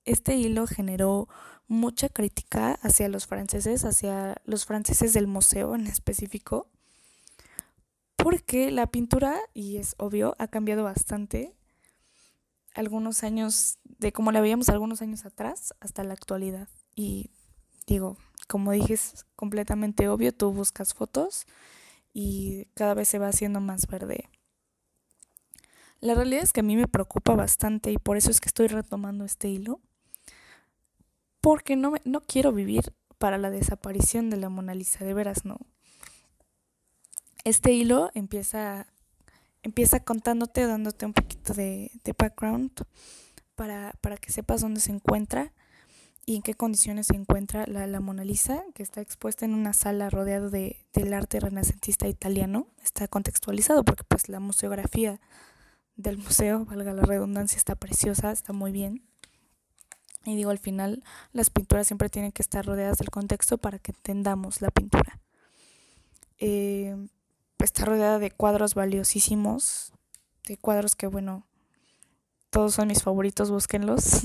este 0.06 0.36
hilo 0.36 0.66
generó 0.68 1.28
mucha 1.68 2.10
crítica 2.10 2.80
hacia 2.82 3.10
los 3.10 3.28
franceses, 3.28 3.86
hacia 3.86 4.36
los 4.46 4.66
franceses 4.66 5.14
del 5.14 5.28
museo 5.28 5.76
en 5.76 5.86
específico, 5.86 6.68
porque 8.16 8.72
la 8.72 8.88
pintura, 8.88 9.38
y 9.54 9.78
es 9.78 9.96
obvio, 9.98 10.36
ha 10.40 10.48
cambiado 10.48 10.84
bastante 10.84 11.57
algunos 12.78 13.24
años, 13.24 13.80
de 13.84 14.12
como 14.12 14.32
la 14.32 14.40
veíamos 14.40 14.70
algunos 14.70 15.02
años 15.02 15.26
atrás 15.26 15.74
hasta 15.80 16.04
la 16.04 16.14
actualidad. 16.14 16.68
Y 16.96 17.32
digo, 17.88 18.18
como 18.48 18.72
dije, 18.72 18.94
es 18.94 19.26
completamente 19.36 20.08
obvio, 20.08 20.32
tú 20.32 20.52
buscas 20.52 20.94
fotos 20.94 21.46
y 22.14 22.66
cada 22.76 22.94
vez 22.94 23.08
se 23.08 23.20
va 23.20 23.28
haciendo 23.28 23.60
más 23.60 23.88
verde. 23.88 24.30
La 26.00 26.14
realidad 26.14 26.44
es 26.44 26.54
que 26.54 26.60
a 26.60 26.64
mí 26.64 26.76
me 26.76 26.88
preocupa 26.88 27.36
bastante 27.36 27.92
y 27.92 27.98
por 27.98 28.18
eso 28.18 28.30
es 28.30 28.40
que 28.40 28.50
estoy 28.50 28.68
retomando 28.68 29.26
este 29.26 29.50
hilo. 29.50 29.82
Porque 31.42 31.76
no, 31.76 31.92
me, 31.92 32.02
no 32.06 32.22
quiero 32.22 32.52
vivir 32.52 32.94
para 33.18 33.40
la 33.40 33.50
desaparición 33.50 34.30
de 34.30 34.38
la 34.38 34.50
Mona 34.50 34.76
Lisa, 34.76 35.04
de 35.04 35.14
veras 35.16 35.46
no. 35.46 35.58
Este 37.44 37.72
hilo 37.74 38.12
empieza, 38.14 38.86
empieza 39.68 40.00
contándote, 40.00 40.66
dándote 40.66 41.06
un 41.06 41.14
poquito 41.14 41.54
de, 41.54 41.92
de 42.04 42.16
background 42.18 42.72
para, 43.56 43.94
para 44.02 44.18
que 44.18 44.32
sepas 44.32 44.62
dónde 44.62 44.80
se 44.80 44.92
encuentra 44.92 45.54
y 46.26 46.36
en 46.36 46.42
qué 46.42 46.56
condiciones 46.56 47.08
se 47.08 47.16
encuentra 47.16 47.66
la, 47.68 47.88
la 47.88 48.00
Mona 48.02 48.26
Lisa, 48.26 48.64
que 48.76 48.84
está 48.84 49.00
expuesta 49.00 49.46
en 49.46 49.54
una 49.54 49.72
sala 49.74 50.10
rodeado 50.10 50.50
de, 50.50 50.86
del 50.94 51.14
arte 51.14 51.40
renacentista 51.40 52.08
italiano. 52.08 52.68
Está 52.84 53.08
contextualizado 53.08 53.86
porque 53.86 54.04
pues 54.04 54.28
la 54.28 54.42
museografía 54.42 55.22
del 55.96 56.18
museo, 56.18 56.66
valga 56.66 56.94
la 56.94 57.04
redundancia, 57.04 57.58
está 57.58 57.76
preciosa, 57.76 58.32
está 58.32 58.52
muy 58.52 58.72
bien. 58.72 59.04
Y 60.26 60.36
digo, 60.36 60.50
al 60.50 60.60
final 60.60 61.04
las 61.32 61.50
pinturas 61.50 61.88
siempre 61.88 62.10
tienen 62.10 62.34
que 62.34 62.42
estar 62.42 62.66
rodeadas 62.66 62.98
del 62.98 63.10
contexto 63.10 63.58
para 63.58 63.80
que 63.80 63.92
entendamos 63.92 64.62
la 64.62 64.70
pintura. 64.70 65.20
Eh, 66.40 67.08
está 67.66 67.86
rodeada 67.86 68.20
de 68.20 68.32
cuadros 68.32 68.76
valiosísimos, 68.76 69.94
de 70.46 70.58
cuadros 70.58 70.96
que, 70.96 71.08
bueno, 71.08 71.48
todos 72.50 72.76
son 72.76 72.88
mis 72.88 73.04
favoritos, 73.04 73.52
búsquenlos. 73.52 74.22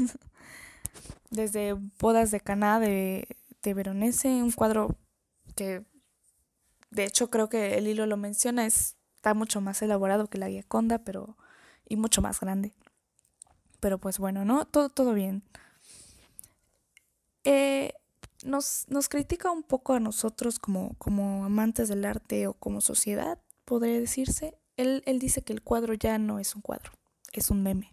Desde 1.30 1.74
Bodas 1.98 2.30
de 2.30 2.40
Caná 2.40 2.78
de, 2.78 3.26
de 3.62 3.74
Veronese, 3.74 4.28
un 4.28 4.52
cuadro 4.52 4.96
que, 5.56 5.84
de 6.90 7.04
hecho, 7.04 7.30
creo 7.30 7.48
que 7.48 7.78
el 7.78 7.86
hilo 7.86 8.06
lo 8.06 8.16
menciona, 8.16 8.66
es, 8.66 8.96
está 9.16 9.34
mucho 9.34 9.60
más 9.60 9.80
elaborado 9.82 10.28
que 10.28 10.38
la 10.38 10.48
Gioconda, 10.48 10.98
pero 10.98 11.36
y 11.88 11.96
mucho 11.96 12.22
más 12.22 12.40
grande. 12.40 12.72
Pero 13.80 13.98
pues 13.98 14.18
bueno, 14.18 14.44
¿no? 14.44 14.64
Todo, 14.64 14.88
todo 14.88 15.12
bien. 15.14 15.42
Eh, 17.44 17.94
nos, 18.44 18.86
nos 18.88 19.08
critica 19.08 19.50
un 19.50 19.62
poco 19.62 19.94
a 19.94 20.00
nosotros 20.00 20.58
como, 20.58 20.94
como 20.98 21.44
amantes 21.44 21.88
del 21.88 22.04
arte 22.04 22.46
o 22.46 22.54
como 22.54 22.80
sociedad, 22.80 23.38
podría 23.64 23.98
decirse. 23.98 24.58
Él, 24.76 25.02
él 25.06 25.18
dice 25.18 25.42
que 25.42 25.52
el 25.52 25.62
cuadro 25.62 25.94
ya 25.94 26.18
no 26.18 26.38
es 26.38 26.54
un 26.54 26.62
cuadro, 26.62 26.92
es 27.32 27.50
un 27.50 27.62
meme. 27.62 27.92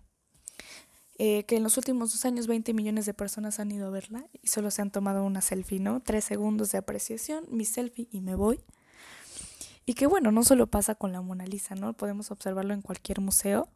Eh, 1.22 1.44
que 1.44 1.58
en 1.58 1.64
los 1.64 1.76
últimos 1.76 2.14
dos 2.14 2.24
años 2.24 2.48
20 2.48 2.74
millones 2.74 3.06
de 3.06 3.14
personas 3.14 3.60
han 3.60 3.70
ido 3.74 3.88
a 3.88 3.90
verla 3.90 4.26
y 4.42 4.48
solo 4.48 4.72
se 4.72 4.82
han 4.82 4.90
tomado 4.90 5.26
una 5.26 5.42
selfie, 5.42 5.82
¿no? 5.82 6.00
Tres 6.02 6.24
segundos 6.24 6.72
de 6.72 6.78
apreciación, 6.78 7.44
mi 7.50 7.66
selfie 7.66 8.08
y 8.10 8.22
me 8.22 8.36
voy. 8.36 8.62
Y 9.86 9.96
que 9.96 10.08
bueno, 10.08 10.32
no 10.32 10.44
solo 10.44 10.68
pasa 10.68 10.96
con 10.96 11.12
la 11.12 11.22
Mona 11.22 11.46
Lisa, 11.46 11.76
¿no? 11.76 11.92
Podemos 11.92 12.32
observarlo 12.32 12.74
en 12.74 12.82
cualquier 12.82 13.20
museo. 13.20 13.68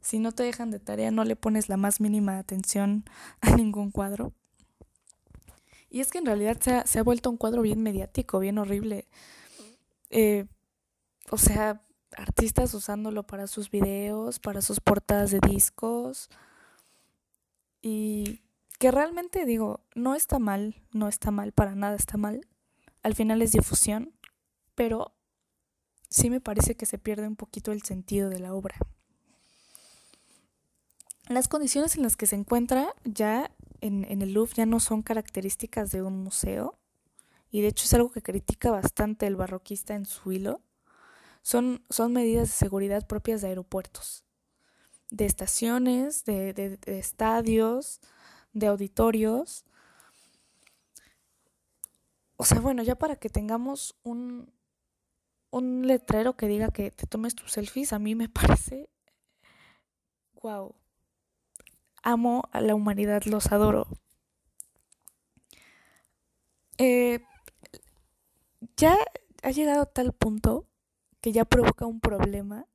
Si 0.00 0.18
no 0.18 0.32
te 0.32 0.44
dejan 0.44 0.70
de 0.70 0.78
tarea, 0.78 1.10
no 1.10 1.24
le 1.24 1.36
pones 1.36 1.68
la 1.68 1.76
más 1.76 2.00
mínima 2.00 2.38
atención 2.38 3.04
a 3.42 3.54
ningún 3.54 3.90
cuadro. 3.90 4.32
Y 5.90 6.00
es 6.00 6.10
que 6.10 6.18
en 6.18 6.26
realidad 6.26 6.58
se 6.60 6.72
ha, 6.72 6.86
se 6.86 6.98
ha 6.98 7.02
vuelto 7.02 7.30
un 7.30 7.36
cuadro 7.36 7.62
bien 7.62 7.82
mediático, 7.82 8.38
bien 8.38 8.58
horrible. 8.58 9.08
Eh, 10.10 10.46
o 11.30 11.38
sea, 11.38 11.82
artistas 12.16 12.74
usándolo 12.74 13.22
para 13.22 13.46
sus 13.46 13.70
videos, 13.70 14.38
para 14.38 14.60
sus 14.60 14.80
portadas 14.80 15.30
de 15.30 15.40
discos. 15.40 16.28
Y 17.80 18.42
que 18.78 18.90
realmente 18.90 19.44
digo, 19.44 19.80
no 19.94 20.14
está 20.14 20.38
mal, 20.38 20.82
no 20.92 21.08
está 21.08 21.30
mal, 21.30 21.52
para 21.52 21.74
nada 21.74 21.96
está 21.96 22.16
mal. 22.16 22.46
Al 23.02 23.14
final 23.14 23.42
es 23.42 23.52
difusión, 23.52 24.12
pero 24.74 25.12
sí 26.08 26.30
me 26.30 26.40
parece 26.40 26.76
que 26.76 26.86
se 26.86 26.98
pierde 26.98 27.26
un 27.26 27.36
poquito 27.36 27.72
el 27.72 27.82
sentido 27.82 28.30
de 28.30 28.40
la 28.40 28.54
obra. 28.54 28.76
Las 31.28 31.48
condiciones 31.48 31.96
en 31.96 32.02
las 32.02 32.16
que 32.16 32.26
se 32.26 32.36
encuentra 32.36 32.94
ya 33.04 33.50
en, 33.80 34.04
el 34.22 34.32
Louvre 34.32 34.54
ya 34.56 34.66
no 34.66 34.80
son 34.80 35.02
características 35.02 35.90
de 35.90 36.02
un 36.02 36.22
museo, 36.22 36.78
y 37.50 37.60
de 37.62 37.68
hecho 37.68 37.84
es 37.84 37.94
algo 37.94 38.10
que 38.10 38.22
critica 38.22 38.70
bastante 38.70 39.26
el 39.26 39.36
barroquista 39.36 39.94
en 39.94 40.04
su 40.04 40.32
hilo, 40.32 40.60
son, 41.42 41.84
son 41.88 42.12
medidas 42.12 42.48
de 42.48 42.54
seguridad 42.54 43.06
propias 43.06 43.40
de 43.40 43.48
aeropuertos, 43.48 44.24
de 45.10 45.26
estaciones, 45.26 46.24
de, 46.24 46.52
de, 46.52 46.76
de 46.76 46.98
estadios, 46.98 48.00
de 48.52 48.66
auditorios. 48.66 49.64
O 52.36 52.44
sea, 52.44 52.60
bueno, 52.60 52.82
ya 52.82 52.96
para 52.96 53.16
que 53.16 53.30
tengamos 53.30 53.96
un, 54.02 54.52
un 55.50 55.86
letrero 55.86 56.36
que 56.36 56.46
diga 56.46 56.70
que 56.70 56.90
te 56.90 57.06
tomes 57.06 57.34
tus 57.34 57.52
selfies, 57.52 57.92
a 57.92 57.98
mí 57.98 58.14
me 58.14 58.28
parece, 58.28 58.88
wow, 60.42 60.74
amo 62.08 62.44
a 62.52 62.60
la 62.60 62.74
humanidad, 62.74 63.22
los 63.24 63.52
adoro. 63.52 63.86
Eh, 66.78 67.20
ya 68.76 68.96
ha 69.42 69.50
llegado 69.50 69.82
a 69.82 69.86
tal 69.86 70.12
punto 70.12 70.66
que 71.20 71.32
ya 71.32 71.44
provoca 71.44 71.86
un 71.86 72.00
problema 72.00 72.66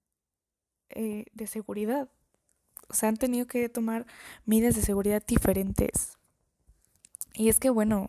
eh, 0.89 1.25
de 1.33 1.47
seguridad. 1.47 2.09
O 2.89 2.93
sea, 2.93 3.09
han 3.09 3.17
tenido 3.17 3.47
que 3.47 3.69
tomar 3.69 4.05
medidas 4.45 4.75
de 4.75 4.81
seguridad 4.81 5.23
diferentes. 5.25 6.17
Y 7.33 7.49
es 7.49 7.59
que, 7.59 7.71
bueno, 7.71 8.07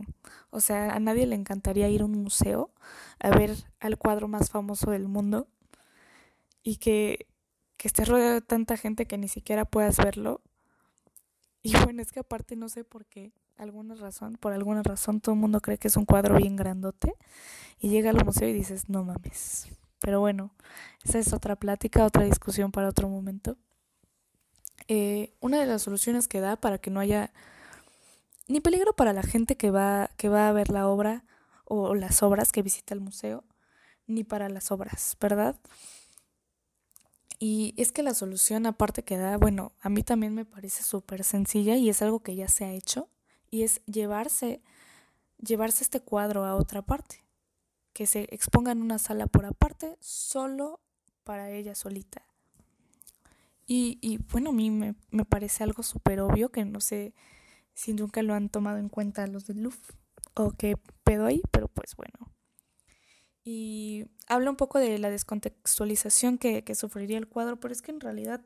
o 0.51 0.61
sea, 0.61 0.91
a 0.93 1.01
nadie 1.01 1.27
le 1.27 1.37
encantaría 1.37 1.89
ir 1.89 2.03
a 2.03 2.05
un 2.05 2.23
museo 2.23 2.71
a 3.19 3.31
ver 3.31 3.57
al 3.81 3.97
cuadro 3.97 4.29
más 4.29 4.51
famoso 4.51 4.91
del 4.91 5.09
mundo 5.09 5.49
y 6.63 6.77
que, 6.77 7.29
que 7.79 7.89
esté 7.89 8.05
rodeado 8.05 8.35
de 8.35 8.41
tanta 8.43 8.77
gente 8.77 9.07
que 9.07 9.17
ni 9.17 9.29
siquiera 9.29 9.65
puedas 9.65 9.97
verlo 9.97 10.43
y 11.65 11.75
bueno, 11.83 12.03
es 12.03 12.13
que 12.13 12.21
aparte 12.21 12.57
no 12.57 12.69
sé 12.69 12.85
por 12.85 13.07
qué, 13.07 13.33
alguna 13.57 13.95
razón, 13.95 14.37
por 14.37 14.53
alguna 14.53 14.83
razón 14.83 15.23
todo 15.23 15.35
el 15.35 15.41
mundo 15.41 15.61
cree 15.61 15.79
que 15.79 15.89
es 15.89 15.97
un 15.97 16.05
cuadro 16.05 16.37
bien 16.37 16.57
grandote 16.57 17.15
y 17.79 17.89
llega 17.89 18.11
al 18.11 18.23
museo 18.23 18.47
y 18.47 18.53
dices, 18.53 18.91
no 18.91 19.03
mames. 19.03 19.69
Pero 19.99 20.21
bueno, 20.21 20.51
esa 21.05 21.19
es 21.19 21.33
otra 21.33 21.57
plática, 21.57 22.05
otra 22.05 22.25
discusión 22.25 22.71
para 22.71 22.91
otro 22.91 23.09
momento. 23.09 23.57
Eh, 24.89 25.33
una 25.41 25.59
de 25.59 25.65
las 25.65 25.81
soluciones 25.81 26.29
que 26.29 26.41
da 26.41 26.57
para 26.57 26.77
que 26.77 26.91
no 26.91 27.01
haya 27.01 27.33
ni 28.47 28.61
peligro 28.61 28.95
para 28.95 29.15
la 29.15 29.23
gente 29.23 29.57
que 29.57 29.71
va, 29.71 30.11
que 30.19 30.29
va 30.29 30.51
a 30.51 30.53
ver 30.53 30.69
la 30.69 30.87
obra 30.87 31.25
o 31.65 31.95
las 31.95 32.23
obras 32.23 32.53
que 32.53 32.61
visita 32.61 32.93
el 32.93 33.01
museo, 33.01 33.43
ni 34.07 34.23
para 34.23 34.51
las 34.51 34.71
obras, 34.71 35.17
¿verdad? 35.19 35.57
Y 37.47 37.75
es 37.77 37.93
que 37.93 38.03
la 38.03 38.15
solución 38.15 38.65
aparte 38.65 39.03
que 39.03 39.19
da, 39.19 39.37
bueno, 39.37 39.73
a 39.83 39.91
mí 39.91 40.03
también 40.03 40.35
me 40.35 40.47
parece 40.47 40.83
súper 40.83 41.25
sencilla 41.25 41.77
y 41.77 41.91
es 41.91 42.01
algo 42.01 42.21
que 42.21 42.35
ya 42.35 42.49
se 42.49 42.65
ha 42.65 42.73
hecho, 42.73 43.11
y 43.51 43.65
es 43.65 43.83
llevarse, 43.85 44.63
llevarse 45.47 45.85
este 45.85 46.01
cuadro 46.01 46.47
a 46.47 46.57
otra 46.57 46.81
parte, 46.81 47.23
que 47.93 48.07
se 48.07 48.23
exponga 48.35 48.73
en 48.73 48.81
una 48.81 48.99
sala 48.99 49.27
por 49.27 49.45
aparte, 49.45 49.99
solo 50.01 50.81
para 51.23 51.51
ella 51.51 51.75
solita. 51.75 52.23
Y, 53.67 53.99
y 54.01 54.17
bueno, 54.33 54.49
a 54.49 54.55
mí 54.55 54.71
me, 54.71 54.95
me 55.11 55.27
parece 55.27 55.65
algo 55.65 55.83
súper 55.83 56.21
obvio 56.21 56.49
que 56.51 56.65
no 56.65 56.81
sé 56.81 57.13
si 57.75 57.93
nunca 57.93 58.23
lo 58.23 58.33
han 58.33 58.49
tomado 58.49 58.79
en 58.79 58.89
cuenta 58.89 59.27
los 59.27 59.47
del 59.47 59.65
Louvre 59.65 59.81
o 60.33 60.53
qué 60.53 60.79
pedo 61.03 61.27
ahí, 61.27 61.43
pero 61.51 61.69
pues 61.69 61.95
bueno. 61.95 62.34
Y 63.45 64.07
habla 64.27 64.51
un 64.51 64.57
poco 64.57 64.79
de 64.79 64.99
la 64.99 65.11
descontextualización 65.11 66.39
que, 66.39 66.65
que 66.65 66.75
sufriría 66.75 67.19
el 67.19 67.29
cuadro, 67.29 67.61
pero 67.61 67.73
es 67.73 67.83
que 67.83 67.91
en 67.93 68.01
realidad 68.01 68.41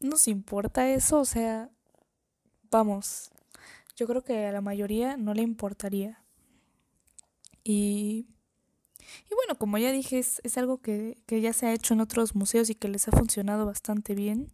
nos 0.00 0.28
importa 0.28 0.88
eso, 0.90 1.20
o 1.20 1.24
sea, 1.24 1.70
vamos, 2.70 3.30
yo 3.96 4.06
creo 4.06 4.22
que 4.22 4.46
a 4.46 4.52
la 4.52 4.60
mayoría 4.60 5.16
no 5.16 5.34
le 5.34 5.42
importaría. 5.42 6.22
Y, 7.62 8.26
y 9.30 9.34
bueno, 9.34 9.56
como 9.58 9.78
ya 9.78 9.92
dije, 9.92 10.18
es, 10.18 10.40
es 10.44 10.58
algo 10.58 10.78
que, 10.78 11.22
que, 11.26 11.40
ya 11.40 11.52
se 11.52 11.66
ha 11.66 11.72
hecho 11.72 11.94
en 11.94 12.00
otros 12.00 12.34
museos 12.34 12.70
y 12.70 12.74
que 12.74 12.88
les 12.88 13.08
ha 13.08 13.12
funcionado 13.12 13.66
bastante 13.66 14.14
bien. 14.14 14.50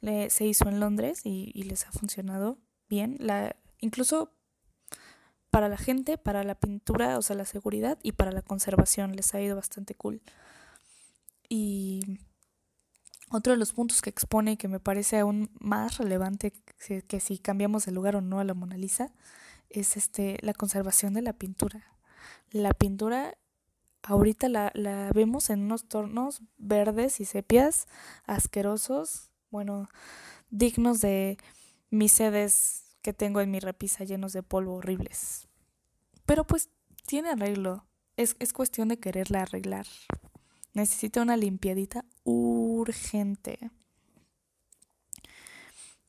Le, 0.00 0.30
se 0.30 0.46
hizo 0.46 0.68
en 0.68 0.80
Londres 0.80 1.22
y, 1.24 1.50
y 1.54 1.62
les 1.64 1.86
ha 1.86 1.92
funcionado 1.92 2.58
bien. 2.88 3.16
La, 3.20 3.56
incluso 3.80 4.32
para 5.50 5.68
la 5.68 5.76
gente, 5.76 6.18
para 6.18 6.44
la 6.44 6.54
pintura, 6.54 7.18
o 7.18 7.22
sea, 7.22 7.36
la 7.36 7.44
seguridad 7.44 7.98
y 8.02 8.12
para 8.12 8.32
la 8.32 8.42
conservación 8.42 9.16
les 9.16 9.34
ha 9.34 9.40
ido 9.40 9.56
bastante 9.56 9.94
cool. 9.94 10.22
Y 11.48 12.00
otro 13.30 13.52
de 13.52 13.58
los 13.58 13.72
puntos 13.72 14.02
que 14.02 14.10
expone 14.10 14.52
y 14.52 14.56
que 14.56 14.68
me 14.68 14.80
parece 14.80 15.18
aún 15.18 15.50
más 15.58 15.98
relevante 15.98 16.52
que, 16.52 17.20
si 17.20 17.38
cambiamos 17.38 17.86
de 17.86 17.92
lugar 17.92 18.16
o 18.16 18.20
no 18.20 18.40
a 18.40 18.44
la 18.44 18.54
Mona 18.54 18.76
Lisa 18.76 19.12
es 19.70 19.96
este 19.96 20.38
la 20.40 20.54
conservación 20.54 21.12
de 21.14 21.22
la 21.22 21.34
pintura. 21.34 21.84
La 22.50 22.72
pintura 22.72 23.36
ahorita 24.02 24.48
la, 24.48 24.70
la 24.74 25.10
vemos 25.12 25.50
en 25.50 25.60
unos 25.62 25.88
tonos 25.88 26.40
verdes 26.56 27.20
y 27.20 27.26
sepias 27.26 27.86
asquerosos, 28.24 29.30
bueno, 29.50 29.88
dignos 30.50 31.00
de 31.00 31.36
mis 31.90 32.12
sedes 32.12 32.87
que 33.08 33.14
tengo 33.14 33.40
en 33.40 33.50
mi 33.50 33.58
repisa 33.58 34.04
llenos 34.04 34.34
de 34.34 34.42
polvo 34.42 34.74
horribles. 34.74 35.48
Pero 36.26 36.46
pues 36.46 36.68
tiene 37.06 37.30
arreglo. 37.30 37.86
Es, 38.18 38.36
es 38.38 38.52
cuestión 38.52 38.88
de 38.88 38.98
quererla 38.98 39.40
arreglar. 39.40 39.86
Necesita 40.74 41.22
una 41.22 41.38
limpiadita 41.38 42.04
urgente. 42.24 43.70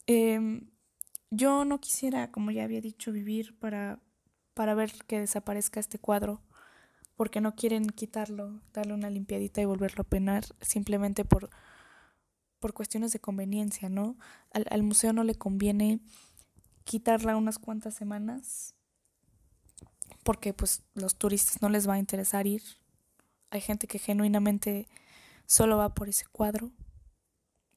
Eh, 0.07 0.67
yo 1.31 1.63
no 1.63 1.79
quisiera, 1.79 2.33
como 2.33 2.51
ya 2.51 2.65
había 2.65 2.81
dicho, 2.81 3.13
vivir 3.13 3.57
para, 3.59 4.01
para 4.53 4.73
ver 4.75 4.91
que 5.07 5.21
desaparezca 5.21 5.79
este 5.79 5.99
cuadro, 5.99 6.41
porque 7.15 7.39
no 7.39 7.55
quieren 7.55 7.87
quitarlo, 7.87 8.59
darle 8.73 8.93
una 8.93 9.09
limpiadita 9.09 9.61
y 9.61 9.65
volverlo 9.65 10.01
a 10.01 10.09
penar, 10.09 10.43
simplemente 10.59 11.23
por, 11.23 11.49
por 12.59 12.73
cuestiones 12.73 13.13
de 13.13 13.21
conveniencia, 13.21 13.87
¿no? 13.87 14.17
Al, 14.51 14.65
al 14.69 14.83
museo 14.83 15.13
no 15.13 15.23
le 15.23 15.35
conviene 15.35 16.01
quitarla 16.83 17.35
unas 17.37 17.59
cuantas 17.59 17.93
semanas 17.93 18.75
porque 20.23 20.53
pues 20.53 20.83
los 20.93 21.15
turistas 21.15 21.61
no 21.61 21.69
les 21.69 21.89
va 21.89 21.95
a 21.95 21.97
interesar 21.97 22.45
ir. 22.45 22.61
Hay 23.49 23.61
gente 23.61 23.87
que 23.87 23.97
genuinamente 23.97 24.87
solo 25.47 25.77
va 25.77 25.95
por 25.95 26.07
ese 26.07 26.25
cuadro. 26.31 26.71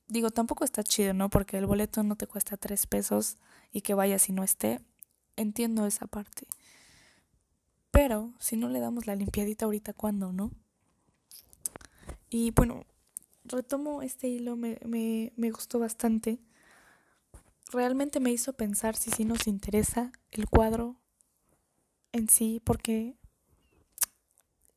Digo, 0.07 0.31
tampoco 0.31 0.65
está 0.65 0.83
chido, 0.83 1.15
¿no? 1.15 1.31
Porque 1.31 1.57
el 1.57 1.65
boleto 1.65 2.03
no 2.03 2.17
te 2.17 2.27
cuesta 2.27 2.59
tres 2.59 2.87
pesos 2.87 3.39
y 3.73 3.81
que 3.81 3.95
vayas 3.95 4.29
y 4.29 4.33
no 4.33 4.43
esté. 4.43 4.81
Entiendo 5.37 5.87
esa 5.87 6.07
parte. 6.07 6.47
Pero 7.91 8.35
si 8.39 8.57
no 8.57 8.69
le 8.69 8.81
damos 8.81 9.07
la 9.07 9.15
limpiadita 9.15 9.65
ahorita, 9.65 9.95
¿cuándo, 9.95 10.33
no? 10.33 10.51
Y 12.29 12.51
bueno, 12.51 12.85
retomo 13.45 14.03
este 14.03 14.29
hilo, 14.29 14.57
me, 14.57 14.79
me, 14.85 15.33
me 15.37 15.51
gustó 15.51 15.79
bastante 15.79 16.39
realmente 17.73 18.21
me 18.21 18.31
hizo 18.31 18.53
pensar 18.53 18.97
si 18.97 19.11
sí 19.11 19.25
nos 19.25 19.47
interesa 19.47 20.13
el 20.31 20.49
cuadro 20.49 20.97
en 22.13 22.29
sí, 22.29 22.61
porque 22.65 23.17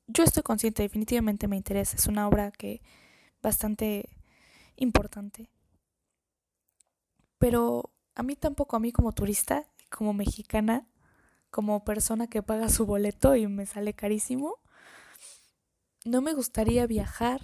yo 0.07 0.23
estoy 0.23 0.43
consciente, 0.43 0.83
definitivamente 0.83 1.47
me 1.47 1.57
interesa, 1.57 1.97
es 1.97 2.07
una 2.07 2.27
obra 2.27 2.51
que 2.51 2.81
bastante 3.41 4.09
importante. 4.77 5.49
Pero 7.37 7.91
a 8.15 8.23
mí 8.23 8.35
tampoco, 8.35 8.75
a 8.75 8.79
mí 8.79 8.91
como 8.91 9.11
turista, 9.11 9.67
como 9.89 10.13
mexicana, 10.13 10.87
como 11.49 11.83
persona 11.83 12.27
que 12.27 12.43
paga 12.43 12.69
su 12.69 12.85
boleto 12.85 13.35
y 13.35 13.47
me 13.47 13.65
sale 13.65 13.93
carísimo, 13.93 14.59
no 16.05 16.21
me 16.21 16.33
gustaría 16.33 16.87
viajar, 16.87 17.41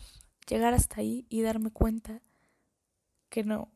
llegar 0.48 0.74
hasta 0.74 1.02
ahí 1.02 1.26
y 1.30 1.42
darme 1.42 1.72
cuenta 1.72 2.22
que 3.30 3.44
no, 3.44 3.72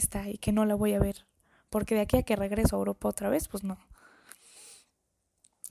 está 0.00 0.22
ahí, 0.22 0.38
que 0.38 0.52
no 0.52 0.64
la 0.64 0.74
voy 0.74 0.94
a 0.94 0.98
ver. 0.98 1.26
Porque 1.70 1.94
de 1.94 2.02
aquí 2.02 2.16
a 2.16 2.22
que 2.22 2.36
regreso 2.36 2.76
a 2.76 2.78
Europa 2.78 3.08
otra 3.08 3.28
vez, 3.28 3.48
pues 3.48 3.64
no. 3.64 3.78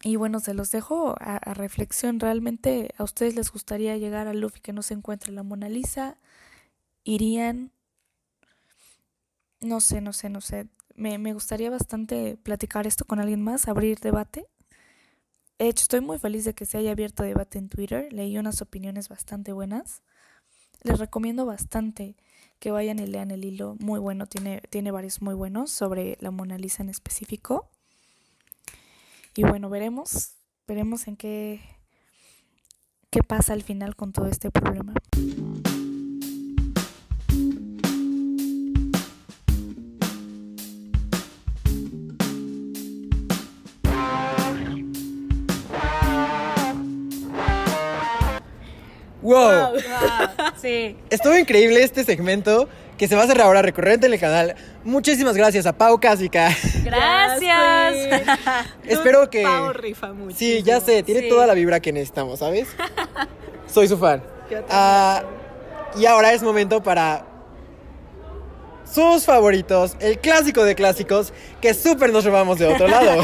Y 0.04 0.16
bueno, 0.16 0.40
se 0.40 0.54
los 0.54 0.72
dejo 0.72 1.16
a, 1.20 1.54
reflexión. 1.54 2.20
¿Realmente 2.20 2.94
a 2.98 3.04
ustedes 3.04 3.36
les 3.36 3.52
gustaría 3.52 3.98
llegar 3.98 4.28
al 4.28 4.40
Louvre 4.40 4.60
y 4.60 4.62
que 4.62 4.74
no 4.74 4.84
se 4.84 4.94
encuentre 4.94 5.34
la 5.34 5.44
Mona 5.44 5.70
Lisa? 5.70 6.18
¿Irían? 7.04 7.72
No 9.60 9.82
sé, 9.82 10.02
no 10.02 10.14
sé, 10.14 10.30
no 10.30 10.42
sé. 10.42 10.68
Me, 10.96 11.18
me 11.18 11.34
gustaría 11.34 11.70
bastante 11.70 12.38
platicar 12.38 12.86
esto 12.88 13.06
con 13.06 13.20
alguien 13.20 13.42
más, 13.42 13.68
abrir 13.68 14.00
debate. 14.00 14.48
De 15.58 15.68
hecho, 15.68 15.82
estoy 15.82 16.02
muy 16.02 16.20
feliz 16.20 16.46
de 16.46 16.54
que 16.54 16.68
se 16.68 16.78
haya 16.78 16.92
abierto 16.92 17.24
debate 17.24 17.58
en 17.58 17.70
Twitter. 17.70 18.14
Leí 18.14 18.38
unas 18.38 18.62
opiniones 18.62 19.10
bastante 19.10 19.52
buenas. 19.52 20.04
Les 20.84 21.00
recomiendo 21.00 21.46
bastante 21.46 22.16
que 22.60 22.72
vayan 22.72 23.00
y 23.00 23.08
lean 23.08 23.32
el 23.32 23.46
hilo, 23.46 23.76
muy 23.80 24.00
bueno, 24.00 24.26
tiene, 24.26 24.62
tiene 24.70 24.92
varios 24.92 25.22
muy 25.22 25.36
buenos 25.36 25.72
sobre 25.72 26.18
la 26.20 26.32
Mona 26.32 26.58
Lisa 26.58 26.84
en 26.84 26.90
específico. 26.90 27.70
Y 29.36 29.44
bueno, 29.44 29.70
veremos, 29.70 30.34
veremos 30.68 31.08
en 31.08 31.16
qué, 31.18 31.62
qué 33.12 33.22
pasa 33.22 33.54
al 33.54 33.64
final 33.64 33.96
con 33.96 34.12
todo 34.12 34.28
este 34.28 34.50
problema. 34.50 34.94
¡Wow! 49.28 49.72
wow. 49.72 49.80
Sí. 50.62 50.96
Estuvo 51.10 51.38
increíble 51.38 51.84
este 51.84 52.06
segmento 52.06 52.70
que 52.98 53.08
se 53.10 53.16
va 53.16 53.22
a 53.22 53.26
hacer 53.26 53.42
ahora 53.42 53.62
recurrente 53.62 54.08
en 54.08 54.14
el 54.14 54.20
canal. 54.20 54.56
Muchísimas 54.86 55.36
gracias 55.36 55.66
a 55.66 55.74
Pau 55.78 56.00
Cásica. 56.00 56.50
Gracias. 56.84 58.38
Espero 58.86 59.30
que. 59.30 59.44
Pau 59.44 59.74
rifa 59.74 60.14
mucho. 60.14 60.36
Sí, 60.36 60.64
ya 60.64 60.80
sé, 60.80 61.04
tiene 61.04 61.22
Sí. 61.22 61.30
toda 61.30 61.46
la 61.46 61.54
vibra 61.54 61.82
que 61.82 61.92
necesitamos, 61.92 62.40
¿sabes? 62.40 62.70
Soy 63.68 63.90
su 63.90 63.98
fan. 63.98 64.24
Ah, 64.70 65.24
y 66.00 66.06
ahora 66.06 66.32
es 66.32 66.42
momento 66.42 66.82
para 66.82 67.26
sus 68.90 69.26
favoritos, 69.26 69.98
el 70.00 70.20
clásico 70.20 70.64
de 70.64 70.74
clásicos, 70.74 71.34
que 71.60 71.74
súper 71.74 72.14
nos 72.14 72.24
robamos 72.24 72.58
de 72.60 72.68
otro 72.68 72.88
lado. 72.88 73.22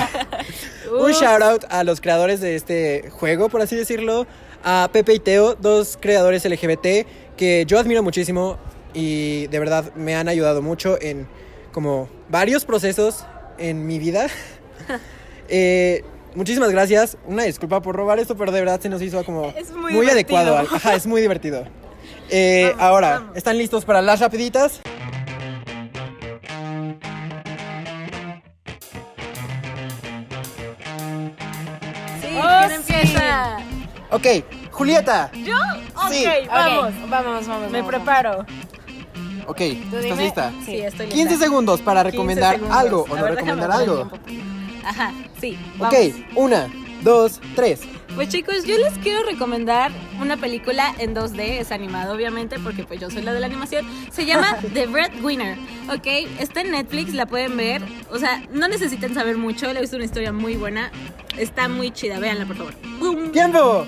Un 0.91 1.11
shout 1.13 1.41
out 1.41 1.63
a 1.69 1.85
los 1.85 2.01
creadores 2.01 2.41
de 2.41 2.55
este 2.55 3.09
juego, 3.11 3.47
por 3.47 3.61
así 3.61 3.77
decirlo, 3.77 4.27
a 4.63 4.89
Pepe 4.91 5.13
y 5.15 5.19
Teo, 5.19 5.55
dos 5.55 5.97
creadores 5.99 6.45
LGBT 6.45 7.05
que 7.37 7.65
yo 7.67 7.79
admiro 7.79 8.01
muchísimo 8.03 8.57
y 8.93 9.47
de 9.47 9.59
verdad 9.59 9.93
me 9.95 10.15
han 10.15 10.27
ayudado 10.27 10.61
mucho 10.61 10.97
en 11.01 11.27
como 11.71 12.07
varios 12.29 12.65
procesos 12.65 13.25
en 13.57 13.85
mi 13.87 13.99
vida. 13.99 14.27
Eh, 15.49 16.03
muchísimas 16.35 16.71
gracias. 16.71 17.17
Una 17.27 17.43
disculpa 17.43 17.81
por 17.81 17.95
robar 17.95 18.17
esto, 18.17 18.35
pero 18.35 18.51
de 18.51 18.61
verdad 18.61 18.79
se 18.79 18.87
nos 18.89 19.01
hizo 19.01 19.23
como 19.25 19.47
Es 19.57 19.71
muy 19.71 19.91
divertido. 19.91 20.11
adecuado. 20.39 20.57
al- 20.57 20.67
Ajá, 20.73 20.95
es 20.95 21.05
muy 21.05 21.21
divertido. 21.21 21.65
Eh, 22.29 22.67
Vamos, 22.71 22.81
ahora, 22.83 23.09
vamos. 23.19 23.37
¿están 23.37 23.57
listos 23.57 23.83
para 23.85 24.01
las 24.01 24.21
rapiditas? 24.21 24.79
Sí, 32.21 32.37
Oh, 32.37 32.67
¿quién 32.67 32.71
empieza? 32.71 33.57
Ok, 34.13 34.27
Julieta. 34.71 35.31
¿Yo? 35.33 35.55
Ok, 35.95 36.11
Sí. 36.11 36.25
vamos. 36.47 36.93
Ok, 36.93 37.09
vamos, 37.09 37.47
vamos. 37.47 37.71
Me 37.71 37.81
vamos. 37.81 37.87
preparo. 37.95 38.45
Ok, 39.47 39.57
¿Tú 39.57 39.63
¿estás 39.97 40.03
dime? 40.03 40.23
lista? 40.23 40.51
Sí, 40.65 40.77
estoy 40.77 41.07
lista. 41.07 41.15
15 41.21 41.37
segundos 41.37 41.81
para 41.81 42.01
15 42.03 42.11
recomendar 42.11 42.53
segundos. 42.55 42.77
algo 42.77 43.01
o 43.09 43.13
A 43.13 43.17
no 43.17 43.23
ver, 43.23 43.35
recomendar 43.35 43.69
déjame 43.69 43.83
algo. 43.83 44.11
Ajá, 44.85 45.11
sí. 45.41 45.57
Ok, 45.79 45.91
vamos. 45.93 46.13
una, 46.35 46.69
dos, 47.01 47.41
tres. 47.55 47.81
Pues 48.15 48.29
chicos, 48.29 48.63
yo 48.65 48.77
les 48.77 48.93
quiero 48.99 49.23
recomendar 49.25 49.91
una 50.21 50.37
película 50.37 50.93
en 50.99 51.15
2D, 51.15 51.59
es 51.59 51.71
animado 51.71 52.13
obviamente 52.13 52.59
porque 52.59 52.83
pues 52.83 52.99
yo 52.99 53.09
soy 53.09 53.23
la 53.23 53.33
de 53.33 53.39
la 53.39 53.47
animación. 53.47 53.85
Se 54.11 54.25
llama 54.25 54.57
The 54.73 54.85
Breadwinner, 54.85 55.57
¿ok? 55.89 56.05
Está 56.39 56.61
en 56.61 56.71
Netflix, 56.71 57.13
la 57.15 57.25
pueden 57.25 57.57
ver. 57.57 57.81
O 58.11 58.19
sea, 58.19 58.43
no 58.51 58.67
necesitan 58.67 59.13
saber 59.15 59.37
mucho, 59.37 59.65
le 59.73 59.79
he 59.79 59.81
visto 59.81 59.95
una 59.95 60.05
historia 60.05 60.31
muy 60.31 60.55
buena. 60.55 60.91
Está 61.37 61.67
muy 61.67 61.89
chida, 61.91 62.19
véanla 62.19 62.45
por 62.45 62.55
favor. 62.55 62.75
¡Bum! 62.99 63.31
¡Tiempo! 63.31 63.87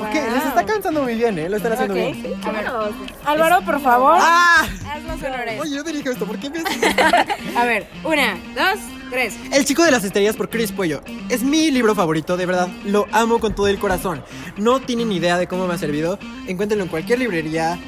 Ok, 0.00 0.14
les 0.14 0.44
está 0.46 0.66
cansando 0.66 1.02
muy 1.02 1.14
bien, 1.14 1.38
¿eh? 1.38 1.48
Lo 1.48 1.56
están 1.56 1.72
haciendo 1.72 1.94
Ok, 1.94 2.00
bien. 2.00 2.14
sí, 2.22 2.32
claro. 2.42 2.90
Álvaro, 3.24 3.64
por 3.64 3.80
favor. 3.80 4.16
¡Ah! 4.20 4.66
Haz 4.90 5.02
los 5.04 5.22
honores. 5.22 5.60
Oye, 5.60 5.76
yo 5.76 5.82
dirijo 5.82 6.10
esto, 6.10 6.26
¿por 6.26 6.38
qué 6.38 6.48
empiezas? 6.48 6.72
A 7.56 7.64
ver, 7.64 7.86
una, 8.02 8.34
dos, 8.54 8.80
tres. 9.10 9.34
El 9.52 9.64
chico 9.64 9.84
de 9.84 9.90
las 9.92 10.02
estrellas 10.04 10.36
por 10.36 10.50
Chris 10.50 10.72
Puello. 10.72 11.00
Es 11.28 11.42
mi 11.42 11.70
libro 11.70 11.94
favorito, 11.94 12.36
de 12.36 12.46
verdad. 12.46 12.68
Lo 12.84 13.06
amo 13.12 13.38
con 13.38 13.54
todo 13.54 13.68
el 13.68 13.78
corazón. 13.78 14.22
No 14.56 14.80
tienen 14.80 15.12
idea 15.12 15.38
de 15.38 15.46
cómo 15.46 15.66
me 15.66 15.74
ha 15.74 15.78
servido. 15.78 16.18
Encuéntrenlo 16.46 16.84
en 16.84 16.90
cualquier 16.90 17.20
librería. 17.20 17.78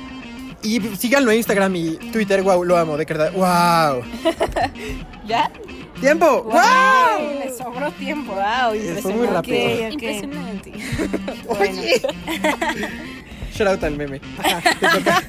Y 0.63 0.81
síganlo 0.97 1.31
en 1.31 1.39
Instagram 1.39 1.75
y 1.77 1.97
Twitter. 2.13 2.43
Wow, 2.43 2.65
lo 2.65 2.77
amo, 2.77 2.97
de 2.97 3.05
verdad. 3.05 3.33
Wow. 3.33 4.03
¿Ya? 5.27 5.51
¡Tiempo! 6.01 6.43
¡Wow! 6.43 7.39
Le 7.39 7.53
sobró 7.57 7.91
tiempo. 7.93 8.35
Wow, 8.35 9.01
Fue 9.01 9.15
muy 9.15 9.27
rápido. 9.27 9.57
Ok, 9.59 9.95
ok. 9.95 10.03
Impresionante. 10.03 10.73
Oye. 11.49 12.03
Shout 13.55 13.69
out 13.69 13.85
al 13.85 13.97
meme. 13.97 14.21
Ajá, 14.39 14.61
te 14.79 14.87
toca. 14.87 15.23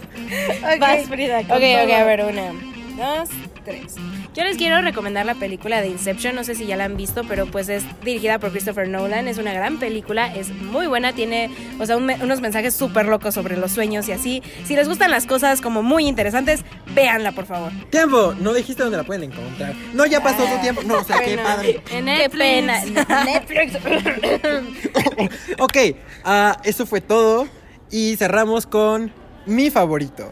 Vas, 0.79 1.07
Frida. 1.07 1.39
Ok, 1.39 1.51
ok, 1.51 1.91
a 1.93 2.03
ver, 2.03 2.25
una, 2.25 2.51
dos, 2.97 3.29
tres. 3.63 3.95
Yo 4.37 4.43
les 4.43 4.55
quiero 4.57 4.79
recomendar 4.81 5.25
la 5.25 5.33
película 5.33 5.81
de 5.81 5.87
Inception, 5.87 6.35
no 6.35 6.43
sé 6.43 6.53
si 6.53 6.67
ya 6.67 6.77
la 6.77 6.85
han 6.85 6.95
visto, 6.95 7.23
pero 7.27 7.47
pues 7.47 7.69
es 7.69 7.83
dirigida 8.01 8.37
por 8.37 8.51
Christopher 8.51 8.87
Nolan, 8.87 9.27
es 9.27 9.39
una 9.39 9.51
gran 9.51 9.79
película, 9.79 10.31
es 10.31 10.51
muy 10.51 10.85
buena, 10.85 11.11
tiene, 11.13 11.49
o 11.79 11.85
sea, 11.87 11.97
un 11.97 12.05
me- 12.05 12.23
unos 12.23 12.39
mensajes 12.39 12.75
súper 12.75 13.07
locos 13.07 13.33
sobre 13.33 13.57
los 13.57 13.71
sueños 13.71 14.07
y 14.07 14.11
así. 14.11 14.43
Si 14.63 14.75
les 14.75 14.87
gustan 14.87 15.09
las 15.09 15.25
cosas 15.25 15.59
como 15.59 15.81
muy 15.81 16.05
interesantes, 16.07 16.63
véanla, 16.93 17.31
por 17.31 17.47
favor. 17.47 17.71
¡Tiempo! 17.89 18.35
No 18.39 18.53
dijiste 18.53 18.83
dónde 18.83 18.97
la 18.97 19.03
pueden 19.05 19.23
encontrar. 19.31 19.73
No, 19.95 20.05
ya 20.05 20.21
pasó 20.21 20.45
su 20.47 20.61
tiempo. 20.61 20.83
No, 20.83 20.99
o 20.99 21.03
sea, 21.03 21.17
qué 21.19 21.35
padre. 21.37 21.69
En 21.77 21.81
Qué 21.83 22.01
Netflix. 22.03 22.37
pena. 22.37 22.85
Netflix. 23.25 23.73
ok, 25.59 25.77
ah, 26.23 26.57
eso 26.63 26.85
fue 26.85 27.01
todo. 27.01 27.47
Y 27.89 28.15
cerramos 28.17 28.67
con 28.67 29.11
mi 29.47 29.71
favorito. 29.71 30.31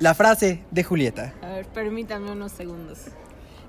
La 0.00 0.14
frase 0.14 0.62
de 0.72 0.82
Julieta. 0.82 1.32
A 1.42 1.46
ver, 1.50 1.66
permítame 1.66 2.32
unos 2.32 2.50
segundos. 2.50 2.98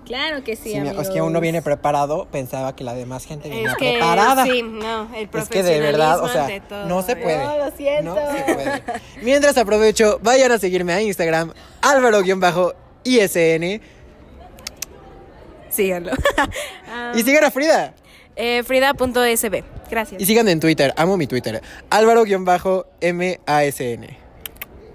Claro 0.08 0.42
que 0.44 0.56
sí, 0.56 0.72
Sí, 0.72 0.78
es 0.78 1.10
que 1.10 1.22
uno 1.22 1.40
viene 1.42 1.62
preparado, 1.62 2.28
pensaba 2.32 2.74
que 2.76 2.84
la 2.86 2.94
demás 2.96 3.26
gente 3.26 3.50
venía 3.50 3.72
Es 3.72 3.76
que, 3.76 3.92
preparada. 3.98 4.46
sí, 4.46 4.64
no, 4.64 5.14
el 5.14 5.30
Es 5.34 5.50
que 5.50 5.62
de 5.64 5.80
verdad, 5.82 6.24
o 6.24 6.30
sea, 6.30 6.48
todo. 6.68 6.86
no 6.88 7.02
se 7.04 7.18
puede. 7.18 7.44
No, 7.44 7.58
lo 7.58 7.72
siento. 7.72 8.16
No 8.16 8.18
se 8.32 8.54
puede. 8.54 8.82
Mientras 9.22 9.58
aprovecho, 9.58 10.20
vayan 10.24 10.52
a 10.54 10.60
seguirme 10.60 10.94
a 10.94 11.02
Instagram, 11.02 11.52
Álvaro-ISN. 11.82 13.82
Síganlo. 15.70 16.12
Ah, 16.90 17.12
Y 17.16 17.24
sigan 17.24 17.44
a 17.44 17.52
Frida. 17.52 17.94
eh, 18.38 18.64
Frida.sb. 18.64 19.64
Gracias. 19.92 20.22
Y 20.22 20.26
sigan 20.26 20.48
en 20.48 20.62
Twitter, 20.62 20.94
amo 20.96 21.18
mi 21.18 21.28
Twitter. 21.28 21.62
Álvaro-MASN. 21.90 24.08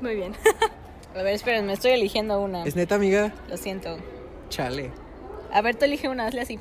Muy 0.00 0.14
bien. 0.16 0.32
A 1.14 1.22
ver, 1.22 1.34
espérenme, 1.34 1.74
estoy 1.74 1.90
eligiendo 1.90 2.40
una. 2.40 2.64
¿Es 2.64 2.74
neta, 2.76 2.94
amiga? 2.94 3.30
Lo 3.50 3.58
siento. 3.58 3.98
Chale. 4.48 4.90
A 5.52 5.60
ver, 5.60 5.76
tú 5.76 5.84
elige 5.84 6.08
una, 6.08 6.26
hazle 6.26 6.40
así. 6.42 6.58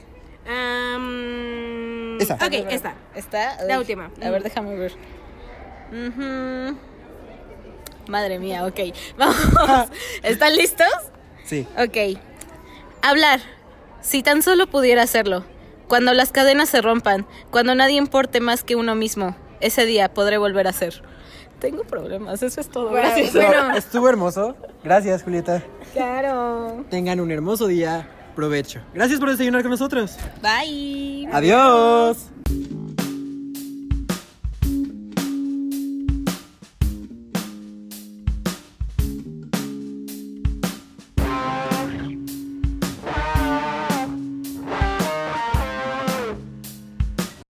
Am, 0.48 2.20
Esa. 2.20 2.36
Ok, 2.36 2.54
esta. 2.70 2.96
¿Está? 3.16 3.64
La 3.66 3.76
Uy, 3.76 3.80
última. 3.82 4.12
A 4.22 4.30
ver, 4.30 4.44
déjame 4.44 4.76
ver. 4.76 4.94
Madre 8.08 8.39
mía, 8.39 8.66
ok. 8.66 8.80
Vamos. 9.18 9.89
¿Están 10.24 10.56
listos? 10.56 10.88
Sí. 11.44 11.68
Ok. 11.78 12.20
Hablar. 13.02 13.39
Si 14.02 14.24
tan 14.24 14.42
solo 14.42 14.68
pudiera 14.68 15.04
hacerlo. 15.04 15.44
Cuando 15.88 16.14
las 16.14 16.32
cadenas 16.32 16.70
se 16.70 16.82
rompan. 16.82 17.26
Cuando 17.52 17.76
nadie 17.76 17.98
importe 17.98 18.39
más 18.39 18.64
que 18.64 18.76
uno 18.76 18.96
mismo. 18.96 19.36
Ese 19.60 19.86
día 19.86 20.14
podré 20.14 20.38
volver 20.38 20.68
a 20.68 20.74
ser. 20.74 21.04
Tengo 21.60 21.84
problemas, 21.84 22.42
eso 22.42 22.60
es 22.60 22.70
todo. 22.70 22.89
Gracias. 22.89 23.34
Bueno. 23.34 23.76
Estuvo 23.76 24.10
hermoso. 24.10 24.56
Gracias, 24.84 25.22
Julieta. 25.22 25.62
Claro. 25.94 26.84
Tengan 26.89 27.20
un 27.20 27.30
hermoso 27.32 27.68
día. 27.68 28.10
Provecho. 28.36 28.82
Gracias 28.94 29.20
por 29.20 29.30
desayunar 29.30 29.62
con 29.62 29.72
nosotros. 29.72 30.18
Bye. 30.42 31.28
Adiós. 31.32 32.28